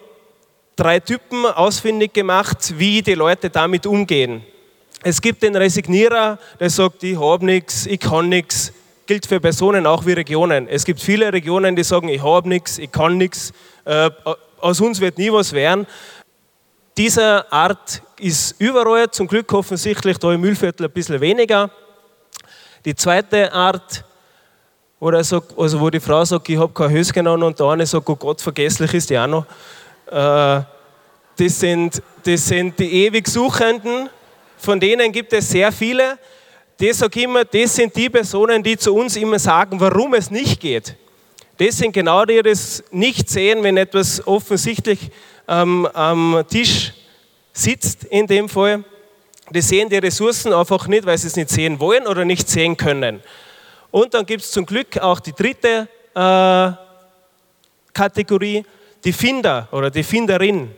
drei 0.76 1.00
Typen 1.00 1.44
ausfindig 1.44 2.14
gemacht, 2.14 2.78
wie 2.78 3.02
die 3.02 3.14
Leute 3.14 3.50
damit 3.50 3.86
umgehen. 3.86 4.42
Es 5.02 5.20
gibt 5.20 5.42
den 5.42 5.56
Resignierer, 5.56 6.38
der 6.58 6.70
sagt, 6.70 7.02
ich 7.02 7.18
habe 7.18 7.44
nichts, 7.44 7.86
ich 7.86 8.00
kann 8.00 8.28
nichts. 8.28 8.72
Gilt 9.06 9.26
für 9.26 9.40
Personen 9.40 9.86
auch 9.86 10.06
wie 10.06 10.12
Regionen. 10.12 10.68
Es 10.68 10.84
gibt 10.84 11.00
viele 11.00 11.32
Regionen, 11.32 11.74
die 11.74 11.82
sagen, 11.82 12.08
ich 12.08 12.22
habe 12.22 12.48
nichts, 12.48 12.78
ich 12.78 12.92
kann 12.92 13.16
nichts, 13.16 13.52
äh, 13.84 14.08
aus 14.60 14.80
uns 14.80 15.00
wird 15.00 15.18
nie 15.18 15.32
was 15.32 15.52
werden. 15.52 15.86
Diese 16.96 17.50
Art 17.52 18.02
ist 18.18 18.60
überall, 18.60 19.10
zum 19.10 19.26
Glück 19.26 19.52
offensichtlich 19.52 20.18
da 20.18 20.32
im 20.32 20.40
Müllviertel 20.40 20.86
ein 20.86 20.92
bisschen 20.92 21.20
weniger. 21.20 21.70
Die 22.84 22.94
zweite 22.94 23.52
Art, 23.52 24.04
wo, 24.98 25.22
sagt, 25.22 25.56
also 25.56 25.80
wo 25.80 25.88
die 25.88 26.00
Frau 26.00 26.24
sagt, 26.24 26.48
ich 26.48 26.58
habe 26.58 26.72
kein 26.72 26.90
Höschen 26.90 27.26
an 27.26 27.42
und 27.42 27.58
der 27.58 27.66
eine 27.66 27.86
sagt, 27.86 28.08
oh 28.08 28.16
Gott, 28.16 28.40
vergesslich 28.40 28.92
ist 28.94 29.10
die 29.10 29.18
auch 29.18 29.26
noch. 29.26 29.46
Äh, 30.06 30.62
das, 31.36 31.60
sind, 31.60 32.02
das 32.24 32.46
sind 32.46 32.78
die 32.78 33.06
ewig 33.06 33.28
Suchenden, 33.28 34.10
von 34.58 34.78
denen 34.78 35.12
gibt 35.12 35.32
es 35.32 35.48
sehr 35.48 35.72
viele. 35.72 36.18
Das 36.76 37.02
ich 37.02 37.16
immer, 37.16 37.44
das 37.44 37.74
sind 37.76 37.94
die 37.94 38.10
Personen, 38.10 38.62
die 38.62 38.76
zu 38.76 38.94
uns 38.94 39.16
immer 39.16 39.38
sagen, 39.38 39.78
warum 39.78 40.14
es 40.14 40.30
nicht 40.30 40.60
geht. 40.60 40.96
Das 41.58 41.76
sind 41.76 41.92
genau 41.92 42.24
die, 42.24 42.42
die 42.42 42.48
das 42.50 42.82
nicht 42.90 43.28
sehen, 43.28 43.62
wenn 43.62 43.76
etwas 43.76 44.26
offensichtlich 44.26 45.10
ähm, 45.50 45.86
am 45.92 46.42
Tisch 46.48 46.94
sitzt, 47.52 48.04
in 48.04 48.26
dem 48.26 48.48
Fall 48.48 48.84
die 49.52 49.60
sehen 49.60 49.88
die 49.88 49.98
Ressourcen 49.98 50.52
einfach 50.52 50.86
nicht, 50.86 51.04
weil 51.04 51.18
sie 51.18 51.26
es 51.26 51.36
nicht 51.36 51.50
sehen 51.50 51.80
wollen 51.80 52.06
oder 52.06 52.24
nicht 52.24 52.48
sehen 52.48 52.76
können. 52.76 53.20
Und 53.90 54.14
dann 54.14 54.24
gibt 54.24 54.42
es 54.42 54.52
zum 54.52 54.64
Glück 54.64 54.96
auch 54.98 55.18
die 55.18 55.32
dritte 55.32 55.88
äh, 56.14 56.70
Kategorie, 57.92 58.64
die 59.02 59.12
Finder 59.12 59.68
oder 59.72 59.90
die 59.90 60.04
Finderin. 60.04 60.70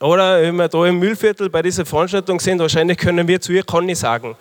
Oder 0.00 0.40
wenn 0.40 0.56
wir 0.56 0.68
da 0.68 0.86
im 0.86 0.98
Müllviertel 0.98 1.50
bei 1.50 1.60
dieser 1.60 1.84
Veranstaltung 1.84 2.40
sind, 2.40 2.58
wahrscheinlich 2.58 2.96
können 2.96 3.28
wir 3.28 3.40
zu 3.40 3.52
ihr 3.52 3.62
Conny 3.62 3.94
sagen. 3.94 4.34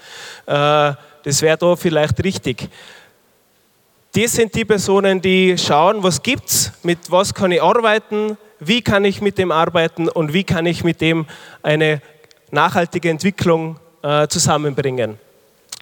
Äh, 0.45 0.93
das 1.23 1.41
wäre 1.41 1.57
da 1.57 1.75
vielleicht 1.75 2.23
richtig. 2.23 2.69
Das 4.15 4.31
sind 4.31 4.55
die 4.55 4.63
Personen, 4.63 5.21
die 5.21 5.57
schauen, 5.57 6.01
was 6.01 6.21
gibt 6.21 6.49
es, 6.49 6.71
mit 6.83 6.99
was 7.09 7.33
kann 7.33 7.51
ich 7.51 7.61
arbeiten, 7.61 8.37
wie 8.67 8.81
kann 8.81 9.05
ich 9.05 9.21
mit 9.21 9.37
dem 9.37 9.51
arbeiten 9.51 10.09
und 10.09 10.33
wie 10.33 10.43
kann 10.43 10.65
ich 10.65 10.83
mit 10.83 11.01
dem 11.01 11.25
eine 11.61 12.01
nachhaltige 12.51 13.09
Entwicklung 13.09 13.79
äh, 14.03 14.27
zusammenbringen. 14.27 15.17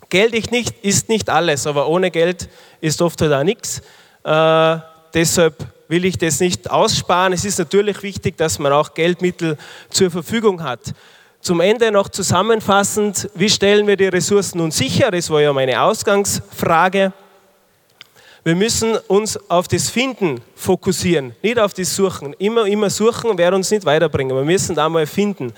Geld 0.09 0.33
ist 0.81 1.07
nicht, 1.09 1.29
alles, 1.29 1.67
aber 1.67 1.87
ohne 1.87 2.11
Geld 2.11 2.49
ist 2.81 3.01
oft 3.01 3.21
halt 3.21 3.33
auch 3.33 3.43
nichts. 3.43 3.81
Äh, 4.23 4.77
deshalb 5.13 5.55
will 5.87 6.05
ich 6.05 6.17
das 6.17 6.39
nicht 6.39 6.69
aussparen. 6.69 7.33
Es 7.33 7.45
ist 7.45 7.59
natürlich 7.59 8.01
wichtig, 8.03 8.37
dass 8.37 8.59
man 8.59 8.73
auch 8.73 8.93
Geldmittel 8.93 9.57
zur 9.89 10.11
Verfügung 10.11 10.63
hat. 10.63 10.93
Zum 11.41 11.59
Ende 11.59 11.91
noch 11.91 12.09
zusammenfassend, 12.09 13.29
wie 13.35 13.49
stellen 13.49 13.87
wir 13.87 13.97
die 13.97 14.07
Ressourcen 14.07 14.59
nun 14.59 14.71
sicher? 14.71 15.11
Das 15.11 15.29
war 15.29 15.41
ja 15.41 15.51
meine 15.53 15.81
Ausgangsfrage. 15.81 17.13
Wir 18.43 18.55
müssen 18.55 18.97
uns 19.07 19.37
auf 19.51 19.67
das 19.67 19.91
Finden 19.91 20.41
fokussieren, 20.55 21.35
nicht 21.43 21.59
auf 21.59 21.75
das 21.75 21.95
Suchen. 21.95 22.33
Immer, 22.39 22.65
immer 22.65 22.89
suchen 22.89 23.37
wird 23.37 23.53
uns 23.53 23.69
nicht 23.69 23.85
weiterbringen. 23.85 24.35
Wir 24.35 24.43
müssen 24.43 24.75
da 24.75 24.89
mal 24.89 25.05
finden. 25.05 25.53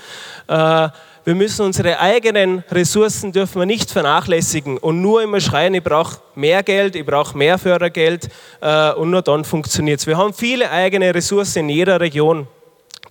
Äh, 0.48 0.90
wir 1.26 1.36
müssen 1.36 1.66
unsere 1.66 1.98
eigenen 1.98 2.66
Ressourcen 2.70 3.32
dürfen 3.32 3.62
wir 3.62 3.66
nicht 3.66 3.90
vernachlässigen 3.90 4.78
und 4.78 5.02
nur 5.02 5.24
immer 5.24 5.40
schreien, 5.40 5.74
ich 5.74 5.84
brauche 5.84 6.18
mehr 6.36 6.62
Geld, 6.64 6.98
ich 6.98 7.06
brauche 7.06 7.38
mehr 7.38 7.58
Fördergeld 7.58 8.28
äh, 8.60 8.92
und 8.92 9.12
nur 9.12 9.22
dann 9.22 9.46
funktioniert 9.46 10.02
es. 10.02 10.08
Wir 10.08 10.18
haben 10.18 10.34
viele 10.34 10.70
eigene 10.70 11.16
Ressourcen 11.16 11.60
in 11.60 11.70
jeder 11.70 12.02
Region. 12.02 12.48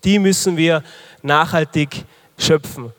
Die 0.04 0.18
müssen 0.18 0.58
wir 0.58 0.82
nachhaltig 1.22 2.04
schöpfen 2.36 2.92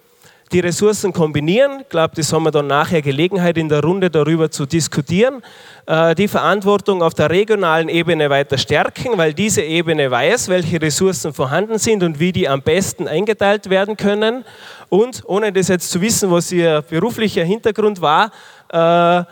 die 0.53 0.59
Ressourcen 0.59 1.11
kombinieren. 1.11 1.79
Ich 1.81 1.89
glaube, 1.89 2.13
das 2.15 2.31
haben 2.31 2.43
wir 2.43 2.51
dann 2.51 2.67
nachher 2.67 3.01
Gelegenheit 3.01 3.57
in 3.57 3.69
der 3.69 3.81
Runde 3.83 4.11
darüber 4.11 4.51
zu 4.51 4.67
diskutieren. 4.67 5.41
Äh, 5.87 6.13
die 6.13 6.27
Verantwortung 6.27 7.01
auf 7.01 7.15
der 7.15 7.31
regionalen 7.31 7.89
Ebene 7.89 8.29
weiter 8.29 8.59
stärken, 8.59 9.17
weil 9.17 9.33
diese 9.33 9.63
Ebene 9.63 10.11
weiß, 10.11 10.49
welche 10.49 10.79
Ressourcen 10.79 11.33
vorhanden 11.33 11.79
sind 11.79 12.03
und 12.03 12.19
wie 12.19 12.31
die 12.31 12.47
am 12.47 12.61
besten 12.61 13.07
eingeteilt 13.07 13.69
werden 13.71 13.97
können. 13.97 14.45
Und 14.89 15.23
ohne 15.25 15.51
das 15.51 15.69
jetzt 15.69 15.89
zu 15.89 15.99
wissen, 16.01 16.29
was 16.29 16.51
ihr 16.51 16.83
beruflicher 16.83 17.43
Hintergrund 17.43 17.99
war, 17.99 18.31
äh, 18.69 19.23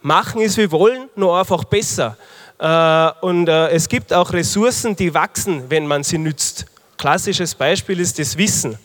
machen 0.00 0.40
ist 0.40 0.56
wie 0.56 0.70
wollen, 0.70 1.08
nur 1.14 1.38
einfach 1.38 1.64
besser. 1.64 2.16
Äh, 2.58 3.10
und 3.20 3.48
es 3.48 3.88
gibt 3.88 4.12
auch 4.12 4.32
Ressourcen, 4.32 4.96
die 4.96 5.12
wachsen, 5.12 5.64
wenn 5.68 5.86
man 5.86 6.02
sie 6.02 6.18
nützt. 6.18 6.64
Klassisches 6.96 7.54
Beispiel 7.54 8.00
ist 8.00 8.18
das 8.18 8.38
Wissen. 8.38 8.78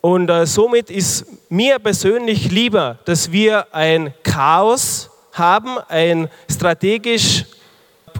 Und 0.00 0.30
äh, 0.30 0.46
somit 0.46 0.90
ist 0.90 1.26
mir 1.50 1.78
persönlich 1.78 2.50
lieber, 2.50 2.98
dass 3.04 3.32
wir 3.32 3.66
ein 3.72 4.14
Chaos 4.22 5.10
haben, 5.32 5.78
ein 5.88 6.28
strategisch 6.50 7.44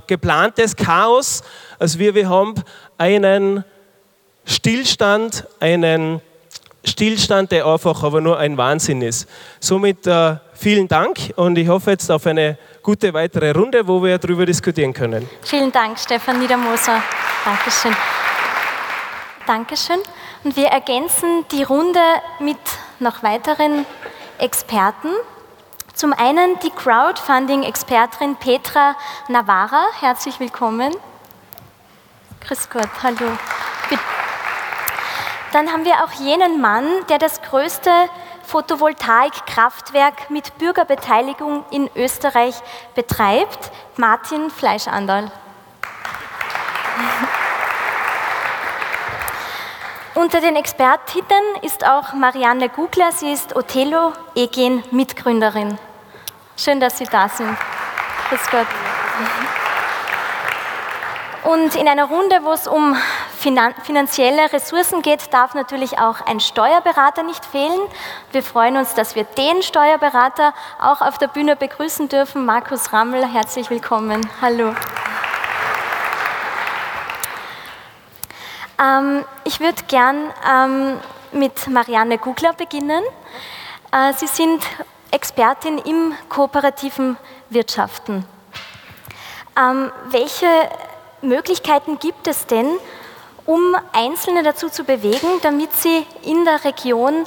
geplantes 0.06 0.74
Chaos, 0.74 1.42
als 1.78 1.98
wir, 1.98 2.14
wir 2.14 2.28
haben 2.28 2.54
einen 2.96 3.64
Stillstand, 4.44 5.46
einen 5.60 6.20
Stillstand, 6.84 7.52
der 7.52 7.66
einfach 7.66 8.02
aber 8.02 8.20
nur 8.20 8.38
ein 8.38 8.56
Wahnsinn 8.56 9.02
ist. 9.02 9.28
Somit 9.60 10.06
äh, 10.06 10.36
vielen 10.54 10.88
Dank 10.88 11.18
und 11.36 11.58
ich 11.58 11.68
hoffe 11.68 11.90
jetzt 11.90 12.10
auf 12.10 12.26
eine 12.26 12.56
gute 12.82 13.12
weitere 13.12 13.50
Runde, 13.52 13.86
wo 13.86 14.02
wir 14.02 14.18
darüber 14.18 14.46
diskutieren 14.46 14.92
können. 14.92 15.28
Vielen 15.42 15.70
Dank, 15.70 15.98
Stefan 15.98 16.40
Niedermoser. 16.40 17.02
Dankeschön. 17.44 17.94
Dankeschön. 19.49 19.99
Und 20.44 20.57
wir 20.57 20.66
ergänzen 20.66 21.46
die 21.51 21.62
Runde 21.62 22.01
mit 22.38 22.59
noch 22.99 23.22
weiteren 23.22 23.86
Experten. 24.36 25.09
Zum 25.94 26.12
einen 26.12 26.59
die 26.59 26.68
Crowdfunding-Expertin 26.68 28.36
Petra 28.36 28.94
Navarra. 29.28 29.86
Herzlich 30.01 30.38
willkommen. 30.38 30.94
Grüß 32.46 32.68
Gott, 32.68 32.90
hallo. 33.03 33.38
Dann 35.53 35.72
haben 35.72 35.86
wir 35.86 36.05
auch 36.05 36.12
jenen 36.20 36.61
Mann, 36.61 36.86
der 37.09 37.16
das 37.16 37.40
größte 37.40 37.90
Photovoltaikkraftwerk 38.44 40.28
mit 40.28 40.59
Bürgerbeteiligung 40.59 41.64
in 41.70 41.88
Österreich 41.96 42.55
betreibt, 42.94 43.70
Martin 43.96 44.51
Fleischandal. 44.51 45.32
Unter 50.18 50.40
den 50.40 50.56
Expertinnen 50.56 51.62
ist 51.62 51.86
auch 51.86 52.12
Marianne 52.12 52.68
Gugler, 52.68 53.12
sie 53.12 53.30
ist 53.32 53.54
Othello 53.54 54.12
Egen 54.34 54.82
Mitgründerin. 54.90 55.78
Schön, 56.56 56.80
dass 56.80 56.98
Sie 56.98 57.04
da 57.04 57.28
sind. 57.28 57.56
Grüß 58.28 58.50
Gott. 58.50 58.66
Und 61.44 61.76
in 61.76 61.86
einer 61.86 62.06
Runde, 62.06 62.40
wo 62.42 62.50
es 62.50 62.66
um 62.66 62.96
finanzielle 63.38 64.52
Ressourcen 64.52 65.02
geht, 65.02 65.32
darf 65.32 65.54
natürlich 65.54 66.00
auch 66.00 66.20
ein 66.26 66.40
Steuerberater 66.40 67.22
nicht 67.22 67.46
fehlen. 67.46 67.80
Wir 68.32 68.42
freuen 68.42 68.76
uns, 68.76 68.94
dass 68.94 69.14
wir 69.14 69.22
den 69.22 69.62
Steuerberater 69.62 70.52
auch 70.80 71.00
auf 71.00 71.18
der 71.18 71.28
Bühne 71.28 71.54
begrüßen 71.54 72.08
dürfen. 72.08 72.44
Markus 72.44 72.92
Rammel, 72.92 73.24
herzlich 73.24 73.70
willkommen. 73.70 74.28
Hallo. 74.42 74.74
Ähm, 78.80 79.24
ich 79.44 79.60
würde 79.60 79.82
gern 79.88 80.32
ähm, 80.48 81.00
mit 81.32 81.68
Marianne 81.68 82.18
Gugler 82.18 82.52
beginnen. 82.52 83.02
Äh, 83.92 84.12
Sie 84.14 84.26
sind 84.26 84.62
Expertin 85.10 85.78
im 85.78 86.14
kooperativen 86.28 87.16
Wirtschaften. 87.50 88.24
Ähm, 89.58 89.90
welche 90.10 90.46
Möglichkeiten 91.22 91.98
gibt 91.98 92.28
es 92.28 92.46
denn, 92.46 92.68
um 93.46 93.74
Einzelne 93.92 94.42
dazu 94.42 94.68
zu 94.68 94.84
bewegen, 94.84 95.26
damit 95.42 95.74
sie 95.74 96.06
in 96.22 96.44
der 96.44 96.64
Region 96.64 97.24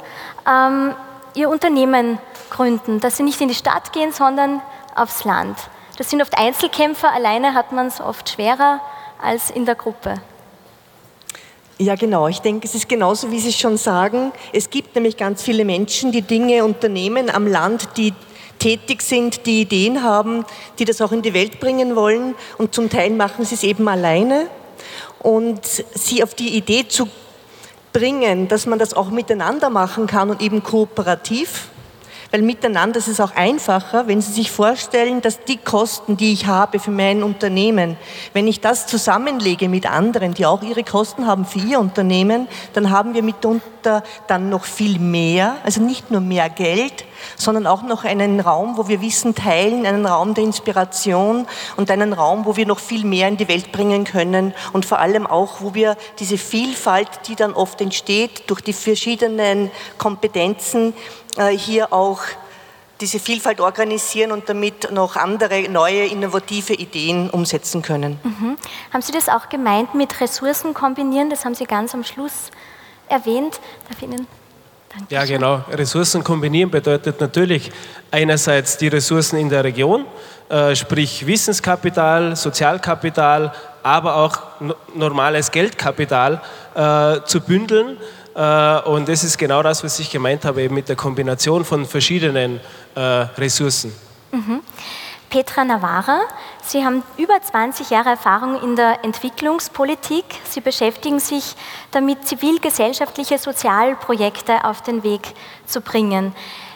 ähm, 0.48 0.94
ihr 1.34 1.50
Unternehmen 1.50 2.18
gründen, 2.50 3.00
dass 3.00 3.16
sie 3.16 3.24
nicht 3.24 3.40
in 3.40 3.48
die 3.48 3.54
Stadt 3.54 3.92
gehen, 3.92 4.12
sondern 4.12 4.62
aufs 4.94 5.24
Land? 5.24 5.58
Das 5.98 6.08
sind 6.08 6.22
oft 6.22 6.38
Einzelkämpfer, 6.38 7.12
alleine 7.12 7.54
hat 7.54 7.72
man 7.72 7.88
es 7.88 8.00
oft 8.00 8.30
schwerer 8.30 8.80
als 9.20 9.50
in 9.50 9.66
der 9.66 9.74
Gruppe. 9.74 10.14
Ja, 11.82 11.96
genau. 11.96 12.28
Ich 12.28 12.38
denke, 12.38 12.64
es 12.68 12.76
ist 12.76 12.88
genauso, 12.88 13.32
wie 13.32 13.40
Sie 13.40 13.52
schon 13.52 13.76
sagen. 13.76 14.30
Es 14.52 14.70
gibt 14.70 14.94
nämlich 14.94 15.16
ganz 15.16 15.42
viele 15.42 15.64
Menschen, 15.64 16.12
die 16.12 16.22
Dinge 16.22 16.64
unternehmen 16.64 17.28
am 17.28 17.44
Land, 17.44 17.88
die 17.96 18.14
tätig 18.60 19.02
sind, 19.02 19.46
die 19.46 19.62
Ideen 19.62 20.04
haben, 20.04 20.44
die 20.78 20.84
das 20.84 21.00
auch 21.00 21.10
in 21.10 21.22
die 21.22 21.34
Welt 21.34 21.58
bringen 21.58 21.96
wollen. 21.96 22.36
Und 22.56 22.72
zum 22.72 22.88
Teil 22.88 23.10
machen 23.10 23.44
sie 23.44 23.56
es 23.56 23.64
eben 23.64 23.88
alleine. 23.88 24.46
Und 25.18 25.66
sie 25.66 26.22
auf 26.22 26.36
die 26.36 26.56
Idee 26.56 26.86
zu 26.86 27.08
bringen, 27.92 28.46
dass 28.46 28.66
man 28.66 28.78
das 28.78 28.94
auch 28.94 29.10
miteinander 29.10 29.68
machen 29.68 30.06
kann 30.06 30.30
und 30.30 30.40
eben 30.40 30.62
kooperativ, 30.62 31.68
weil 32.32 32.40
miteinander 32.40 32.98
ist 32.98 33.08
es 33.08 33.20
auch 33.20 33.36
einfacher, 33.36 34.08
wenn 34.08 34.22
Sie 34.22 34.32
sich 34.32 34.50
vorstellen, 34.50 35.20
dass 35.20 35.44
die 35.44 35.58
Kosten, 35.58 36.16
die 36.16 36.32
ich 36.32 36.46
habe 36.46 36.78
für 36.78 36.90
mein 36.90 37.22
Unternehmen, 37.22 37.98
wenn 38.32 38.48
ich 38.48 38.60
das 38.60 38.86
zusammenlege 38.86 39.68
mit 39.68 39.88
anderen, 39.88 40.32
die 40.32 40.46
auch 40.46 40.62
ihre 40.62 40.82
Kosten 40.82 41.26
haben 41.26 41.44
für 41.44 41.58
ihr 41.58 41.78
Unternehmen, 41.78 42.48
dann 42.72 42.90
haben 42.90 43.12
wir 43.12 43.22
mitunter 43.22 44.02
dann 44.28 44.48
noch 44.48 44.64
viel 44.64 44.98
mehr, 44.98 45.56
also 45.62 45.82
nicht 45.82 46.10
nur 46.10 46.22
mehr 46.22 46.48
Geld, 46.48 47.04
sondern 47.36 47.66
auch 47.66 47.82
noch 47.82 48.04
einen 48.04 48.40
Raum, 48.40 48.76
wo 48.76 48.88
wir 48.88 49.00
Wissen 49.00 49.34
teilen, 49.34 49.86
einen 49.86 50.06
Raum 50.06 50.34
der 50.34 50.44
Inspiration 50.44 51.46
und 51.76 51.90
einen 51.90 52.12
Raum, 52.12 52.44
wo 52.44 52.56
wir 52.56 52.66
noch 52.66 52.78
viel 52.78 53.04
mehr 53.04 53.28
in 53.28 53.36
die 53.36 53.48
Welt 53.48 53.72
bringen 53.72 54.04
können 54.04 54.54
und 54.72 54.86
vor 54.86 54.98
allem 54.98 55.26
auch, 55.26 55.60
wo 55.60 55.74
wir 55.74 55.96
diese 56.18 56.38
Vielfalt, 56.38 57.08
die 57.28 57.36
dann 57.36 57.52
oft 57.52 57.80
entsteht 57.80 58.48
durch 58.50 58.60
die 58.60 58.72
verschiedenen 58.72 59.70
Kompetenzen, 59.98 60.94
äh, 61.36 61.48
hier 61.48 61.92
auch 61.92 62.20
diese 63.00 63.18
Vielfalt 63.18 63.60
organisieren 63.60 64.30
und 64.30 64.48
damit 64.48 64.92
noch 64.92 65.16
andere 65.16 65.68
neue 65.68 66.06
innovative 66.06 66.72
Ideen 66.72 67.30
umsetzen 67.30 67.82
können. 67.82 68.20
Mhm. 68.22 68.56
Haben 68.92 69.02
Sie 69.02 69.12
das 69.12 69.28
auch 69.28 69.48
gemeint 69.48 69.94
mit 69.94 70.20
Ressourcen 70.20 70.72
kombinieren? 70.72 71.28
Das 71.28 71.44
haben 71.44 71.56
Sie 71.56 71.64
ganz 71.64 71.94
am 71.94 72.04
Schluss 72.04 72.50
erwähnt. 73.08 73.60
Darf 73.88 74.00
ich 74.00 74.04
Ihnen 74.04 74.26
Ja, 75.08 75.24
genau. 75.24 75.64
Ressourcen 75.70 76.22
kombinieren 76.22 76.70
bedeutet 76.70 77.20
natürlich 77.20 77.70
einerseits 78.10 78.76
die 78.76 78.88
Ressourcen 78.88 79.38
in 79.38 79.48
der 79.48 79.64
Region, 79.64 80.04
äh, 80.48 80.74
sprich 80.74 81.26
Wissenskapital, 81.26 82.36
Sozialkapital, 82.36 83.52
aber 83.82 84.16
auch 84.16 84.38
normales 84.94 85.50
Geldkapital 85.50 86.40
äh, 86.74 87.20
zu 87.24 87.40
bündeln 87.40 87.96
äh, 88.34 88.80
und 88.80 89.08
das 89.08 89.24
ist 89.24 89.38
genau 89.38 89.62
das, 89.62 89.82
was 89.84 89.98
ich 89.98 90.10
gemeint 90.10 90.44
habe, 90.44 90.62
eben 90.62 90.74
mit 90.74 90.88
der 90.88 90.96
Kombination 90.96 91.64
von 91.64 91.86
verschiedenen 91.86 92.60
Ressourcen. 92.94 93.90
Mhm. 94.32 94.60
Petra 95.32 95.64
Navarra, 95.64 96.20
Sie 96.64 96.84
haben 96.84 97.02
über 97.18 97.42
20 97.42 97.90
Jahre 97.90 98.10
Erfahrung 98.10 98.62
in 98.62 98.76
der 98.76 99.04
Entwicklungspolitik. 99.04 100.24
Sie 100.44 100.60
beschäftigen 100.60 101.18
sich 101.18 101.56
damit, 101.90 102.26
zivilgesellschaftliche 102.26 103.38
Sozialprojekte 103.38 104.64
auf 104.64 104.80
den 104.80 105.02
Weg 105.02 105.34
zu 105.66 105.80
bringen. 105.80 106.34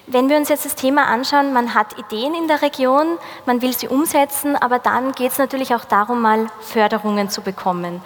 Wenn 0.08 0.28
wir 0.28 0.36
uns 0.36 0.48
jetzt 0.48 0.64
das 0.64 0.74
Thema 0.74 1.06
anschauen, 1.06 1.52
man 1.52 1.74
hat 1.74 1.98
Ideen 1.98 2.34
in 2.34 2.48
der 2.48 2.62
Region, 2.62 3.18
man 3.44 3.62
will 3.62 3.76
sie 3.76 3.88
umsetzen, 3.88 4.54
aber 4.56 4.78
dann 4.78 5.12
geht 5.12 5.32
es 5.32 5.38
natürlich 5.38 5.74
auch 5.74 5.84
darum, 5.84 6.20
mal 6.20 6.46
Förderungen 6.60 7.30
zu 7.30 7.40
bekommen. 7.40 8.02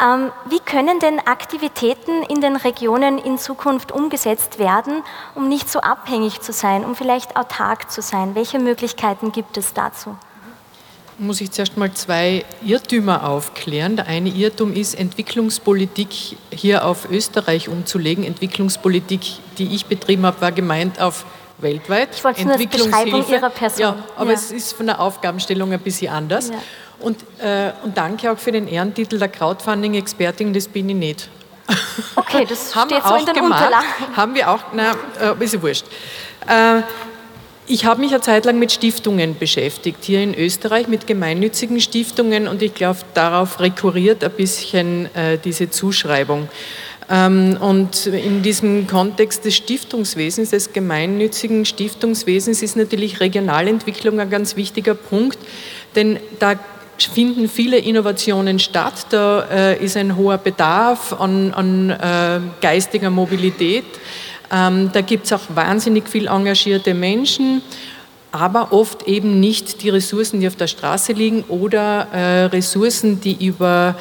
Ähm, 0.00 0.30
wie 0.46 0.60
können 0.60 1.00
denn 1.00 1.18
Aktivitäten 1.26 2.22
in 2.24 2.40
den 2.40 2.56
Regionen 2.56 3.18
in 3.18 3.38
Zukunft 3.38 3.90
umgesetzt 3.90 4.58
werden, 4.60 5.02
um 5.34 5.48
nicht 5.48 5.68
so 5.68 5.80
abhängig 5.80 6.40
zu 6.40 6.52
sein, 6.52 6.84
um 6.84 6.94
vielleicht 6.94 7.36
autark 7.36 7.90
zu 7.90 8.02
sein? 8.02 8.34
Welche 8.36 8.60
Möglichkeiten 8.60 9.32
gibt 9.32 9.56
es 9.56 9.74
dazu? 9.74 10.16
Muss 11.18 11.40
ich 11.40 11.50
zuerst 11.50 11.76
mal 11.76 11.92
zwei 11.92 12.44
Irrtümer 12.64 13.28
aufklären. 13.28 13.96
Der 13.96 14.06
eine 14.06 14.28
Irrtum 14.28 14.72
ist, 14.72 14.94
Entwicklungspolitik 14.94 16.36
hier 16.52 16.84
auf 16.84 17.10
Österreich 17.10 17.68
umzulegen. 17.68 18.22
Entwicklungspolitik, 18.24 19.20
die 19.58 19.74
ich 19.74 19.86
betrieben 19.86 20.24
habe, 20.24 20.40
war 20.40 20.52
gemeint 20.52 21.00
auf 21.00 21.24
weltweit. 21.58 22.10
Ich 22.14 22.24
wollte 22.24 22.44
Beschreibung 22.68 23.28
Ihrer 23.28 23.50
Person. 23.50 23.80
Ja, 23.80 24.04
aber 24.16 24.30
ja. 24.30 24.36
es 24.36 24.52
ist 24.52 24.72
von 24.74 24.86
der 24.86 25.00
Aufgabenstellung 25.00 25.72
ein 25.72 25.80
bisschen 25.80 26.12
anders. 26.12 26.50
Ja. 26.50 26.54
Und, 27.00 27.22
äh, 27.38 27.72
und 27.84 27.96
danke 27.96 28.30
auch 28.30 28.38
für 28.38 28.52
den 28.52 28.66
Ehrentitel 28.66 29.18
der 29.18 29.28
Crowdfunding-Expertin, 29.28 30.52
das 30.52 30.66
bin 30.68 30.88
ich 30.88 30.96
nicht. 30.96 31.28
Okay, 32.16 32.46
das 32.48 32.74
haben 32.74 32.90
steht 32.90 33.02
wir 33.02 33.08
so 33.08 33.14
auch 33.14 33.20
in 33.20 33.26
den 33.26 33.34
gemacht, 33.34 33.64
Unterlagen. 33.64 34.16
Haben 34.16 34.34
wir 34.34 34.50
auch, 34.50 34.60
na, 34.72 34.92
äh, 35.20 35.44
ist 35.44 35.54
ja 35.54 35.62
wurscht. 35.62 35.84
Äh, 36.46 36.82
ich 37.68 37.84
habe 37.84 38.00
mich 38.00 38.12
eine 38.12 38.20
Zeit 38.20 38.44
lang 38.46 38.58
mit 38.58 38.72
Stiftungen 38.72 39.36
beschäftigt, 39.38 40.02
hier 40.02 40.22
in 40.22 40.34
Österreich 40.34 40.88
mit 40.88 41.06
gemeinnützigen 41.06 41.80
Stiftungen 41.80 42.48
und 42.48 42.62
ich 42.62 42.74
glaube, 42.74 43.00
darauf 43.14 43.60
rekurriert 43.60 44.24
ein 44.24 44.32
bisschen 44.32 45.14
äh, 45.14 45.38
diese 45.38 45.70
Zuschreibung. 45.70 46.48
Ähm, 47.10 47.56
und 47.60 48.06
in 48.06 48.42
diesem 48.42 48.86
Kontext 48.86 49.44
des 49.44 49.56
Stiftungswesens, 49.56 50.50
des 50.50 50.72
gemeinnützigen 50.72 51.64
Stiftungswesens, 51.64 52.62
ist 52.62 52.76
natürlich 52.76 53.20
Regionalentwicklung 53.20 54.18
ein 54.20 54.30
ganz 54.30 54.56
wichtiger 54.56 54.94
Punkt, 54.94 55.38
denn 55.94 56.18
da 56.38 56.58
finden 56.98 57.48
viele 57.48 57.78
Innovationen 57.78 58.58
statt. 58.58 59.06
Da 59.10 59.46
äh, 59.50 59.84
ist 59.84 59.96
ein 59.96 60.16
hoher 60.16 60.38
Bedarf 60.38 61.12
an, 61.12 61.52
an 61.52 61.90
äh, 61.90 62.40
geistiger 62.60 63.10
Mobilität. 63.10 63.84
Ähm, 64.50 64.90
da 64.92 65.00
gibt 65.00 65.26
es 65.26 65.32
auch 65.32 65.42
wahnsinnig 65.54 66.08
viel 66.08 66.26
engagierte 66.26 66.94
Menschen, 66.94 67.62
aber 68.32 68.72
oft 68.72 69.08
eben 69.08 69.40
nicht 69.40 69.82
die 69.82 69.90
Ressourcen, 69.90 70.40
die 70.40 70.46
auf 70.46 70.56
der 70.56 70.66
Straße 70.66 71.12
liegen 71.12 71.44
oder 71.48 72.08
äh, 72.12 72.44
Ressourcen, 72.44 73.20
die 73.20 73.44
über 73.46 73.94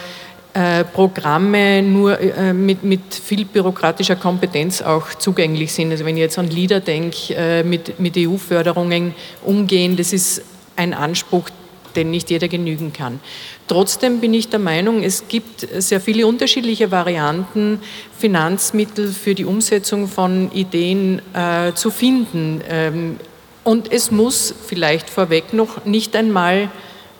äh, 0.53 0.83
Programme 0.85 1.81
nur 1.81 2.19
äh, 2.19 2.51
mit, 2.53 2.83
mit 2.83 3.13
viel 3.13 3.45
bürokratischer 3.45 4.15
Kompetenz 4.15 4.81
auch 4.81 5.13
zugänglich 5.13 5.71
sind. 5.71 5.91
Also 5.91 6.03
wenn 6.03 6.17
ich 6.17 6.21
jetzt 6.21 6.39
an 6.39 6.49
LIDER 6.49 6.79
denke, 6.79 7.35
äh, 7.35 7.63
mit, 7.63 7.99
mit 7.99 8.17
EU-Förderungen 8.17 9.13
umgehen, 9.43 9.95
das 9.95 10.13
ist 10.13 10.41
ein 10.75 10.93
Anspruch, 10.93 11.49
den 11.97 12.11
nicht 12.11 12.29
jeder 12.29 12.47
genügen 12.47 12.93
kann. 12.93 13.19
Trotzdem 13.67 14.21
bin 14.21 14.33
ich 14.33 14.47
der 14.47 14.59
Meinung, 14.59 15.03
es 15.03 15.27
gibt 15.27 15.67
sehr 15.77 15.99
viele 15.99 16.25
unterschiedliche 16.25 16.91
Varianten, 16.91 17.81
Finanzmittel 18.17 19.11
für 19.11 19.35
die 19.35 19.43
Umsetzung 19.43 20.07
von 20.07 20.51
Ideen 20.53 21.21
äh, 21.33 21.73
zu 21.73 21.91
finden. 21.91 22.61
Ähm, 22.69 23.17
und 23.65 23.91
es 23.91 24.11
muss 24.11 24.55
vielleicht 24.65 25.09
vorweg 25.09 25.51
noch 25.51 25.83
nicht 25.83 26.15
einmal 26.15 26.69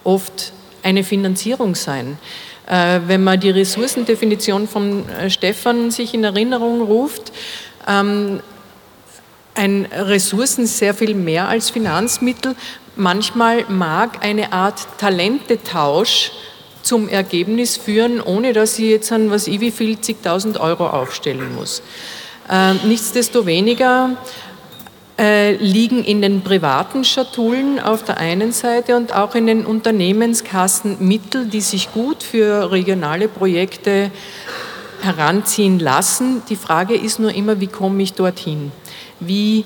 oft 0.05 0.53
eine 0.83 1.03
Finanzierung 1.03 1.75
sein. 1.75 2.17
Äh, 2.67 3.01
wenn 3.07 3.23
man 3.23 3.39
die 3.39 3.49
Ressourcendefinition 3.49 4.67
von 4.67 5.07
äh, 5.09 5.29
Stefan 5.29 5.91
sich 5.91 6.13
in 6.13 6.23
Erinnerung 6.23 6.81
ruft, 6.81 7.33
ähm, 7.87 8.39
ein 9.55 9.87
Ressourcen 9.91 10.67
sehr 10.67 10.93
viel 10.93 11.15
mehr 11.15 11.47
als 11.47 11.69
Finanzmittel, 11.69 12.55
Manchmal 12.97 13.65
mag 13.69 14.25
eine 14.25 14.53
Art 14.53 14.87
Talentetausch 14.97 16.31
zum 16.81 17.07
Ergebnis 17.07 17.77
führen, 17.77 18.19
ohne 18.19 18.53
dass 18.53 18.79
ich 18.79 18.89
jetzt 18.89 19.11
an 19.11 19.29
was 19.29 19.47
ich 19.47 19.59
wie 19.59 19.69
viel 19.69 20.01
zigtausend 20.01 20.59
Euro 20.59 20.87
aufstellen 20.87 21.53
muss. 21.53 21.83
Äh, 22.49 22.73
nichtsdestoweniger 22.87 24.17
äh, 25.19 25.57
liegen 25.57 26.03
in 26.03 26.23
den 26.23 26.41
privaten 26.41 27.03
Schatullen 27.03 27.79
auf 27.79 28.03
der 28.03 28.17
einen 28.17 28.51
Seite 28.51 28.95
und 28.95 29.13
auch 29.13 29.35
in 29.35 29.45
den 29.45 29.65
Unternehmenskassen 29.65 30.97
Mittel, 30.99 31.45
die 31.45 31.61
sich 31.61 31.91
gut 31.91 32.23
für 32.23 32.71
regionale 32.71 33.27
Projekte 33.27 34.09
heranziehen 35.01 35.77
lassen. 35.77 36.41
Die 36.49 36.55
Frage 36.55 36.95
ist 36.95 37.19
nur 37.19 37.33
immer, 37.33 37.59
wie 37.59 37.67
komme 37.67 38.01
ich 38.01 38.13
dorthin? 38.13 38.71
Wie 39.19 39.65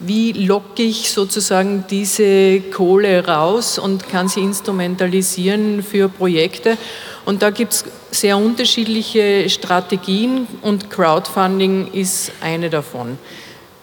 wie 0.00 0.32
locke 0.32 0.82
ich 0.82 1.10
sozusagen 1.10 1.84
diese 1.90 2.60
Kohle 2.60 3.26
raus 3.26 3.78
und 3.78 4.08
kann 4.08 4.28
sie 4.28 4.40
instrumentalisieren 4.40 5.82
für 5.82 6.08
Projekte. 6.08 6.76
Und 7.24 7.42
da 7.42 7.50
gibt 7.50 7.72
es 7.72 7.84
sehr 8.10 8.38
unterschiedliche 8.38 9.50
Strategien 9.50 10.46
und 10.62 10.90
Crowdfunding 10.90 11.88
ist 11.92 12.32
eine 12.40 12.70
davon. 12.70 13.18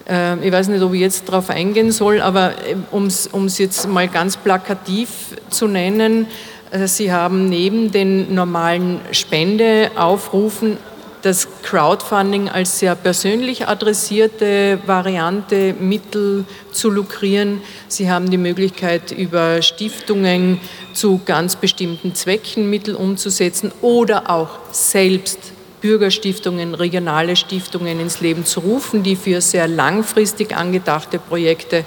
Ähm, 0.07 0.39
ich 0.41 0.51
weiß 0.51 0.67
nicht, 0.69 0.81
ob 0.81 0.93
ich 0.93 1.01
jetzt 1.01 1.27
darauf 1.27 1.49
eingehen 1.49 1.91
soll, 1.91 2.21
aber 2.21 2.53
ähm, 2.67 2.85
um 2.91 3.45
es 3.45 3.57
jetzt 3.57 3.87
mal 3.87 4.07
ganz 4.07 4.37
plakativ 4.37 5.09
zu 5.49 5.67
nennen, 5.67 6.27
äh, 6.71 6.87
Sie 6.87 7.11
haben 7.11 7.49
neben 7.49 7.91
den 7.91 8.33
normalen 8.33 9.01
Spendeaufrufen 9.11 10.77
das 11.25 11.47
Crowdfunding 11.63 12.49
als 12.49 12.77
sehr 12.77 12.93
persönlich 12.93 13.67
adressierte 13.67 14.77
Variante, 14.85 15.73
Mittel 15.73 16.45
zu 16.71 16.91
lukrieren. 16.91 17.61
Sie 17.87 18.11
haben 18.11 18.29
die 18.29 18.37
Möglichkeit, 18.37 19.11
über 19.11 19.63
Stiftungen 19.63 20.59
zu 20.93 21.19
ganz 21.25 21.55
bestimmten 21.55 22.13
Zwecken 22.13 22.69
Mittel 22.69 22.93
umzusetzen 22.93 23.71
oder 23.81 24.29
auch 24.29 24.59
selbst 24.71 25.39
Bürgerstiftungen, 25.81 26.75
regionale 26.75 27.35
Stiftungen 27.35 27.99
ins 27.99 28.21
Leben 28.21 28.45
zu 28.45 28.59
rufen, 28.59 29.01
die 29.01 29.15
für 29.15 29.41
sehr 29.41 29.67
langfristig 29.67 30.55
angedachte 30.55 31.17
Projekte 31.17 31.85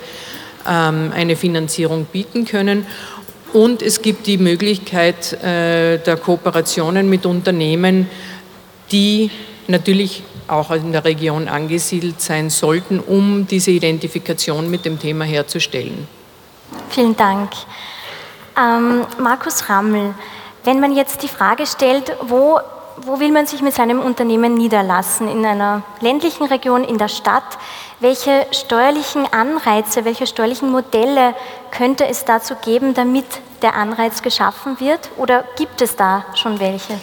ähm, 0.68 1.12
eine 1.14 1.36
Finanzierung 1.36 2.06
bieten 2.06 2.44
können. 2.44 2.86
Und 3.52 3.82
es 3.82 4.02
gibt 4.02 4.26
die 4.26 4.36
Möglichkeit 4.36 5.32
äh, 5.42 5.98
der 5.98 6.16
Kooperationen 6.16 7.08
mit 7.08 7.24
Unternehmen, 7.24 8.08
die 8.92 9.30
natürlich 9.66 10.22
auch 10.48 10.70
in 10.70 10.92
der 10.92 11.04
Region 11.04 11.48
angesiedelt 11.48 12.20
sein 12.20 12.50
sollten, 12.50 13.00
um 13.00 13.46
diese 13.46 13.70
Identifikation 13.70 14.70
mit 14.70 14.84
dem 14.84 14.98
Thema 14.98 15.24
herzustellen. 15.24 16.08
Vielen 16.90 17.16
Dank. 17.16 17.50
Ähm, 18.58 19.06
Markus 19.20 19.68
Rammel, 19.68 20.14
wenn 20.64 20.80
man 20.80 20.94
jetzt 20.94 21.22
die 21.22 21.28
Frage 21.28 21.66
stellt, 21.66 22.12
wo, 22.22 22.58
wo 23.02 23.20
will 23.20 23.30
man 23.30 23.46
sich 23.46 23.62
mit 23.62 23.74
seinem 23.74 24.00
Unternehmen 24.00 24.54
niederlassen, 24.54 25.28
in 25.28 25.44
einer 25.44 25.82
ländlichen 26.00 26.46
Region, 26.46 26.82
in 26.82 26.98
der 26.98 27.08
Stadt, 27.08 27.58
welche 28.00 28.46
steuerlichen 28.52 29.30
Anreize, 29.32 30.04
welche 30.04 30.26
steuerlichen 30.26 30.70
Modelle 30.70 31.34
könnte 31.70 32.06
es 32.06 32.24
dazu 32.24 32.54
geben, 32.56 32.94
damit 32.94 33.26
der 33.62 33.74
Anreiz 33.74 34.22
geschaffen 34.22 34.80
wird? 34.80 35.10
Oder 35.16 35.44
gibt 35.56 35.80
es 35.82 35.94
da 35.94 36.24
schon 36.34 36.58
welche? 36.58 36.94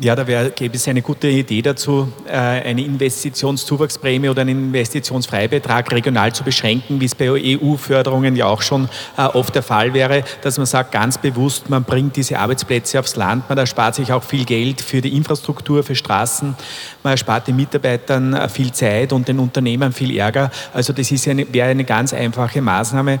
Ja, 0.00 0.14
da 0.14 0.28
wär, 0.28 0.50
gäbe 0.50 0.76
es 0.76 0.86
eine 0.86 1.02
gute 1.02 1.26
Idee 1.26 1.60
dazu, 1.60 2.12
äh, 2.24 2.30
eine 2.30 2.82
Investitionszuwachsprämie 2.82 4.28
oder 4.28 4.42
einen 4.42 4.66
Investitionsfreibetrag 4.66 5.90
regional 5.90 6.32
zu 6.32 6.44
beschränken, 6.44 7.00
wie 7.00 7.06
es 7.06 7.16
bei 7.16 7.28
EU-Förderungen 7.28 8.36
ja 8.36 8.46
auch 8.46 8.62
schon 8.62 8.88
äh, 9.16 9.22
oft 9.22 9.56
der 9.56 9.64
Fall 9.64 9.94
wäre, 9.94 10.22
dass 10.42 10.56
man 10.56 10.66
sagt, 10.66 10.92
ganz 10.92 11.18
bewusst, 11.18 11.68
man 11.68 11.82
bringt 11.82 12.14
diese 12.14 12.38
Arbeitsplätze 12.38 13.00
aufs 13.00 13.16
Land, 13.16 13.48
man 13.48 13.58
erspart 13.58 13.96
sich 13.96 14.12
auch 14.12 14.22
viel 14.22 14.44
Geld 14.44 14.80
für 14.80 15.00
die 15.00 15.16
Infrastruktur, 15.16 15.82
für 15.82 15.96
Straßen, 15.96 16.54
man 17.02 17.10
erspart 17.10 17.48
den 17.48 17.56
Mitarbeitern 17.56 18.34
äh, 18.34 18.48
viel 18.48 18.70
Zeit 18.70 19.12
und 19.12 19.26
den 19.26 19.40
Unternehmern 19.40 19.92
viel 19.92 20.16
Ärger. 20.16 20.52
Also 20.72 20.92
das 20.92 21.10
eine, 21.26 21.52
wäre 21.52 21.70
eine 21.70 21.82
ganz 21.82 22.14
einfache 22.14 22.62
Maßnahme. 22.62 23.18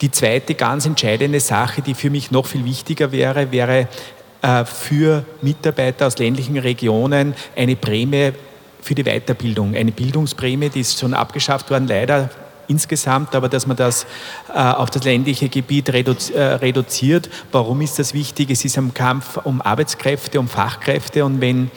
Die 0.00 0.10
zweite 0.10 0.56
ganz 0.56 0.84
entscheidende 0.84 1.38
Sache, 1.38 1.80
die 1.80 1.94
für 1.94 2.10
mich 2.10 2.32
noch 2.32 2.46
viel 2.46 2.64
wichtiger 2.64 3.12
wäre, 3.12 3.52
wäre 3.52 3.86
für 4.64 5.24
Mitarbeiter 5.40 6.06
aus 6.08 6.18
ländlichen 6.18 6.58
Regionen 6.58 7.34
eine 7.56 7.76
Prämie 7.76 8.32
für 8.80 8.94
die 8.94 9.04
Weiterbildung, 9.04 9.76
eine 9.76 9.92
Bildungsprämie, 9.92 10.68
die 10.68 10.80
ist 10.80 10.98
schon 10.98 11.14
abgeschafft 11.14 11.70
worden, 11.70 11.86
leider 11.86 12.28
insgesamt, 12.68 13.34
aber 13.34 13.48
dass 13.48 13.66
man 13.66 13.76
das 13.76 14.06
äh, 14.52 14.58
auf 14.58 14.90
das 14.90 15.04
ländliche 15.04 15.48
Gebiet 15.48 15.92
reduzi 15.92 16.32
äh, 16.32 16.42
reduziert. 16.54 17.28
Warum 17.52 17.80
ist 17.80 17.98
das 17.98 18.14
wichtig? 18.14 18.50
Es 18.50 18.64
ist 18.64 18.78
ein 18.78 18.94
Kampf 18.94 19.38
um 19.44 19.60
Arbeitskräfte, 19.60 20.40
um 20.40 20.48
Fachkräfte 20.48 21.24
und 21.24 21.40
wenn 21.40 21.66
äh, 21.66 21.70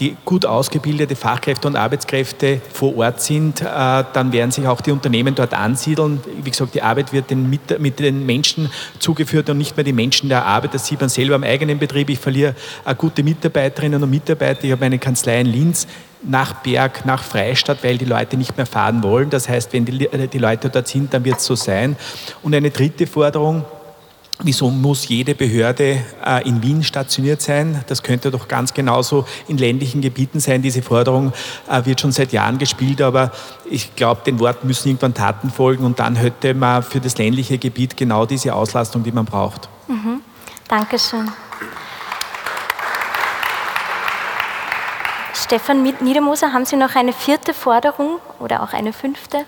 die 0.00 0.16
gut 0.24 0.44
ausgebildete 0.44 1.14
Fachkräfte 1.14 1.68
und 1.68 1.76
Arbeitskräfte 1.76 2.60
vor 2.72 2.96
Ort 2.96 3.20
sind, 3.20 3.60
äh, 3.60 3.64
dann 3.64 4.32
werden 4.32 4.50
sich 4.50 4.66
auch 4.66 4.80
die 4.80 4.90
Unternehmen 4.90 5.36
dort 5.36 5.54
ansiedeln. 5.54 6.20
Wie 6.42 6.50
gesagt, 6.50 6.74
die 6.74 6.82
Arbeit 6.82 7.12
wird 7.12 7.30
den, 7.30 7.48
mit, 7.48 7.78
mit, 7.78 8.00
den 8.00 8.26
Menschen 8.26 8.70
zugeführt 8.98 9.48
und 9.48 9.58
nicht 9.58 9.76
mehr 9.76 9.84
die 9.84 9.92
Menschen 9.92 10.28
der 10.28 10.44
Arbeit. 10.44 10.74
Das 10.74 10.86
sieht 10.86 11.00
man 11.00 11.08
selber 11.10 11.36
am 11.36 11.44
eigenen 11.44 11.78
Betrieb. 11.78 12.10
Ich 12.10 12.18
verliere 12.18 12.56
gute 12.98 13.22
Mitarbeiterinnen 13.22 14.02
und 14.02 14.10
Mitarbeiter. 14.10 14.64
Ich 14.64 14.72
habe 14.72 14.84
eine 14.84 14.98
Kanzlei 14.98 15.40
in 15.40 15.46
Linz 15.46 15.86
nach 16.22 16.54
Berg, 16.62 17.06
nach 17.06 17.22
Freistadt, 17.22 17.84
weil 17.84 17.98
die 17.98 18.04
Leute 18.04 18.36
nicht 18.36 18.56
mehr 18.56 18.66
fahren 18.66 19.04
wollen. 19.04 19.30
Das 19.30 19.48
heißt, 19.48 19.72
wenn 19.72 19.84
die, 19.84 20.08
die 20.28 20.38
Leute 20.38 20.70
dort 20.70 20.88
sind, 20.88 21.14
dann 21.14 21.24
wird 21.24 21.38
es 21.38 21.44
so 21.44 21.54
sein. 21.54 21.96
Und 22.42 22.52
eine 22.52 22.70
dritte 22.70 23.06
Forderung, 23.06 23.64
Wieso 24.42 24.70
muss 24.70 25.08
jede 25.08 25.34
Behörde 25.34 26.04
äh, 26.24 26.46
in 26.46 26.62
Wien 26.62 26.82
stationiert 26.82 27.40
sein? 27.40 27.82
Das 27.86 28.02
könnte 28.02 28.30
doch 28.30 28.48
ganz 28.48 28.74
genauso 28.74 29.24
in 29.48 29.56
ländlichen 29.56 30.02
Gebieten 30.02 30.40
sein. 30.40 30.60
Diese 30.60 30.82
Forderung 30.82 31.32
äh, 31.70 31.86
wird 31.86 32.02
schon 32.02 32.12
seit 32.12 32.32
Jahren 32.32 32.58
gespielt, 32.58 33.00
aber 33.00 33.32
ich 33.70 33.96
glaube, 33.96 34.20
den 34.26 34.38
Worten 34.38 34.66
müssen 34.66 34.88
irgendwann 34.88 35.14
Taten 35.14 35.48
folgen 35.48 35.86
und 35.86 35.98
dann 36.00 36.16
hätte 36.16 36.52
man 36.52 36.82
für 36.82 37.00
das 37.00 37.16
ländliche 37.16 37.56
Gebiet 37.56 37.96
genau 37.96 38.26
diese 38.26 38.54
Auslastung, 38.54 39.02
die 39.02 39.12
man 39.12 39.24
braucht. 39.24 39.70
Mhm. 39.88 40.20
Dankeschön. 40.68 41.30
Stefan 45.32 45.82
Niedermoser, 45.82 46.52
haben 46.52 46.66
Sie 46.66 46.76
noch 46.76 46.94
eine 46.94 47.12
vierte 47.14 47.54
Forderung 47.54 48.18
oder 48.38 48.62
auch 48.62 48.72
eine 48.74 48.92
fünfte? 48.92 49.46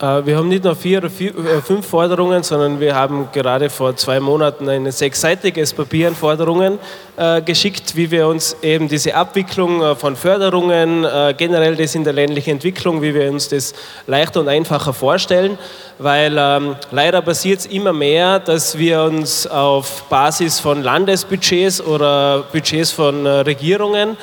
Äh, 0.00 0.24
wir 0.26 0.36
haben 0.36 0.48
nicht 0.48 0.62
nur 0.62 0.76
vier 0.76 0.98
oder 0.98 1.08
äh, 1.08 1.60
fünf 1.60 1.86
Forderungen, 1.86 2.42
sondern 2.42 2.78
wir 2.78 2.94
haben 2.94 3.28
gerade 3.32 3.68
vor 3.68 3.96
zwei 3.96 4.20
Monaten 4.20 4.68
ein 4.68 4.90
sechsseitiges 4.92 5.72
Papier 5.74 6.08
an 6.08 6.14
Forderungen 6.14 6.78
äh, 7.16 7.42
geschickt, 7.42 7.96
wie 7.96 8.10
wir 8.10 8.28
uns 8.28 8.56
eben 8.62 8.86
diese 8.88 9.14
Abwicklung 9.14 9.96
von 9.96 10.14
Förderungen, 10.14 11.06
generell 11.36 11.76
das 11.76 11.94
in 11.94 12.04
der 12.04 12.12
ländlichen 12.12 12.50
Entwicklung, 12.50 13.02
wie 13.02 13.14
wir 13.14 13.30
uns 13.30 13.48
das 13.48 13.74
leichter 14.06 14.40
und 14.40 14.48
einfacher 14.48 14.92
vorstellen, 14.92 15.58
weil 15.98 16.36
ähm, 16.38 16.76
leider 16.90 17.22
passiert 17.22 17.60
es 17.60 17.66
immer 17.66 17.92
mehr, 17.92 18.38
dass 18.38 18.78
wir 18.78 19.02
uns 19.02 19.46
auf 19.46 20.04
Basis 20.08 20.60
von 20.60 20.82
Landesbudgets 20.82 21.80
oder 21.80 22.44
Budgets 22.52 22.92
von 22.92 23.26
Regierungen 23.26 24.16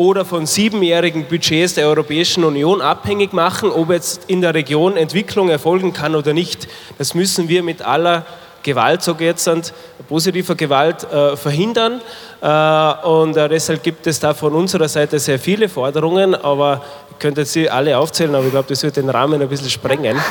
oder 0.00 0.24
von 0.24 0.46
siebenjährigen 0.46 1.26
Budgets 1.26 1.74
der 1.74 1.86
Europäischen 1.86 2.42
Union 2.42 2.80
abhängig 2.80 3.34
machen, 3.34 3.70
ob 3.70 3.90
jetzt 3.90 4.22
in 4.28 4.40
der 4.40 4.54
Region 4.54 4.96
Entwicklung 4.96 5.50
erfolgen 5.50 5.92
kann 5.92 6.14
oder 6.14 6.32
nicht. 6.32 6.68
Das 6.96 7.12
müssen 7.12 7.50
wir 7.50 7.62
mit 7.62 7.82
aller 7.82 8.24
Gewalt, 8.62 9.02
so 9.02 9.14
geht 9.14 9.36
es 9.36 9.74
positiver 10.08 10.54
Gewalt 10.54 11.04
äh, 11.04 11.36
verhindern. 11.36 12.00
Äh, 12.40 13.06
und 13.06 13.36
äh, 13.36 13.46
deshalb 13.50 13.82
gibt 13.82 14.06
es 14.06 14.18
da 14.18 14.32
von 14.32 14.54
unserer 14.54 14.88
Seite 14.88 15.18
sehr 15.18 15.38
viele 15.38 15.68
Forderungen, 15.68 16.34
aber 16.34 16.82
ich 17.20 17.22
könnte 17.22 17.44
sie 17.44 17.68
alle 17.68 17.98
aufzählen, 17.98 18.34
aber 18.34 18.46
ich 18.46 18.50
glaube, 18.50 18.68
das 18.70 18.82
wird 18.82 18.96
den 18.96 19.10
Rahmen 19.10 19.42
ein 19.42 19.48
bisschen 19.48 19.68
sprengen. 19.68 20.18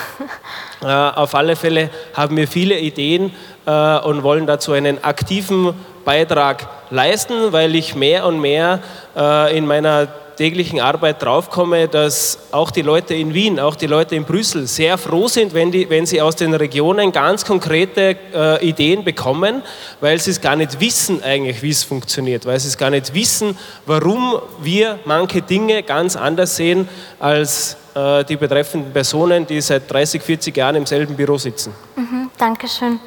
Äh, 0.82 0.86
auf 0.86 1.36
alle 1.36 1.58
Fälle 1.58 1.90
haben 2.14 2.38
wir 2.38 2.48
viele 2.48 2.80
Ideen 2.80 3.34
äh, 3.66 4.00
und 4.00 4.24
wollen 4.24 4.48
dazu 4.48 4.72
einen 4.72 5.04
aktiven 5.04 5.74
Beitrag 6.06 6.70
leisten, 6.90 7.52
weil 7.52 7.76
ich 7.76 7.96
mehr 7.96 8.26
und 8.26 8.40
mehr 8.40 8.80
äh, 9.14 9.58
in 9.58 9.68
meiner 9.68 10.08
täglichen 10.40 10.80
Arbeit 10.80 11.22
draufkomme, 11.22 11.90
dass 11.90 12.40
auch 12.52 12.72
die 12.72 12.82
Leute 12.82 13.14
in 13.14 13.34
Wien, 13.34 13.60
auch 13.60 13.76
die 13.76 13.88
Leute 13.88 14.16
in 14.16 14.24
Brüssel 14.24 14.68
sehr 14.68 14.98
froh 14.98 15.28
sind, 15.28 15.54
wenn, 15.54 15.70
die, 15.70 15.90
wenn 15.90 16.06
sie 16.06 16.22
aus 16.22 16.38
den 16.38 16.54
Regionen 16.54 17.12
ganz 17.12 17.44
konkrete 17.44 18.16
äh, 18.34 18.66
Ideen 18.66 19.04
bekommen, 19.04 19.62
weil 20.00 20.18
sie 20.18 20.32
es 20.32 20.40
gar 20.40 20.56
nicht 20.56 20.80
wissen 20.80 21.22
eigentlich, 21.22 21.62
wie 21.62 21.72
es 21.72 21.84
funktioniert, 21.84 22.46
weil 22.46 22.58
sie 22.58 22.70
es 22.70 22.78
gar 22.78 22.90
nicht 22.90 23.14
wissen, 23.14 23.58
warum 23.86 24.40
wir 24.62 25.00
manche 25.04 25.42
Dinge 25.42 25.84
ganz 25.84 26.16
anders 26.16 26.56
sehen 26.56 26.88
als 27.20 27.76
äh, 27.94 28.24
die 28.24 28.38
betreffenden 28.38 28.94
Personen, 28.94 29.46
die 29.46 29.60
seit 29.60 29.92
30, 29.92 30.22
40 30.22 30.56
Jahren 30.56 30.78
im 30.78 30.86
selben 30.86 31.18
Büro 31.18 31.38
sitzen. 31.38 31.74
Mhm, 31.98 32.32
Dankeschön. 32.38 32.98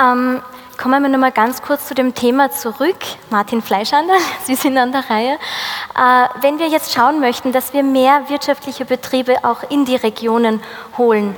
Ähm, 0.00 0.40
Kommen 0.78 1.02
wir 1.02 1.08
nochmal 1.08 1.32
ganz 1.32 1.60
kurz 1.60 1.88
zu 1.88 1.94
dem 1.96 2.14
Thema 2.14 2.52
zurück. 2.52 2.98
Martin 3.30 3.62
Fleischander, 3.62 4.14
Sie 4.44 4.54
sind 4.54 4.78
an 4.78 4.92
der 4.92 5.10
Reihe. 5.10 5.32
Äh, 5.32 6.28
wenn 6.40 6.60
wir 6.60 6.68
jetzt 6.68 6.94
schauen 6.94 7.18
möchten, 7.18 7.50
dass 7.50 7.72
wir 7.72 7.82
mehr 7.82 8.28
wirtschaftliche 8.28 8.84
Betriebe 8.84 9.44
auch 9.44 9.68
in 9.70 9.86
die 9.86 9.96
Regionen 9.96 10.60
holen, 10.96 11.34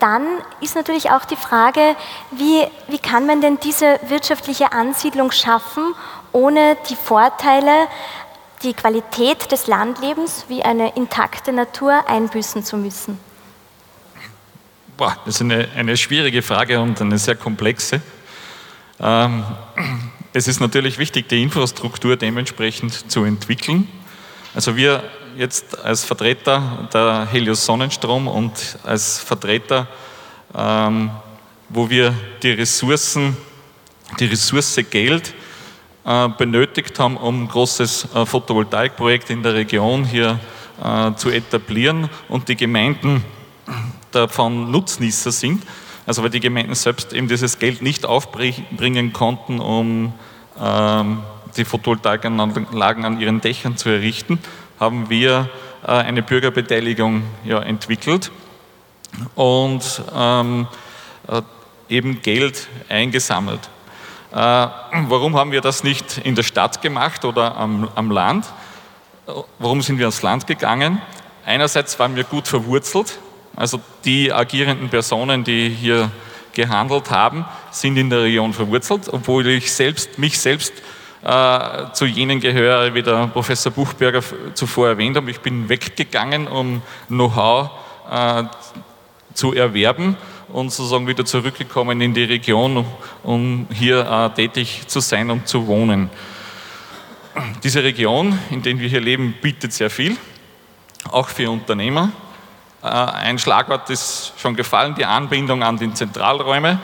dann 0.00 0.26
ist 0.60 0.76
natürlich 0.76 1.10
auch 1.10 1.24
die 1.24 1.36
Frage, 1.36 1.96
wie, 2.32 2.66
wie 2.88 2.98
kann 2.98 3.24
man 3.24 3.40
denn 3.40 3.58
diese 3.58 3.98
wirtschaftliche 4.06 4.72
Ansiedlung 4.72 5.32
schaffen, 5.32 5.94
ohne 6.32 6.76
die 6.90 6.96
Vorteile, 6.96 7.88
die 8.62 8.74
Qualität 8.74 9.50
des 9.50 9.66
Landlebens 9.66 10.44
wie 10.48 10.62
eine 10.62 10.94
intakte 10.94 11.54
Natur 11.54 12.04
einbüßen 12.06 12.62
zu 12.62 12.76
müssen? 12.76 13.18
Boah, 14.98 15.16
das 15.24 15.36
ist 15.36 15.40
eine, 15.40 15.68
eine 15.74 15.96
schwierige 15.96 16.42
Frage 16.42 16.78
und 16.82 17.00
eine 17.00 17.16
sehr 17.16 17.34
komplexe. 17.34 18.02
Ähm, 19.00 19.44
es 20.32 20.48
ist 20.48 20.60
natürlich 20.60 20.98
wichtig, 20.98 21.28
die 21.28 21.42
Infrastruktur 21.42 22.16
dementsprechend 22.16 23.10
zu 23.10 23.24
entwickeln. 23.24 23.88
Also 24.54 24.76
wir 24.76 25.02
jetzt 25.36 25.78
als 25.84 26.04
Vertreter 26.04 26.88
der 26.92 27.26
Helios 27.30 27.64
Sonnenstrom 27.64 28.28
und 28.28 28.78
als 28.84 29.18
Vertreter, 29.18 29.88
ähm, 30.56 31.10
wo 31.68 31.90
wir 31.90 32.14
die 32.42 32.52
Ressourcen, 32.52 33.36
die 34.20 34.26
Ressource 34.26 34.78
Geld 34.90 35.34
äh, 36.04 36.28
benötigt 36.28 36.98
haben, 36.98 37.16
um 37.16 37.44
ein 37.44 37.48
großes 37.48 38.08
äh, 38.14 38.26
Photovoltaikprojekt 38.26 39.30
in 39.30 39.42
der 39.42 39.54
Region 39.54 40.04
hier 40.04 40.38
äh, 40.82 41.14
zu 41.14 41.30
etablieren 41.30 42.08
und 42.28 42.48
die 42.48 42.56
Gemeinden 42.56 43.24
davon 44.12 44.70
Nutznießer 44.70 45.32
sind, 45.32 45.62
also 46.06 46.22
weil 46.22 46.30
die 46.30 46.40
Gemeinden 46.40 46.74
selbst 46.74 47.12
eben 47.12 47.28
dieses 47.28 47.58
Geld 47.58 47.82
nicht 47.82 48.06
aufbringen 48.06 49.12
konnten, 49.12 49.60
um 49.60 50.12
ähm, 50.60 51.22
die 51.56 51.64
Photovoltaikanlagen 51.64 53.04
an 53.04 53.20
ihren 53.20 53.40
Dächern 53.40 53.76
zu 53.76 53.88
errichten, 53.88 54.38
haben 54.78 55.08
wir 55.08 55.48
äh, 55.86 55.90
eine 55.90 56.22
Bürgerbeteiligung 56.22 57.22
ja, 57.44 57.60
entwickelt 57.60 58.30
und 59.34 60.02
ähm, 60.14 60.66
äh, 61.28 61.42
eben 61.88 62.22
Geld 62.22 62.68
eingesammelt. 62.88 63.70
Äh, 64.32 64.36
warum 64.36 65.36
haben 65.36 65.52
wir 65.52 65.60
das 65.60 65.84
nicht 65.84 66.18
in 66.18 66.34
der 66.34 66.42
Stadt 66.42 66.82
gemacht 66.82 67.24
oder 67.24 67.56
am, 67.56 67.88
am 67.94 68.10
Land? 68.10 68.46
Warum 69.58 69.80
sind 69.80 69.98
wir 69.98 70.06
ans 70.06 70.22
Land 70.22 70.46
gegangen? 70.46 71.00
Einerseits 71.46 71.98
waren 71.98 72.16
wir 72.16 72.24
gut 72.24 72.48
verwurzelt, 72.48 73.18
also 73.56 73.80
die 74.04 74.32
agierenden 74.32 74.88
Personen, 74.88 75.44
die 75.44 75.68
hier 75.68 76.10
gehandelt 76.52 77.10
haben, 77.10 77.44
sind 77.70 77.96
in 77.96 78.10
der 78.10 78.22
Region 78.22 78.52
verwurzelt, 78.52 79.08
obwohl 79.12 79.46
ich 79.46 79.72
selbst, 79.72 80.18
mich 80.18 80.38
selbst 80.38 80.72
äh, 81.22 81.92
zu 81.92 82.06
jenen 82.06 82.40
gehöre, 82.40 82.94
wie 82.94 83.02
der 83.02 83.26
Professor 83.28 83.72
Buchberger 83.72 84.22
zuvor 84.54 84.88
erwähnt 84.88 85.16
hat. 85.16 85.28
Ich 85.28 85.40
bin 85.40 85.68
weggegangen, 85.68 86.46
um 86.46 86.82
Know-how 87.08 87.70
äh, 88.10 88.44
zu 89.34 89.52
erwerben 89.52 90.16
und 90.48 90.70
sozusagen 90.70 91.06
wieder 91.06 91.24
zurückgekommen 91.24 92.00
in 92.00 92.14
die 92.14 92.24
Region, 92.24 92.84
um 93.22 93.66
hier 93.72 94.06
äh, 94.08 94.30
tätig 94.34 94.82
zu 94.86 95.00
sein 95.00 95.30
und 95.30 95.48
zu 95.48 95.66
wohnen. 95.66 96.10
Diese 97.64 97.82
Region, 97.82 98.38
in 98.50 98.62
der 98.62 98.78
wir 98.78 98.88
hier 98.88 99.00
leben, 99.00 99.34
bietet 99.42 99.72
sehr 99.72 99.90
viel, 99.90 100.16
auch 101.10 101.28
für 101.28 101.50
Unternehmer. 101.50 102.12
Äh, 102.84 102.88
ein 102.88 103.38
Schlagwort 103.38 103.88
ist 103.88 104.34
schon 104.36 104.54
gefallen, 104.54 104.94
die 104.94 105.06
Anbindung 105.06 105.62
an 105.62 105.78
die 105.78 105.92
Zentralräume, 105.94 106.78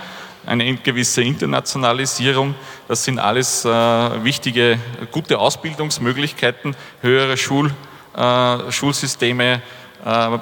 eine 0.46 0.74
gewisse 0.76 1.22
Internationalisierung. 1.22 2.55
Das 2.88 3.05
sind 3.05 3.18
alles 3.18 3.66
äh, 3.66 3.68
wichtige, 4.24 4.78
gute 5.11 5.38
Ausbildungsmöglichkeiten, 5.38 6.74
höhere 7.03 7.36
Schul, 7.36 7.72
äh, 8.16 8.72
Schulsysteme 8.72 9.62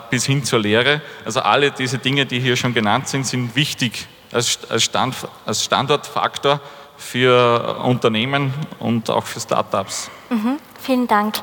bis 0.08 0.24
hin 0.24 0.44
zur 0.44 0.60
Lehre. 0.60 1.00
Also 1.24 1.40
alle 1.40 1.72
diese 1.72 1.98
Dinge, 1.98 2.24
die 2.24 2.38
hier 2.38 2.54
schon 2.54 2.74
genannt 2.74 3.08
sind, 3.08 3.26
sind 3.26 3.56
wichtig 3.56 4.06
als, 4.30 4.56
Stand, 4.76 5.16
als 5.44 5.64
Standortfaktor 5.64 6.60
für 6.96 7.78
Unternehmen 7.82 8.52
und 8.78 9.10
auch 9.10 9.24
für 9.24 9.40
Startups. 9.40 10.10
Mhm, 10.30 10.58
vielen 10.80 11.08
Dank. 11.08 11.36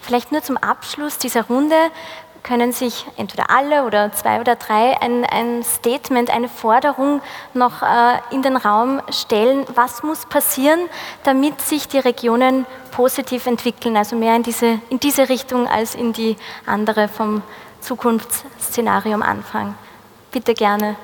Vielleicht 0.00 0.32
nur 0.32 0.42
zum 0.42 0.56
Abschluss 0.56 1.18
dieser 1.18 1.42
Runde 1.44 1.76
können 2.42 2.72
sich 2.72 3.06
entweder 3.16 3.50
alle 3.50 3.84
oder 3.84 4.12
zwei 4.12 4.40
oder 4.40 4.56
drei 4.56 5.00
ein, 5.00 5.24
ein 5.24 5.62
Statement, 5.62 6.30
eine 6.30 6.48
Forderung 6.48 7.20
noch 7.54 7.82
äh, 7.82 8.18
in 8.30 8.42
den 8.42 8.56
Raum 8.56 9.00
stellen. 9.10 9.64
Was 9.74 10.02
muss 10.02 10.26
passieren, 10.26 10.80
damit 11.24 11.60
sich 11.60 11.88
die 11.88 11.98
Regionen 11.98 12.66
positiv 12.90 13.46
entwickeln, 13.46 13.96
also 13.96 14.16
mehr 14.16 14.36
in 14.36 14.42
diese, 14.42 14.80
in 14.88 15.00
diese 15.00 15.28
Richtung 15.28 15.68
als 15.68 15.94
in 15.94 16.12
die 16.12 16.36
andere 16.66 17.08
vom 17.08 17.42
Zukunftsszenario 17.80 19.14
am 19.14 19.22
Anfang? 19.22 19.74
Bitte 20.32 20.54
gerne. 20.54 20.96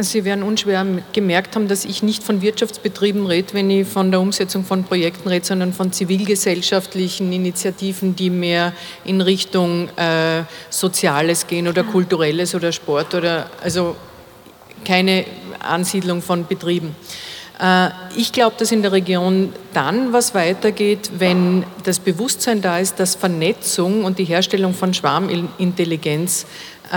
Sie 0.00 0.24
werden 0.24 0.42
unschwer 0.42 0.86
gemerkt 1.12 1.54
haben, 1.54 1.68
dass 1.68 1.84
ich 1.84 2.02
nicht 2.02 2.22
von 2.22 2.40
Wirtschaftsbetrieben 2.40 3.26
rede, 3.26 3.52
wenn 3.52 3.70
ich 3.70 3.86
von 3.86 4.10
der 4.10 4.20
Umsetzung 4.20 4.64
von 4.64 4.84
Projekten 4.84 5.28
rede, 5.28 5.44
sondern 5.44 5.74
von 5.74 5.92
zivilgesellschaftlichen 5.92 7.30
Initiativen, 7.30 8.16
die 8.16 8.30
mehr 8.30 8.72
in 9.04 9.20
Richtung 9.20 9.90
äh, 9.96 10.44
Soziales 10.70 11.46
gehen 11.46 11.68
oder 11.68 11.84
Kulturelles 11.84 12.54
oder 12.54 12.72
Sport 12.72 13.14
oder 13.14 13.50
also 13.62 13.94
keine 14.82 15.26
Ansiedlung 15.60 16.22
von 16.22 16.46
Betrieben. 16.46 16.96
Äh, 17.60 17.90
ich 18.16 18.32
glaube, 18.32 18.56
dass 18.58 18.72
in 18.72 18.82
der 18.82 18.92
Region 18.92 19.52
dann 19.72 20.12
was 20.12 20.34
weitergeht, 20.34 21.10
wenn 21.18 21.64
das 21.84 21.98
Bewusstsein 21.98 22.60
da 22.60 22.78
ist, 22.78 22.98
dass 22.98 23.14
Vernetzung 23.14 24.04
und 24.04 24.18
die 24.18 24.24
Herstellung 24.24 24.74
von 24.74 24.94
Schwarmintelligenz 24.94 26.46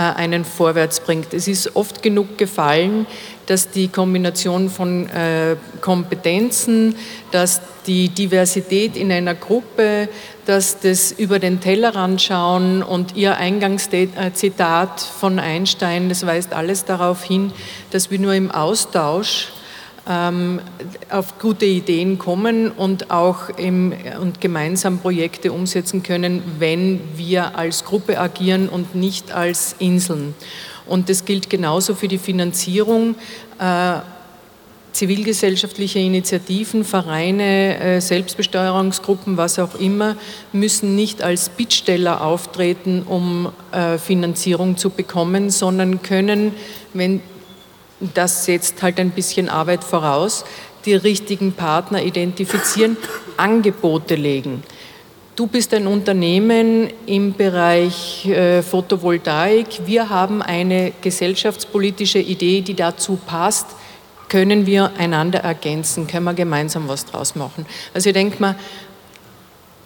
einen 0.00 0.44
vorwärts 0.44 1.00
bringt. 1.00 1.32
Es 1.32 1.48
ist 1.48 1.74
oft 1.74 2.02
genug 2.02 2.38
gefallen, 2.38 3.06
dass 3.46 3.70
die 3.70 3.88
Kombination 3.88 4.68
von 4.68 5.08
äh, 5.08 5.56
Kompetenzen, 5.80 6.96
dass 7.30 7.60
die 7.86 8.08
Diversität 8.08 8.96
in 8.96 9.10
einer 9.10 9.34
Gruppe, 9.34 10.08
dass 10.44 10.80
das 10.80 11.12
über 11.12 11.38
den 11.38 11.60
Tellerrand 11.60 12.20
schauen 12.20 12.82
und 12.82 13.16
Ihr 13.16 13.36
Eingangszitat 13.36 15.00
von 15.00 15.38
Einstein, 15.38 16.08
das 16.08 16.26
weist 16.26 16.52
alles 16.52 16.84
darauf 16.84 17.22
hin, 17.22 17.52
dass 17.90 18.10
wir 18.10 18.18
nur 18.18 18.34
im 18.34 18.50
Austausch 18.50 19.48
auf 20.06 21.38
gute 21.40 21.64
Ideen 21.64 22.16
kommen 22.16 22.70
und 22.70 23.10
auch 23.10 23.48
im, 23.58 23.92
und 24.20 24.40
gemeinsam 24.40 24.98
Projekte 25.00 25.50
umsetzen 25.50 26.04
können, 26.04 26.42
wenn 26.60 27.00
wir 27.16 27.58
als 27.58 27.84
Gruppe 27.84 28.20
agieren 28.20 28.68
und 28.68 28.94
nicht 28.94 29.32
als 29.32 29.74
Inseln. 29.80 30.34
Und 30.86 31.08
das 31.08 31.24
gilt 31.24 31.50
genauso 31.50 31.96
für 31.96 32.06
die 32.06 32.18
Finanzierung. 32.18 33.16
Äh, 33.58 33.98
zivilgesellschaftliche 34.92 35.98
Initiativen, 35.98 36.84
Vereine, 36.84 37.78
äh, 37.78 38.00
Selbstbesteuerungsgruppen, 38.00 39.36
was 39.36 39.58
auch 39.58 39.74
immer, 39.74 40.16
müssen 40.52 40.96
nicht 40.96 41.22
als 41.22 41.50
Bittsteller 41.50 42.24
auftreten, 42.24 43.02
um 43.02 43.52
äh, 43.72 43.98
Finanzierung 43.98 44.76
zu 44.76 44.90
bekommen, 44.90 45.50
sondern 45.50 46.00
können, 46.02 46.54
wenn 46.94 47.20
das 48.00 48.44
setzt 48.44 48.82
halt 48.82 48.98
ein 48.98 49.10
bisschen 49.10 49.48
Arbeit 49.48 49.84
voraus, 49.84 50.44
die 50.84 50.94
richtigen 50.94 51.52
Partner 51.52 52.02
identifizieren, 52.02 52.96
Angebote 53.36 54.14
legen. 54.14 54.62
Du 55.34 55.46
bist 55.46 55.74
ein 55.74 55.86
Unternehmen 55.86 56.88
im 57.04 57.34
Bereich 57.34 58.26
äh, 58.26 58.62
Photovoltaik. 58.62 59.66
Wir 59.84 60.08
haben 60.08 60.40
eine 60.40 60.92
gesellschaftspolitische 61.02 62.20
Idee, 62.20 62.62
die 62.62 62.72
dazu 62.72 63.18
passt. 63.26 63.66
Können 64.28 64.64
wir 64.64 64.92
einander 64.96 65.40
ergänzen? 65.40 66.06
Können 66.06 66.24
wir 66.24 66.32
gemeinsam 66.32 66.88
was 66.88 67.04
draus 67.04 67.34
machen? 67.34 67.66
Also 67.92 68.08
ich 68.08 68.14
denke 68.14 68.40
mal, 68.40 68.56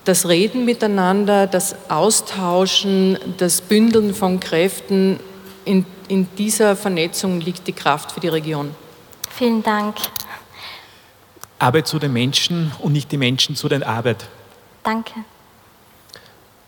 das 0.04 0.28
Reden 0.28 0.64
miteinander, 0.64 1.46
das 1.46 1.74
Austauschen, 1.88 3.18
das 3.38 3.60
Bündeln 3.60 4.14
von 4.14 4.38
Kräften 4.38 5.18
in 5.64 5.84
in 6.10 6.26
dieser 6.36 6.74
Vernetzung 6.74 7.40
liegt 7.40 7.66
die 7.68 7.72
Kraft 7.72 8.12
für 8.12 8.20
die 8.20 8.28
Region. 8.28 8.74
Vielen 9.30 9.62
Dank. 9.62 9.96
Arbeit 11.58 11.86
zu 11.86 11.98
den 11.98 12.12
Menschen 12.12 12.72
und 12.80 12.92
nicht 12.92 13.12
die 13.12 13.16
Menschen 13.16 13.54
zu 13.54 13.68
der 13.68 13.86
Arbeit. 13.86 14.28
Danke. 14.82 15.12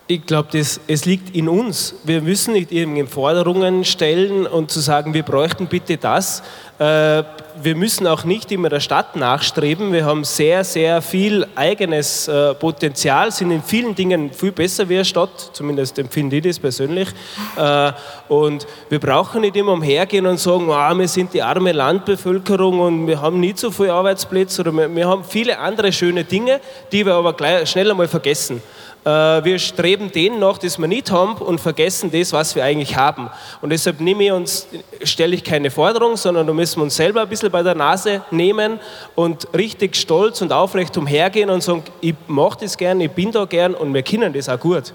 Ich 0.05 0.25
glaube, 0.25 0.49
es 0.59 1.05
liegt 1.05 1.33
in 1.33 1.47
uns. 1.47 1.95
Wir 2.03 2.21
müssen 2.21 2.53
nicht 2.53 2.73
irgendwie 2.73 3.05
Forderungen 3.05 3.85
stellen 3.85 4.45
und 4.45 4.69
zu 4.69 4.81
sagen, 4.81 5.13
wir 5.13 5.23
bräuchten 5.23 5.67
bitte 5.67 5.95
das. 5.95 6.43
Äh, 6.77 7.23
wir 7.61 7.75
müssen 7.75 8.05
auch 8.07 8.25
nicht 8.25 8.51
immer 8.51 8.67
der 8.67 8.81
Stadt 8.81 9.15
nachstreben. 9.15 9.93
Wir 9.93 10.03
haben 10.03 10.25
sehr, 10.25 10.65
sehr 10.65 11.01
viel 11.01 11.47
eigenes 11.55 12.27
äh, 12.27 12.53
Potenzial, 12.55 13.31
sind 13.31 13.51
in 13.51 13.63
vielen 13.63 13.95
Dingen 13.95 14.33
viel 14.33 14.51
besser 14.51 14.89
wie 14.89 14.95
eine 14.95 15.05
Stadt, 15.05 15.51
zumindest 15.53 15.97
empfinde 15.97 16.35
ich 16.35 16.43
das 16.43 16.59
persönlich. 16.59 17.07
Äh, 17.55 17.93
und 18.27 18.67
wir 18.89 18.99
brauchen 18.99 19.39
nicht 19.39 19.55
immer 19.55 19.71
umhergehen 19.71 20.25
und 20.25 20.37
sagen, 20.37 20.67
oh, 20.67 20.97
wir 20.97 21.07
sind 21.07 21.33
die 21.33 21.41
arme 21.41 21.71
Landbevölkerung 21.71 22.81
und 22.81 23.07
wir 23.07 23.21
haben 23.21 23.39
nicht 23.39 23.57
so 23.57 23.71
viele 23.71 23.93
Arbeitsplätze 23.93 24.63
oder 24.63 24.73
wir, 24.73 24.93
wir 24.93 25.07
haben 25.07 25.23
viele 25.23 25.59
andere 25.59 25.93
schöne 25.93 26.25
Dinge, 26.25 26.59
die 26.91 27.05
wir 27.05 27.13
aber 27.13 27.31
gleich, 27.31 27.69
schnell 27.69 27.89
einmal 27.89 28.09
vergessen. 28.09 28.61
Äh, 29.05 29.09
wir 29.43 29.59
streben 29.59 30.11
den 30.11 30.39
nach, 30.39 30.57
das 30.57 30.79
wir 30.79 30.87
nicht 30.87 31.11
haben 31.11 31.35
und 31.35 31.59
vergessen 31.59 32.09
das, 32.11 32.31
was 32.31 32.55
wir 32.55 32.63
eigentlich 32.63 32.95
haben. 32.95 33.29
Und 33.61 33.71
deshalb 33.71 33.99
nehme 33.99 34.23
ich 34.23 34.31
uns, 34.31 34.67
stelle 35.03 35.35
ich 35.35 35.43
keine 35.43 35.71
Forderung, 35.71 36.15
sondern 36.15 36.47
da 36.47 36.53
müssen 36.53 36.77
wir 36.79 36.83
uns 36.83 36.95
selber 36.95 37.21
ein 37.21 37.29
bisschen 37.29 37.51
bei 37.51 37.63
der 37.63 37.75
Nase 37.75 38.23
nehmen 38.31 38.79
und 39.15 39.47
richtig 39.53 39.95
stolz 39.97 40.41
und 40.41 40.53
aufrecht 40.53 40.95
umhergehen 40.97 41.49
und 41.49 41.61
sagen, 41.61 41.83
ich 41.99 42.15
mache 42.27 42.59
das 42.61 42.77
gern, 42.77 43.01
ich 43.01 43.11
bin 43.11 43.31
da 43.31 43.43
gern 43.45 43.73
und 43.73 43.93
wir 43.93 44.03
können 44.03 44.31
das 44.31 44.47
auch 44.47 44.59
gut. 44.59 44.93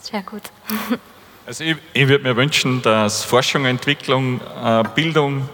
Sehr 0.00 0.22
gut. 0.22 0.42
Also 1.46 1.64
ich, 1.64 1.76
ich 1.94 2.06
würde 2.06 2.22
mir 2.22 2.36
wünschen, 2.36 2.80
dass 2.82 3.24
Forschung, 3.24 3.64
Entwicklung, 3.64 4.40
äh, 4.62 4.84
Bildung, 4.94 5.48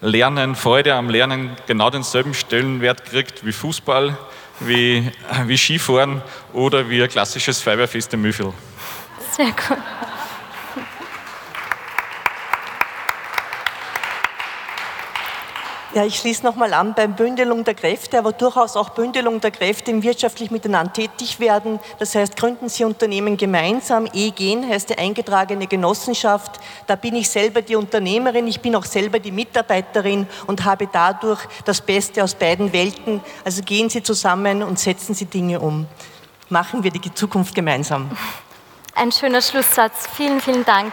Lernen, 0.00 0.54
Freude 0.54 0.94
am 0.94 1.10
Lernen 1.10 1.50
genau 1.66 1.90
denselben 1.90 2.32
Stellenwert 2.32 3.04
kriegt 3.04 3.44
wie 3.44 3.52
Fußball, 3.52 4.16
wie, 4.60 5.10
wie 5.46 5.58
Skifahren 5.58 6.22
oder 6.52 6.88
wie 6.88 7.02
ein 7.02 7.08
klassisches 7.08 7.60
Feuerwehrfest 7.60 8.12
in 8.14 8.22
Müffel. 8.22 8.52
Sehr 9.36 9.46
gut. 9.46 9.78
Ja, 15.94 16.04
ich 16.04 16.16
schließe 16.18 16.44
nochmal 16.44 16.74
an 16.74 16.92
beim 16.94 17.14
Bündelung 17.14 17.62
der 17.62 17.74
Kräfte, 17.74 18.18
aber 18.18 18.32
durchaus 18.32 18.76
auch 18.76 18.88
Bündelung 18.88 19.40
der 19.40 19.52
Kräfte 19.52 19.92
im 19.92 20.02
wirtschaftlich 20.02 20.50
miteinander 20.50 20.92
tätig 20.92 21.38
werden. 21.38 21.78
Das 22.00 22.16
heißt, 22.16 22.36
gründen 22.36 22.68
Sie 22.68 22.82
Unternehmen 22.82 23.36
gemeinsam. 23.36 24.08
E-Gen 24.12 24.68
heißt 24.68 24.90
die 24.90 24.98
eingetragene 24.98 25.68
Genossenschaft. 25.68 26.58
Da 26.88 26.96
bin 26.96 27.14
ich 27.14 27.30
selber 27.30 27.62
die 27.62 27.76
Unternehmerin, 27.76 28.48
ich 28.48 28.60
bin 28.60 28.74
auch 28.74 28.84
selber 28.84 29.20
die 29.20 29.30
Mitarbeiterin 29.30 30.26
und 30.48 30.64
habe 30.64 30.88
dadurch 30.92 31.42
das 31.64 31.80
Beste 31.80 32.24
aus 32.24 32.34
beiden 32.34 32.72
Welten. 32.72 33.20
Also 33.44 33.62
gehen 33.62 33.88
Sie 33.88 34.02
zusammen 34.02 34.64
und 34.64 34.80
setzen 34.80 35.14
Sie 35.14 35.26
Dinge 35.26 35.60
um. 35.60 35.86
Machen 36.48 36.82
wir 36.82 36.90
die 36.90 37.14
Zukunft 37.14 37.54
gemeinsam. 37.54 38.10
Ein 38.96 39.12
schöner 39.12 39.40
Schlusssatz. 39.40 40.08
Vielen, 40.16 40.40
vielen 40.40 40.64
Dank. 40.64 40.92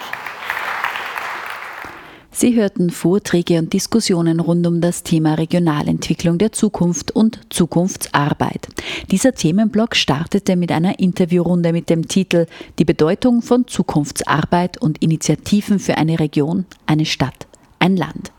Sie 2.42 2.56
hörten 2.56 2.90
Vorträge 2.90 3.60
und 3.60 3.72
Diskussionen 3.72 4.40
rund 4.40 4.66
um 4.66 4.82
das 4.82 5.04
Thema 5.04 5.36
Regionalentwicklung 5.36 6.40
der 6.40 6.52
Zukunft 6.52 7.12
und 7.12 7.40
Zukunftsarbeit. 7.52 8.68
Dieser 9.12 9.34
Themenblock 9.36 9.96
startete 9.96 10.56
mit 10.56 10.72
einer 10.72 10.98
Interviewrunde 10.98 11.72
mit 11.72 11.92
dem 11.92 12.08
Titel 12.08 12.48
Die 12.80 12.84
Bedeutung 12.84 13.44
von 13.44 13.68
Zukunftsarbeit 13.68 14.82
und 14.82 15.04
Initiativen 15.04 15.78
für 15.78 16.00
eine 16.00 16.20
Region, 16.20 16.66
eine 16.88 17.06
Stadt, 17.06 17.46
ein 17.78 17.96
Land. 17.96 18.32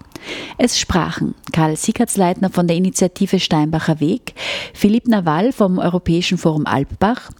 Es 0.59 0.80
sprachen 0.80 1.36
Karl 1.53 1.76
Sickertsleitner 1.76 2.50
von 2.50 2.66
der 2.66 2.74
Initiative 2.74 3.38
Steinbacher 3.38 4.00
Weg, 4.00 4.34
Philipp 4.74 5.07
Nawal 5.07 5.53
vom 5.53 5.78
Europäischen 5.78 6.38
Forum 6.38 6.66
Alpbach, 6.66 7.30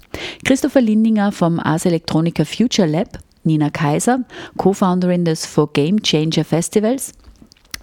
Christopher 0.45 0.81
Lindinger 0.81 1.33
vom 1.33 1.59
Ars 1.59 1.87
Electronica 1.87 2.45
Future 2.45 2.87
Lab, 2.87 3.19
Nina 3.45 3.71
Kaiser, 3.71 4.25
Co-Founderin 4.57 5.25
des 5.25 5.47
For 5.47 5.73
Game 5.73 6.03
Changer 6.03 6.45
Festivals, 6.45 7.13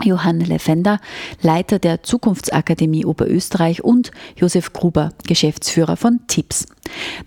Johann 0.04 0.40
Lefender, 0.40 1.00
Leiter 1.42 1.80
der 1.80 2.04
Zukunftsakademie 2.04 3.06
Oberösterreich 3.06 3.84
und 3.84 4.12
Josef 4.36 4.74
Gruber, 4.74 5.12
Geschäftsführer 5.28 5.98
von 5.98 6.22
TIPS. 6.28 6.68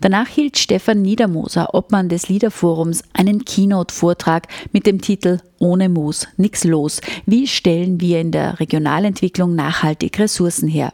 Danach 0.01 0.29
hielt 0.29 0.59
Stefan 0.59 1.03
Niedermoser, 1.03 1.75
Obmann 1.75 2.09
des 2.09 2.29
Liederforums, 2.29 3.03
einen 3.13 3.45
Keynote-Vortrag 3.45 4.49
mit 4.73 4.87
dem 4.87 5.01
Titel 5.01 5.39
Ohne 5.59 5.89
Moos, 5.89 6.27
nix 6.37 6.65
los. 6.65 7.01
Wie 7.27 7.47
stellen 7.47 8.01
wir 8.01 8.21
in 8.21 8.33
der 8.33 8.59
Regionalentwicklung 8.59 9.55
nachhaltig 9.55 10.19
Ressourcen 10.19 10.69
her? 10.69 10.93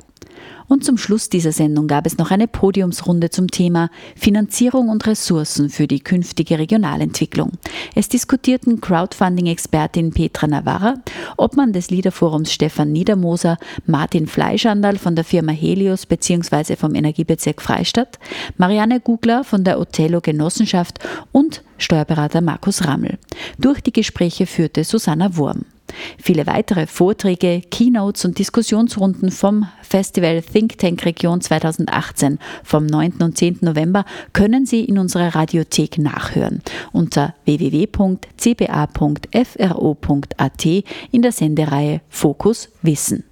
Und 0.69 0.85
zum 0.85 0.99
Schluss 0.99 1.31
dieser 1.31 1.53
Sendung 1.53 1.89
gab 1.89 2.07
es 2.07 2.19
noch 2.19 2.31
eine 2.31 2.47
Podiumsrunde 2.47 3.31
zum 3.31 3.51
Thema 3.51 3.91
Finanzierung 4.15 4.91
und 4.91 5.07
Ressourcen 5.07 5.71
für 5.71 5.87
die 5.87 6.01
künftige 6.01 6.59
Regionalentwicklung. 6.59 7.53
Es 7.95 8.09
diskutierten 8.09 8.81
Crowdfunding-Expertin 8.81 10.13
Petra 10.13 10.47
Navarra, 10.47 10.95
Obmann 11.39 11.73
des 11.73 11.91
Liederforums 11.91 12.53
Stefan 12.53 12.93
Niedermoser, 12.93 13.57
Martin 13.87 14.27
Fleischandal 14.27 14.99
von 14.99 15.17
der 15.17 15.25
Firma 15.25 15.53
Helios 15.53 16.05
bzw. 16.05 16.77
vom 16.77 16.95
Energiebezirk 16.95 17.63
Freistadt, 17.63 18.19
Marianne 18.59 19.01
Gugler 19.01 19.45
von 19.45 19.65
der 19.65 19.81
Othello 19.81 20.21
Genossenschaft 20.21 20.99
und 21.33 21.63
Steuerberater 21.79 22.41
Markus 22.41 22.85
Rammel. 22.85 23.19
Durch 23.59 23.81
die 23.81 23.93
Gespräche 23.93 24.47
führte 24.47 24.85
Susanna 24.85 25.37
Wurm. 25.37 25.65
Viele 26.21 26.47
weitere 26.47 26.87
Vorträge, 26.87 27.63
Keynotes 27.71 28.25
und 28.25 28.39
Diskussionsrunden 28.39 29.31
vom 29.31 29.69
Festival 29.83 30.43
Think 30.43 30.79
Tank 30.79 31.05
Region 31.05 31.41
2018 31.41 32.39
vom 32.63 32.87
9. 32.87 33.15
und 33.23 33.39
10. 33.39 33.59
November 33.63 34.05
können 34.33 34.67
Sie 34.67 34.85
in 34.85 34.99
unserer 34.99 35.35
Radiothek 35.35 35.99
nachhören 35.99 36.63
unter 36.93 37.35
www.cba.fro.at 37.45 38.27
in 41.11 41.23
der 41.23 41.33
Sendereihe 41.33 42.01
Fokus 42.09 42.69
Wissen. 42.83 43.28